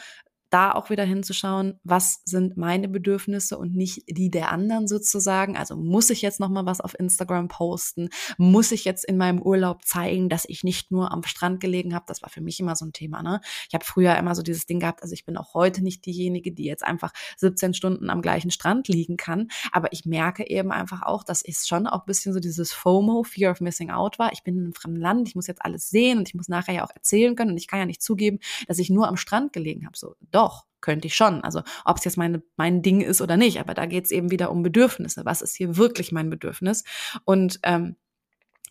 da 0.50 0.72
auch 0.72 0.90
wieder 0.90 1.04
hinzuschauen, 1.04 1.80
was 1.84 2.22
sind 2.26 2.58
meine 2.58 2.88
Bedürfnisse 2.88 3.58
und 3.58 3.76
nicht 3.76 4.04
die 4.08 4.30
der 4.30 4.52
anderen 4.52 4.88
sozusagen. 4.88 5.58
Also 5.58 5.76
muss 5.76 6.10
ich 6.10 6.22
jetzt 6.22 6.40
noch 6.40 6.50
mal 6.50 6.66
was 6.66 6.82
auf 6.82 6.98
Instagram 6.98 7.48
posten? 7.48 8.10
Muss 8.38 8.72
ich 8.72 8.86
jetzt 8.86 9.06
in 9.06 9.18
meinem 9.18 9.42
Urlaub 9.42 9.86
zeigen, 9.86 10.30
dass 10.30 10.46
ich 10.48 10.64
nicht 10.64 10.92
nur 10.92 11.12
am 11.12 11.24
Strand 11.24 11.60
gelegen 11.60 11.94
habe? 11.94 12.06
Das 12.08 12.22
war 12.22 12.30
für 12.30 12.42
mich 12.42 12.60
immer 12.60 12.76
so 12.76 12.86
ein 12.86 12.94
Thema. 12.94 13.24
Ne? 13.24 13.42
Ich 13.68 13.74
habe 13.74 13.86
früher 13.86 14.16
immer 14.16 14.36
so 14.36 14.42
dieses 14.42 14.66
Ding 14.66 14.80
gehabt. 14.80 15.02
Also 15.02 15.14
ich 15.14 15.26
bin 15.26 15.38
auch 15.38 15.54
heute 15.54 15.84
nicht 15.84 16.06
diejenige, 16.06 16.52
die 16.52 16.66
jetzt 16.66 16.84
einfach 16.84 17.12
17 17.38 17.74
Stunden 17.74 18.10
am 18.10 18.22
gleichen 18.22 18.52
Strand 18.52 18.88
liegen 18.88 19.18
kann. 19.18 19.50
Aber 19.72 19.92
ich 19.94 20.06
merke 20.06 20.48
eben 20.50 20.72
einfach 20.72 21.02
auch, 21.02 21.24
dass 21.24 21.42
es 21.42 21.68
schon 21.68 21.88
auch 21.88 22.02
ein 22.02 22.06
bisschen 22.06 22.34
so 22.34 22.40
dieses 22.40 22.72
FOMO, 22.72 23.24
Fear 23.24 23.52
of 23.52 23.62
Missing 23.62 23.90
Out 23.90 24.20
war. 24.20 24.32
Ich 24.32 24.44
bin 24.44 24.56
in 24.56 24.64
einem 24.64 24.74
fremden 24.74 25.02
Land, 25.02 25.28
ich 25.28 25.36
muss 25.36 25.48
jetzt 25.48 25.64
alles 25.64 25.90
sehen 25.90 26.20
und 26.20 26.28
ich 26.28 26.36
muss 26.36 26.48
nachher 26.48 26.76
ja 26.76 26.86
auch 26.86 26.92
erzählen 26.94 27.36
können 27.36 27.52
und 27.52 27.58
ich 27.58 27.68
kann 27.68 27.80
ja 27.80 27.86
nicht 27.86 28.02
zugeben, 28.02 28.40
dass 28.68 28.80
ich 28.80 28.90
nur 28.90 29.08
am 29.08 29.18
Strand 29.18 29.54
gelegen 29.54 29.86
habe. 29.86 29.98
So, 29.98 30.16
doch 30.36 30.66
könnte 30.82 31.08
ich 31.08 31.16
schon. 31.16 31.44
Also 31.44 31.64
ob 31.84 31.98
es 31.98 32.06
jetzt 32.06 32.18
meine, 32.18 32.44
mein 32.58 32.82
Ding 32.82 33.02
ist 33.02 33.20
oder 33.20 33.38
nicht, 33.38 33.60
aber 33.60 33.74
da 33.74 33.88
geht 33.88 34.06
es 34.06 34.12
eben 34.12 34.30
wieder 34.30 34.52
um 34.52 34.62
Bedürfnisse. 34.62 35.26
Was 35.26 35.42
ist 35.42 35.56
hier 35.56 35.78
wirklich 35.78 36.12
mein 36.12 36.30
Bedürfnis? 36.30 36.84
Und 37.26 37.60
ähm, 37.64 37.96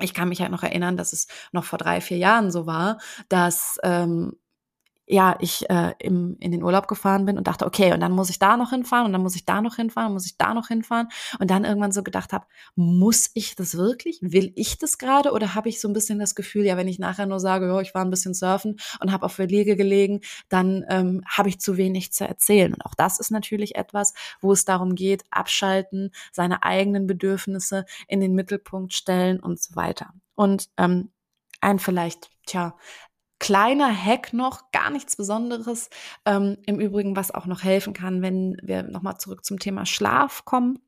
ich 0.00 0.14
kann 0.14 0.29
mich 0.29 0.40
halt 0.40 0.50
noch 0.50 0.62
erinnern, 0.62 0.96
dass 0.96 1.12
es 1.12 1.27
noch 1.53 1.64
vor 1.64 1.79
drei, 1.79 2.00
vier 2.00 2.18
Jahren 2.18 2.50
so 2.50 2.66
war, 2.66 2.98
dass 3.29 3.79
ähm, 3.83 4.37
ja, 5.07 5.37
ich 5.40 5.69
äh, 5.69 5.93
im, 5.99 6.37
in 6.40 6.51
den 6.51 6.62
Urlaub 6.62 6.88
gefahren 6.88 7.27
bin 7.27 7.37
und 7.37 7.47
dachte, 7.47 7.67
okay, 7.67 7.93
und 7.93 8.01
dann 8.01 8.12
muss 8.12 8.31
ich 8.31 8.38
da 8.38 8.57
noch 8.57 8.71
hinfahren 8.71 9.07
und 9.07 9.12
dann 9.12 9.23
muss 9.23 9.37
ich 9.37 9.45
da 9.45 9.61
noch 9.61 9.77
hinfahren, 9.77 10.12
muss 10.12 10.27
ich 10.27 10.38
da 10.38 10.55
noch 10.55 10.69
hinfahren 10.69 11.09
und 11.38 11.51
dann 11.51 11.64
irgendwann 11.64 11.93
so 11.93 12.03
gedacht 12.03 12.33
habe, 12.33 12.47
muss 12.75 13.31
ich 13.35 13.55
das 13.55 13.77
wirklich? 13.77 14.19
Will 14.23 14.53
ich 14.57 14.79
das 14.79 14.97
gerade 14.97 15.33
oder 15.33 15.55
habe 15.55 15.69
ich 15.69 15.81
so 15.81 15.88
ein 15.88 15.93
bisschen 15.93 16.19
das 16.19 16.35
Gefühl, 16.35 16.64
ja, 16.64 16.77
wenn 16.77 16.88
ich 16.88 16.99
nachher 16.99 17.27
nur 17.27 17.38
sage, 17.38 17.67
ja, 17.67 17.81
ich 17.81 17.95
war 17.95 18.03
ein 18.03 18.11
bisschen 18.11 18.33
surfen 18.33 18.77
und 19.01 19.12
habe 19.12 19.27
auf 19.27 19.37
der 19.37 19.47
Liege 19.47 19.77
gelegen, 19.77 20.21
dann 20.49 20.85
ähm, 20.88 21.23
habe 21.27 21.51
ich 21.51 21.61
zu 21.61 21.77
wenig 21.77 22.12
zu 22.12 22.27
erzählen. 22.27 22.73
Und 22.73 22.87
auch 22.87 22.95
das 22.95 23.21
ist 23.21 23.31
natürlich 23.31 23.75
etwas, 23.75 24.14
wo 24.40 24.53
es 24.53 24.64
darum 24.64 24.95
geht, 24.95 25.25
abschalten, 25.31 26.12
seine 26.33 26.62
eigenen 26.62 27.07
Bedürfnisse 27.07 27.85
in 28.09 28.21
den 28.21 28.35
Mittelpunkt 28.35 28.95
stellen 28.95 29.40
und 29.40 29.61
so 29.61 29.77
weiter. 29.77 30.14
Und 30.35 30.71
ähm, 30.79 31.11
ein 31.61 31.79
vielleicht, 31.79 32.31
tja, 32.47 32.77
kleiner 33.44 33.94
Hack 33.94 34.33
noch, 34.33 34.72
gar 34.72 34.88
nichts 34.88 35.16
Besonderes. 35.16 35.90
Ähm, 36.24 36.57
Im 36.64 36.80
Übrigen, 36.80 37.14
was 37.14 37.30
auch 37.30 37.44
noch 37.44 37.62
helfen 37.62 37.92
kann, 37.92 38.22
wenn 38.22 38.57
wir 38.62 38.85
nochmal 38.85 39.18
zurück 39.18 39.44
zum 39.44 39.59
Thema 39.59 39.85
Schlaf 39.85 40.46
kommen. 40.46 40.78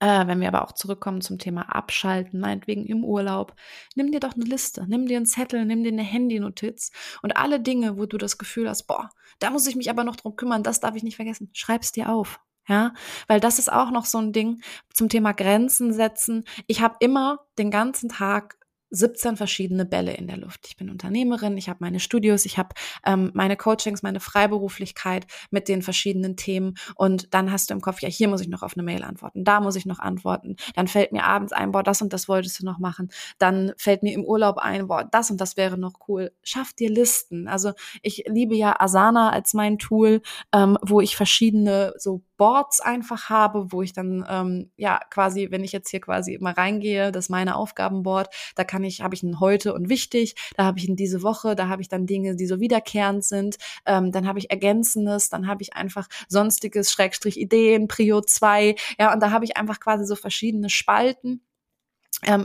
Äh, 0.00 0.26
wenn 0.26 0.40
wir 0.40 0.48
aber 0.48 0.62
auch 0.62 0.72
zurückkommen 0.72 1.20
zum 1.20 1.38
Thema 1.38 1.74
Abschalten, 1.74 2.40
meinetwegen 2.40 2.86
im 2.86 3.04
Urlaub, 3.04 3.54
nimm 3.96 4.12
dir 4.12 4.20
doch 4.20 4.32
eine 4.32 4.46
Liste, 4.46 4.86
nimm 4.88 5.06
dir 5.08 5.18
einen 5.18 5.26
Zettel, 5.26 5.66
nimm 5.66 5.84
dir 5.84 5.92
eine 5.92 6.02
Handynotiz 6.02 6.90
und 7.20 7.36
alle 7.36 7.60
Dinge, 7.60 7.98
wo 7.98 8.06
du 8.06 8.16
das 8.16 8.38
Gefühl 8.38 8.66
hast, 8.66 8.84
boah, 8.84 9.10
da 9.38 9.50
muss 9.50 9.66
ich 9.66 9.76
mich 9.76 9.90
aber 9.90 10.04
noch 10.04 10.16
drum 10.16 10.36
kümmern, 10.36 10.62
das 10.62 10.80
darf 10.80 10.94
ich 10.94 11.02
nicht 11.02 11.16
vergessen, 11.16 11.50
schreib's 11.52 11.92
dir 11.92 12.08
auf. 12.08 12.40
Ja, 12.66 12.94
weil 13.26 13.40
das 13.40 13.58
ist 13.58 13.70
auch 13.70 13.90
noch 13.90 14.06
so 14.06 14.18
ein 14.18 14.32
Ding 14.32 14.62
zum 14.92 15.08
Thema 15.10 15.32
Grenzen 15.32 15.92
setzen. 15.92 16.44
Ich 16.66 16.80
habe 16.80 16.96
immer 17.00 17.40
den 17.58 17.70
ganzen 17.70 18.08
Tag 18.08 18.57
17 18.90 19.36
verschiedene 19.36 19.84
Bälle 19.84 20.14
in 20.14 20.26
der 20.26 20.36
Luft. 20.36 20.66
Ich 20.66 20.76
bin 20.76 20.90
Unternehmerin, 20.90 21.56
ich 21.56 21.68
habe 21.68 21.78
meine 21.80 22.00
Studios, 22.00 22.44
ich 22.44 22.58
habe 22.58 22.70
ähm, 23.04 23.30
meine 23.34 23.56
Coachings, 23.56 24.02
meine 24.02 24.20
Freiberuflichkeit 24.20 25.26
mit 25.50 25.68
den 25.68 25.82
verschiedenen 25.82 26.36
Themen 26.36 26.74
und 26.94 27.34
dann 27.34 27.52
hast 27.52 27.70
du 27.70 27.74
im 27.74 27.80
Kopf, 27.80 28.00
ja, 28.00 28.08
hier 28.08 28.28
muss 28.28 28.40
ich 28.40 28.48
noch 28.48 28.62
auf 28.62 28.76
eine 28.76 28.82
Mail 28.82 29.04
antworten, 29.04 29.44
da 29.44 29.60
muss 29.60 29.76
ich 29.76 29.86
noch 29.86 29.98
antworten. 29.98 30.56
Dann 30.74 30.88
fällt 30.88 31.12
mir 31.12 31.24
abends 31.24 31.52
ein, 31.52 31.72
boah, 31.72 31.82
das 31.82 32.02
und 32.02 32.12
das 32.12 32.28
wolltest 32.28 32.60
du 32.60 32.64
noch 32.64 32.78
machen. 32.78 33.10
Dann 33.38 33.72
fällt 33.76 34.02
mir 34.02 34.12
im 34.12 34.24
Urlaub 34.24 34.58
ein, 34.58 34.88
boah, 34.88 35.04
das 35.04 35.30
und 35.30 35.40
das 35.40 35.56
wäre 35.56 35.78
noch 35.78 35.94
cool. 36.08 36.32
Schaff 36.42 36.72
dir 36.72 36.90
Listen. 36.90 37.48
Also 37.48 37.72
ich 38.02 38.24
liebe 38.26 38.56
ja 38.56 38.80
Asana 38.80 39.30
als 39.30 39.54
mein 39.54 39.78
Tool, 39.78 40.22
ähm, 40.52 40.78
wo 40.82 41.00
ich 41.00 41.16
verschiedene 41.16 41.94
so 41.98 42.22
Boards 42.38 42.80
einfach 42.80 43.28
habe, 43.28 43.72
wo 43.72 43.82
ich 43.82 43.92
dann 43.92 44.24
ähm, 44.28 44.70
ja 44.76 45.00
quasi, 45.10 45.48
wenn 45.50 45.64
ich 45.64 45.72
jetzt 45.72 45.90
hier 45.90 46.00
quasi 46.00 46.34
immer 46.34 46.56
reingehe, 46.56 47.12
das 47.12 47.28
meine 47.28 47.56
Aufgabenboard, 47.56 48.28
da 48.54 48.64
kann 48.64 48.77
kann 48.78 48.84
ich, 48.84 49.00
habe 49.00 49.16
ich 49.16 49.24
ein 49.24 49.40
heute 49.40 49.74
und 49.74 49.88
wichtig, 49.88 50.36
da 50.56 50.62
habe 50.64 50.78
ich 50.78 50.88
in 50.88 50.94
diese 50.94 51.24
Woche, 51.24 51.56
da 51.56 51.66
habe 51.66 51.82
ich 51.82 51.88
dann 51.88 52.06
Dinge, 52.06 52.36
die 52.36 52.46
so 52.46 52.60
wiederkehrend 52.60 53.24
sind, 53.24 53.56
ähm, 53.86 54.12
dann 54.12 54.28
habe 54.28 54.38
ich 54.38 54.52
Ergänzendes, 54.52 55.30
dann 55.30 55.48
habe 55.48 55.62
ich 55.62 55.74
einfach 55.74 56.06
sonstiges, 56.28 56.92
Schrägstrich 56.92 57.40
Ideen, 57.40 57.88
Prio 57.88 58.20
2, 58.20 58.76
ja, 59.00 59.12
und 59.12 59.20
da 59.20 59.32
habe 59.32 59.44
ich 59.44 59.56
einfach 59.56 59.80
quasi 59.80 60.06
so 60.06 60.14
verschiedene 60.14 60.70
Spalten 60.70 61.40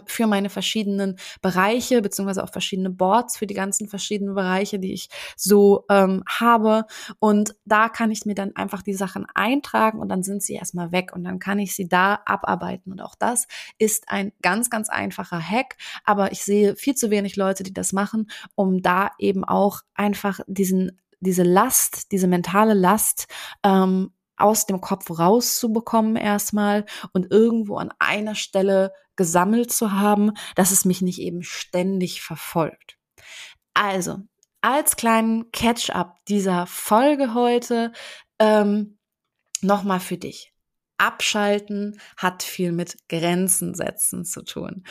für 0.05 0.27
meine 0.27 0.49
verschiedenen 0.49 1.17
Bereiche, 1.41 2.01
beziehungsweise 2.01 2.43
auch 2.43 2.51
verschiedene 2.51 2.91
Boards 2.91 3.37
für 3.37 3.47
die 3.47 3.55
ganzen 3.55 3.87
verschiedenen 3.87 4.35
Bereiche, 4.35 4.77
die 4.77 4.93
ich 4.93 5.09
so 5.35 5.85
ähm, 5.89 6.23
habe. 6.27 6.85
Und 7.19 7.55
da 7.65 7.89
kann 7.89 8.11
ich 8.11 8.25
mir 8.25 8.35
dann 8.35 8.55
einfach 8.55 8.83
die 8.83 8.93
Sachen 8.93 9.25
eintragen 9.33 9.99
und 9.99 10.09
dann 10.09 10.21
sind 10.21 10.43
sie 10.43 10.53
erstmal 10.53 10.91
weg 10.91 11.11
und 11.13 11.23
dann 11.23 11.39
kann 11.39 11.57
ich 11.57 11.75
sie 11.75 11.87
da 11.87 12.19
abarbeiten. 12.25 12.91
Und 12.91 13.01
auch 13.01 13.15
das 13.15 13.47
ist 13.79 14.09
ein 14.09 14.31
ganz, 14.43 14.69
ganz 14.69 14.89
einfacher 14.89 15.41
Hack. 15.41 15.75
Aber 16.03 16.31
ich 16.31 16.43
sehe 16.43 16.75
viel 16.75 16.93
zu 16.93 17.09
wenig 17.09 17.35
Leute, 17.35 17.63
die 17.63 17.73
das 17.73 17.93
machen, 17.93 18.29
um 18.53 18.83
da 18.83 19.11
eben 19.17 19.43
auch 19.43 19.81
einfach 19.95 20.39
diesen 20.45 20.99
diese 21.19 21.43
Last, 21.43 22.11
diese 22.11 22.27
mentale 22.27 22.73
Last 22.73 23.27
ähm, 23.63 24.11
aus 24.37 24.65
dem 24.65 24.81
Kopf 24.81 25.09
rauszubekommen 25.09 26.15
erstmal 26.15 26.85
und 27.13 27.31
irgendwo 27.31 27.77
an 27.77 27.91
einer 27.99 28.35
Stelle 28.35 28.91
gesammelt 29.15 29.71
zu 29.71 29.91
haben, 29.91 30.31
dass 30.55 30.71
es 30.71 30.85
mich 30.85 31.01
nicht 31.01 31.19
eben 31.19 31.43
ständig 31.43 32.21
verfolgt. 32.21 32.97
Also, 33.73 34.17
als 34.61 34.95
kleinen 34.95 35.51
Catch-up 35.51 36.17
dieser 36.27 36.65
Folge 36.67 37.33
heute 37.33 37.91
ähm, 38.39 38.97
nochmal 39.61 39.99
für 39.99 40.17
dich. 40.17 40.53
Abschalten 40.97 41.99
hat 42.17 42.43
viel 42.43 42.71
mit 42.71 42.97
Grenzen 43.09 43.75
setzen 43.75 44.25
zu 44.25 44.43
tun. 44.43 44.83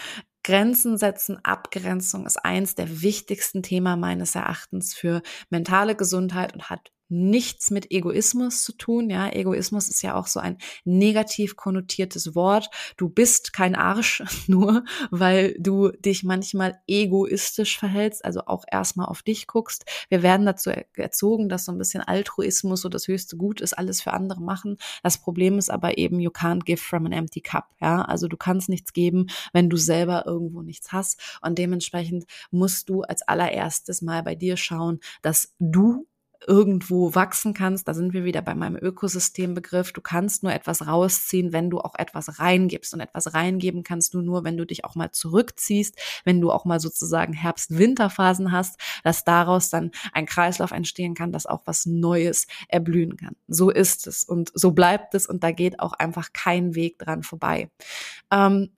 Grenzen 0.45 0.99
setzen, 0.99 1.43
Abgrenzung 1.45 2.27
ist 2.27 2.45
eins 2.45 2.75
der 2.75 3.03
wichtigsten 3.03 3.63
Themen 3.63 3.99
meines 3.99 4.35
Erachtens 4.35 4.93
für 4.93 5.23
mentale 5.51 5.95
Gesundheit 5.95 6.53
und 6.53 6.69
hat 6.69 6.92
nichts 7.13 7.71
mit 7.71 7.91
Egoismus 7.93 8.65
zu 8.65 8.73
tun. 8.73 9.11
Ja, 9.11 9.29
Egoismus 9.31 9.89
ist 9.91 10.03
ja 10.03 10.15
auch 10.15 10.27
so 10.27 10.41
ein 10.41 10.57
negativ 10.85 11.57
konnotiertes 11.57 12.35
Wort. 12.35 12.71
Du 12.97 13.11
bist 13.11 13.53
kein 13.53 13.75
Arsch, 13.75 14.23
nur 14.47 14.85
weil 15.11 15.55
du 15.59 15.91
dich 15.91 16.25
manchmal 16.25 16.81
egoistisch 16.87 17.79
verhältst, 17.79 18.25
also 18.25 18.41
auch 18.47 18.65
erstmal 18.71 19.07
auf 19.07 19.23
dich 19.23 19.47
guckst. 19.47 19.85
Wir 20.09 20.23
werden 20.23 20.47
dazu 20.47 20.71
erzogen, 20.95 21.51
dass 21.51 21.67
so 21.67 21.73
ein 21.73 21.79
bisschen 21.79 22.01
Altruismus 22.01 22.81
so 22.81 22.89
das 22.89 23.07
höchste 23.09 23.37
Gut 23.37 23.61
ist, 23.61 23.75
alles 23.75 24.01
für 24.01 24.15
andere 24.15 24.41
machen. 24.41 24.79
Das 25.03 25.19
Problem 25.19 25.59
ist 25.59 25.71
aber 25.71 25.99
eben, 25.99 26.19
you 26.19 26.31
can't 26.31 26.65
give 26.65 26.81
from 26.83 27.05
an 27.05 27.13
empty 27.13 27.43
cup. 27.43 27.67
Ja, 27.81 28.03
also 28.03 28.27
du 28.27 28.39
kannst 28.39 28.71
nichts 28.71 28.95
geben, 28.95 29.27
wenn 29.53 29.69
du 29.69 29.77
selber 29.77 30.25
irgendwo 30.27 30.63
nichts 30.63 30.93
hast. 30.93 31.39
Und 31.43 31.59
dementsprechend 31.59 32.25
musst 32.51 32.89
du 32.89 33.03
als 33.03 33.21
allererstes 33.23 34.01
mal 34.01 34.23
bei 34.23 34.35
dir 34.35 34.57
schauen, 34.57 35.01
dass 35.21 35.53
du 35.59 36.07
irgendwo 36.47 37.15
wachsen 37.15 37.55
kannst. 37.55 37.89
Da 37.89 37.95
sind 37.95 38.13
wir 38.13 38.25
wieder 38.25 38.43
bei 38.43 38.55
meinem 38.55 38.77
Ökosystembegriff. 38.77 39.93
Du 39.93 40.01
kannst 40.01 40.43
nur 40.43 40.53
etwas 40.53 40.87
rausziehen, 40.87 41.53
wenn 41.53 41.71
du 41.71 41.81
auch 41.81 41.95
etwas 41.97 42.39
reingibst. 42.39 42.95
Und 42.95 43.01
etwas 43.01 43.35
reingeben 43.35 43.83
kannst 43.83 44.15
du 44.15 44.21
nur, 44.21 44.45
wenn 44.45 44.57
du 44.57 44.67
dich 44.67 44.85
auch 44.85 44.95
mal 44.95 45.11
zurückziehst, 45.11 45.99
wenn 46.25 46.41
du 46.41 46.51
auch 46.51 46.65
mal 46.65 46.81
sozusagen 46.81 47.33
Herbst-Winterphasen 47.33 48.53
hast, 48.53 48.79
dass 49.05 49.25
daraus 49.25 49.71
dann 49.71 49.91
ein 50.13 50.27
Kreislauf 50.27 50.73
entstehen 50.73 51.15
kann, 51.15 51.33
dass 51.33 51.47
auch 51.47 51.63
was 51.65 51.87
Neues 51.87 52.47
erblühen 52.69 53.17
kann. 53.17 53.37
So 53.49 53.71
ist 53.71 54.07
es 54.07 54.25
und 54.25 54.51
so 54.55 54.73
bleibt 54.73 55.15
es 55.15 55.27
und 55.27 55.45
da 55.45 55.51
geht 55.53 55.81
auch 55.81 55.93
einfach 55.93 56.33
kein 56.33 56.75
Weg 56.75 56.99
dran 56.99 57.23
vorbei. 57.23 57.71
Ähm, 58.31 58.71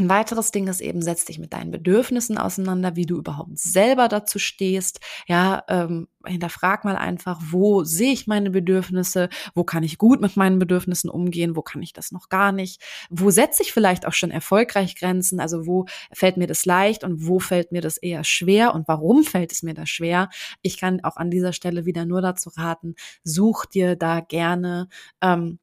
ein 0.00 0.08
weiteres 0.08 0.50
Ding 0.50 0.66
ist 0.66 0.80
eben, 0.80 1.02
setz 1.02 1.26
dich 1.26 1.38
mit 1.38 1.52
deinen 1.52 1.70
Bedürfnissen 1.70 2.38
auseinander, 2.38 2.96
wie 2.96 3.06
du 3.06 3.18
überhaupt 3.18 3.58
selber 3.58 4.08
dazu 4.08 4.38
stehst. 4.38 5.00
Ja, 5.26 5.62
ähm, 5.68 6.08
hinterfrag 6.24 6.84
mal 6.84 6.96
einfach, 6.96 7.40
wo 7.50 7.84
sehe 7.84 8.12
ich 8.12 8.26
meine 8.26 8.50
Bedürfnisse, 8.50 9.28
wo 9.54 9.64
kann 9.64 9.82
ich 9.82 9.98
gut 9.98 10.20
mit 10.20 10.36
meinen 10.36 10.58
Bedürfnissen 10.58 11.10
umgehen, 11.10 11.56
wo 11.56 11.62
kann 11.62 11.82
ich 11.82 11.92
das 11.92 12.12
noch 12.12 12.28
gar 12.28 12.52
nicht, 12.52 12.82
wo 13.10 13.30
setze 13.30 13.62
ich 13.62 13.72
vielleicht 13.72 14.06
auch 14.06 14.12
schon 14.12 14.30
erfolgreich 14.30 14.96
Grenzen, 14.96 15.40
also 15.40 15.66
wo 15.66 15.86
fällt 16.12 16.36
mir 16.36 16.46
das 16.46 16.64
leicht 16.64 17.04
und 17.04 17.26
wo 17.26 17.38
fällt 17.38 17.72
mir 17.72 17.80
das 17.80 17.96
eher 17.96 18.24
schwer 18.24 18.74
und 18.74 18.88
warum 18.88 19.24
fällt 19.24 19.52
es 19.52 19.62
mir 19.62 19.74
da 19.74 19.86
schwer. 19.86 20.30
Ich 20.62 20.78
kann 20.78 21.02
auch 21.04 21.16
an 21.16 21.30
dieser 21.30 21.52
Stelle 21.52 21.84
wieder 21.84 22.04
nur 22.06 22.22
dazu 22.22 22.50
raten, 22.50 22.94
such 23.22 23.66
dir 23.66 23.96
da 23.96 24.20
gerne 24.20 24.88
ähm, 25.20 25.58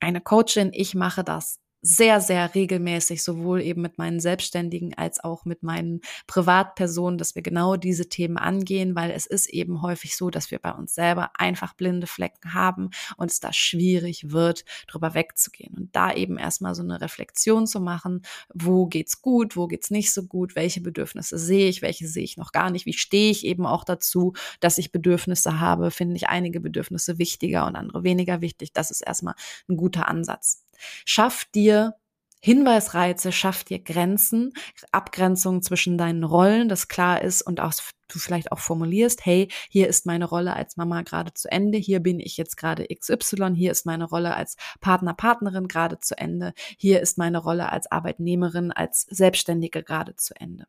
eine 0.00 0.20
Coachin. 0.20 0.70
Ich 0.72 0.94
mache 0.94 1.24
das 1.24 1.60
sehr, 1.82 2.20
sehr 2.20 2.54
regelmäßig, 2.54 3.22
sowohl 3.22 3.62
eben 3.62 3.82
mit 3.82 3.98
meinen 3.98 4.20
Selbstständigen 4.20 4.94
als 4.94 5.22
auch 5.22 5.44
mit 5.44 5.62
meinen 5.62 6.00
Privatpersonen, 6.26 7.18
dass 7.18 7.34
wir 7.34 7.42
genau 7.42 7.76
diese 7.76 8.08
Themen 8.08 8.38
angehen, 8.38 8.96
weil 8.96 9.10
es 9.10 9.26
ist 9.26 9.48
eben 9.48 9.82
häufig 9.82 10.16
so, 10.16 10.30
dass 10.30 10.50
wir 10.50 10.58
bei 10.58 10.72
uns 10.72 10.94
selber 10.94 11.30
einfach 11.38 11.74
blinde 11.74 12.06
Flecken 12.06 12.54
haben 12.54 12.90
und 13.16 13.30
es 13.30 13.40
da 13.40 13.52
schwierig 13.52 14.32
wird, 14.32 14.64
drüber 14.88 15.14
wegzugehen. 15.14 15.74
Und 15.76 15.94
da 15.94 16.12
eben 16.12 16.38
erstmal 16.38 16.74
so 16.74 16.82
eine 16.82 17.00
Reflexion 17.00 17.66
zu 17.66 17.80
machen, 17.80 18.22
wo 18.52 18.86
geht's 18.86 19.22
gut, 19.22 19.56
wo 19.56 19.66
geht's 19.66 19.90
nicht 19.90 20.12
so 20.12 20.24
gut, 20.24 20.56
welche 20.56 20.80
Bedürfnisse 20.80 21.38
sehe 21.38 21.68
ich, 21.68 21.82
welche 21.82 22.08
sehe 22.08 22.24
ich 22.24 22.36
noch 22.36 22.52
gar 22.52 22.70
nicht, 22.70 22.86
wie 22.86 22.94
stehe 22.94 23.30
ich 23.30 23.44
eben 23.44 23.66
auch 23.66 23.84
dazu, 23.84 24.32
dass 24.60 24.78
ich 24.78 24.92
Bedürfnisse 24.92 25.60
habe, 25.60 25.90
finde 25.90 26.16
ich 26.16 26.28
einige 26.28 26.60
Bedürfnisse 26.60 27.18
wichtiger 27.18 27.66
und 27.66 27.76
andere 27.76 28.02
weniger 28.02 28.40
wichtig. 28.40 28.72
Das 28.72 28.90
ist 28.90 29.02
erstmal 29.02 29.34
ein 29.68 29.76
guter 29.76 30.08
Ansatz. 30.08 30.65
Schaff 31.04 31.44
dir 31.54 31.94
Hinweisreize, 32.40 33.32
schaff 33.32 33.64
dir 33.64 33.80
Grenzen, 33.82 34.52
Abgrenzungen 34.92 35.62
zwischen 35.62 35.98
deinen 35.98 36.22
Rollen, 36.22 36.68
das 36.68 36.86
klar 36.86 37.22
ist 37.22 37.42
und 37.42 37.60
auch 37.60 37.72
du 38.08 38.18
vielleicht 38.20 38.52
auch 38.52 38.60
formulierst, 38.60 39.24
hey, 39.26 39.48
hier 39.68 39.88
ist 39.88 40.06
meine 40.06 40.26
Rolle 40.26 40.54
als 40.54 40.76
Mama 40.76 41.02
gerade 41.02 41.34
zu 41.34 41.50
Ende, 41.50 41.78
hier 41.78 41.98
bin 42.00 42.20
ich 42.20 42.36
jetzt 42.36 42.56
gerade 42.56 42.86
XY, 42.86 43.54
hier 43.56 43.72
ist 43.72 43.84
meine 43.84 44.04
Rolle 44.04 44.36
als 44.36 44.56
Partner, 44.80 45.14
Partnerin 45.14 45.66
gerade 45.66 45.98
zu 45.98 46.16
Ende, 46.16 46.52
hier 46.78 47.00
ist 47.00 47.18
meine 47.18 47.38
Rolle 47.38 47.72
als 47.72 47.90
Arbeitnehmerin, 47.90 48.70
als 48.70 49.02
Selbstständige 49.10 49.82
gerade 49.82 50.14
zu 50.14 50.34
Ende. 50.38 50.66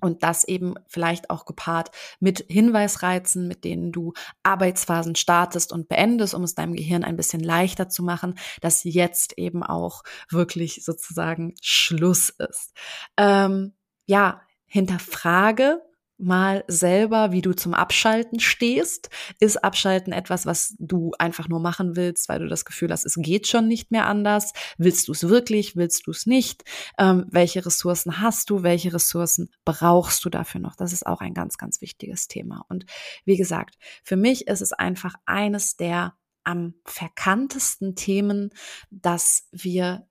Und 0.00 0.22
das 0.22 0.44
eben 0.44 0.74
vielleicht 0.86 1.30
auch 1.30 1.44
gepaart 1.44 1.90
mit 2.20 2.44
Hinweisreizen, 2.48 3.48
mit 3.48 3.64
denen 3.64 3.92
du 3.92 4.12
Arbeitsphasen 4.42 5.16
startest 5.16 5.72
und 5.72 5.88
beendest, 5.88 6.34
um 6.34 6.44
es 6.44 6.54
deinem 6.54 6.74
Gehirn 6.74 7.04
ein 7.04 7.16
bisschen 7.16 7.40
leichter 7.40 7.88
zu 7.88 8.02
machen, 8.02 8.38
dass 8.60 8.84
jetzt 8.84 9.38
eben 9.38 9.62
auch 9.62 10.02
wirklich 10.30 10.84
sozusagen 10.84 11.54
Schluss 11.62 12.30
ist. 12.30 12.72
Ähm, 13.16 13.74
ja, 14.06 14.42
hinterfrage 14.66 15.80
mal 16.18 16.64
selber, 16.66 17.32
wie 17.32 17.42
du 17.42 17.52
zum 17.52 17.74
Abschalten 17.74 18.40
stehst. 18.40 19.08
Ist 19.40 19.62
Abschalten 19.62 20.12
etwas, 20.12 20.46
was 20.46 20.74
du 20.78 21.12
einfach 21.18 21.48
nur 21.48 21.60
machen 21.60 21.96
willst, 21.96 22.28
weil 22.28 22.40
du 22.40 22.48
das 22.48 22.64
Gefühl 22.64 22.90
hast, 22.90 23.06
es 23.06 23.16
geht 23.16 23.46
schon 23.46 23.68
nicht 23.68 23.90
mehr 23.90 24.06
anders? 24.06 24.52
Willst 24.76 25.08
du 25.08 25.12
es 25.12 25.28
wirklich? 25.28 25.76
Willst 25.76 26.06
du 26.06 26.10
es 26.10 26.26
nicht? 26.26 26.64
Ähm, 26.98 27.26
welche 27.30 27.64
Ressourcen 27.64 28.20
hast 28.20 28.50
du? 28.50 28.62
Welche 28.62 28.92
Ressourcen 28.92 29.50
brauchst 29.64 30.24
du 30.24 30.30
dafür 30.30 30.60
noch? 30.60 30.76
Das 30.76 30.92
ist 30.92 31.06
auch 31.06 31.20
ein 31.20 31.34
ganz, 31.34 31.56
ganz 31.56 31.80
wichtiges 31.80 32.28
Thema. 32.28 32.64
Und 32.68 32.84
wie 33.24 33.36
gesagt, 33.36 33.76
für 34.02 34.16
mich 34.16 34.48
ist 34.48 34.60
es 34.60 34.72
einfach 34.72 35.14
eines 35.24 35.76
der 35.76 36.14
am 36.48 36.74
verkanntesten 36.86 37.94
Themen, 37.94 38.50
dass 38.90 39.48
wir 39.52 40.07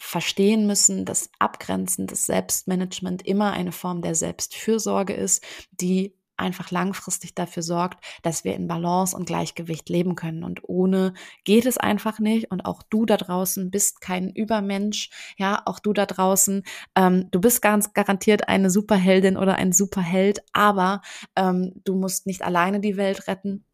verstehen 0.00 0.66
müssen, 0.66 1.04
dass 1.04 1.30
Abgrenzen, 1.38 2.06
das 2.06 2.24
Selbstmanagement 2.24 3.26
immer 3.26 3.52
eine 3.52 3.70
Form 3.70 4.00
der 4.00 4.14
Selbstfürsorge 4.14 5.12
ist, 5.12 5.44
die 5.72 6.14
einfach 6.38 6.70
langfristig 6.70 7.34
dafür 7.34 7.62
sorgt, 7.62 8.02
dass 8.22 8.42
wir 8.42 8.54
in 8.54 8.66
Balance 8.66 9.14
und 9.14 9.26
Gleichgewicht 9.26 9.90
leben 9.90 10.14
können. 10.16 10.42
Und 10.42 10.60
ohne 10.64 11.12
geht 11.44 11.66
es 11.66 11.76
einfach 11.76 12.18
nicht. 12.18 12.50
Und 12.50 12.62
auch 12.62 12.82
du 12.82 13.04
da 13.04 13.18
draußen 13.18 13.70
bist 13.70 14.00
kein 14.00 14.30
Übermensch. 14.30 15.10
Ja, 15.36 15.62
auch 15.66 15.78
du 15.78 15.92
da 15.92 16.06
draußen, 16.06 16.64
ähm, 16.96 17.28
du 17.30 17.40
bist 17.40 17.60
ganz 17.60 17.92
garantiert 17.92 18.48
eine 18.48 18.70
Superheldin 18.70 19.36
oder 19.36 19.56
ein 19.56 19.72
Superheld, 19.72 20.40
aber 20.54 21.02
ähm, 21.36 21.74
du 21.84 21.94
musst 21.94 22.26
nicht 22.26 22.42
alleine 22.42 22.80
die 22.80 22.96
Welt 22.96 23.28
retten. 23.28 23.66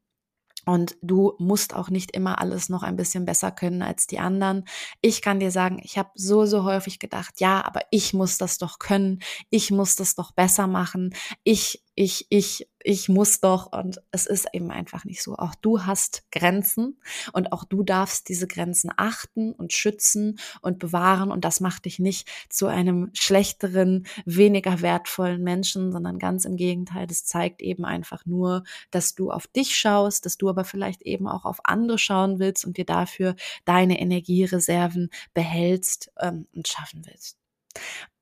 Und 0.67 0.97
du 1.01 1.35
musst 1.39 1.75
auch 1.75 1.91
nicht 1.91 2.11
immer 2.11 2.41
alles 2.41 2.69
noch 2.69 2.83
ein 2.83 2.97
bisschen 2.97 3.25
besser 3.25 3.53
können 3.53 3.83
als 3.83 4.07
die 4.07 4.19
anderen. 4.19 4.64
Ich 5.01 5.23
kann 5.23 5.39
dir 5.39 5.53
sagen, 5.53 5.81
ich 5.83 5.97
habe 5.97 6.11
so, 6.17 6.45
so 6.45 6.64
häufig 6.64 6.99
gedacht, 6.99 7.41
ja, 7.41 7.64
aber 7.64 7.83
ich 7.93 8.12
muss 8.12 8.37
das 8.37 8.59
doch 8.59 8.81
können, 8.81 9.21
ich 9.49 9.71
muss 9.71 9.95
das 9.95 10.17
doch 10.17 10.33
besser 10.33 10.67
machen, 10.67 11.14
ich 11.45 11.86
ich, 11.99 12.26
ich, 12.28 12.68
ich 12.84 13.09
muss 13.09 13.40
doch 13.40 13.72
und 13.72 14.03
es 14.11 14.26
ist 14.26 14.49
eben 14.53 14.70
einfach 14.70 15.07
nicht 15.07 15.22
so. 15.22 15.34
Auch 15.34 15.55
du 15.55 15.86
hast 15.86 16.30
Grenzen 16.30 17.01
und 17.32 17.53
auch 17.53 17.64
du 17.64 17.82
darfst 17.82 18.28
diese 18.28 18.47
Grenzen 18.47 18.90
achten 18.94 19.53
und 19.53 19.72
schützen 19.72 20.38
und 20.61 20.78
bewahren 20.78 21.32
und 21.32 21.44
das 21.47 21.61
macht 21.61 21.86
dich 21.86 21.99
nicht 21.99 22.28
zu 22.51 22.66
einem 22.66 23.11
schlechteren, 23.14 24.07
weniger 24.26 24.82
wertvollen 24.82 25.42
Menschen, 25.42 25.90
sondern 25.90 26.18
ganz 26.18 26.44
im 26.44 26.57
Gegenteil. 26.57 27.07
Das 27.07 27.24
zeigt 27.24 27.62
eben 27.62 27.86
einfach 27.86 28.26
nur, 28.26 28.64
dass 28.90 29.14
du 29.14 29.30
auf 29.30 29.47
dich 29.47 29.74
schaust, 29.74 30.26
dass 30.26 30.36
du 30.36 30.51
aber 30.51 30.64
vielleicht 30.64 31.01
eben 31.01 31.26
auch 31.26 31.47
auf 31.47 31.61
andere 31.64 31.99
schauen 31.99 32.38
willst 32.38 32.66
und 32.66 32.76
dir 32.76 32.86
dafür 32.86 33.36
deine 33.64 33.99
Energiereserven 33.99 35.09
behältst 35.32 36.12
ähm, 36.20 36.47
und 36.55 36.68
schaffen 36.68 37.07
willst. 37.07 37.38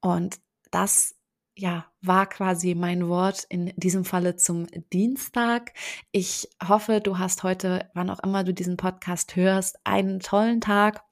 Und 0.00 0.36
das 0.70 1.16
ja, 1.56 1.86
war 2.00 2.28
quasi 2.28 2.74
mein 2.74 3.08
Wort 3.08 3.44
in 3.48 3.72
diesem 3.76 4.04
Falle 4.04 4.36
zum 4.36 4.66
Dienstag. 4.92 5.72
Ich 6.10 6.48
hoffe, 6.66 7.00
du 7.00 7.18
hast 7.18 7.42
heute, 7.42 7.90
wann 7.94 8.10
auch 8.10 8.20
immer 8.20 8.44
du 8.44 8.52
diesen 8.52 8.76
Podcast 8.76 9.36
hörst, 9.36 9.78
einen 9.84 10.20
tollen 10.20 10.60
Tag 10.60 11.02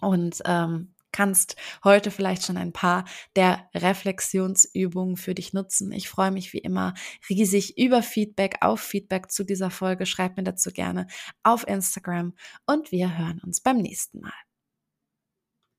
und 0.00 0.40
ähm, 0.46 0.94
kannst 1.12 1.56
heute 1.84 2.10
vielleicht 2.10 2.44
schon 2.44 2.56
ein 2.56 2.72
paar 2.72 3.04
der 3.36 3.68
Reflexionsübungen 3.74 5.16
für 5.16 5.34
dich 5.34 5.52
nutzen. 5.52 5.92
Ich 5.92 6.08
freue 6.08 6.30
mich 6.30 6.52
wie 6.52 6.58
immer 6.58 6.94
riesig 7.28 7.76
über 7.78 8.02
Feedback, 8.02 8.58
auf 8.60 8.80
Feedback 8.80 9.30
zu 9.30 9.44
dieser 9.44 9.70
Folge. 9.70 10.06
Schreib 10.06 10.36
mir 10.36 10.44
dazu 10.44 10.70
gerne 10.70 11.06
auf 11.42 11.66
Instagram 11.66 12.34
und 12.66 12.92
wir 12.92 13.18
hören 13.18 13.40
uns 13.44 13.60
beim 13.60 13.78
nächsten 13.78 14.20
Mal. 14.20 14.47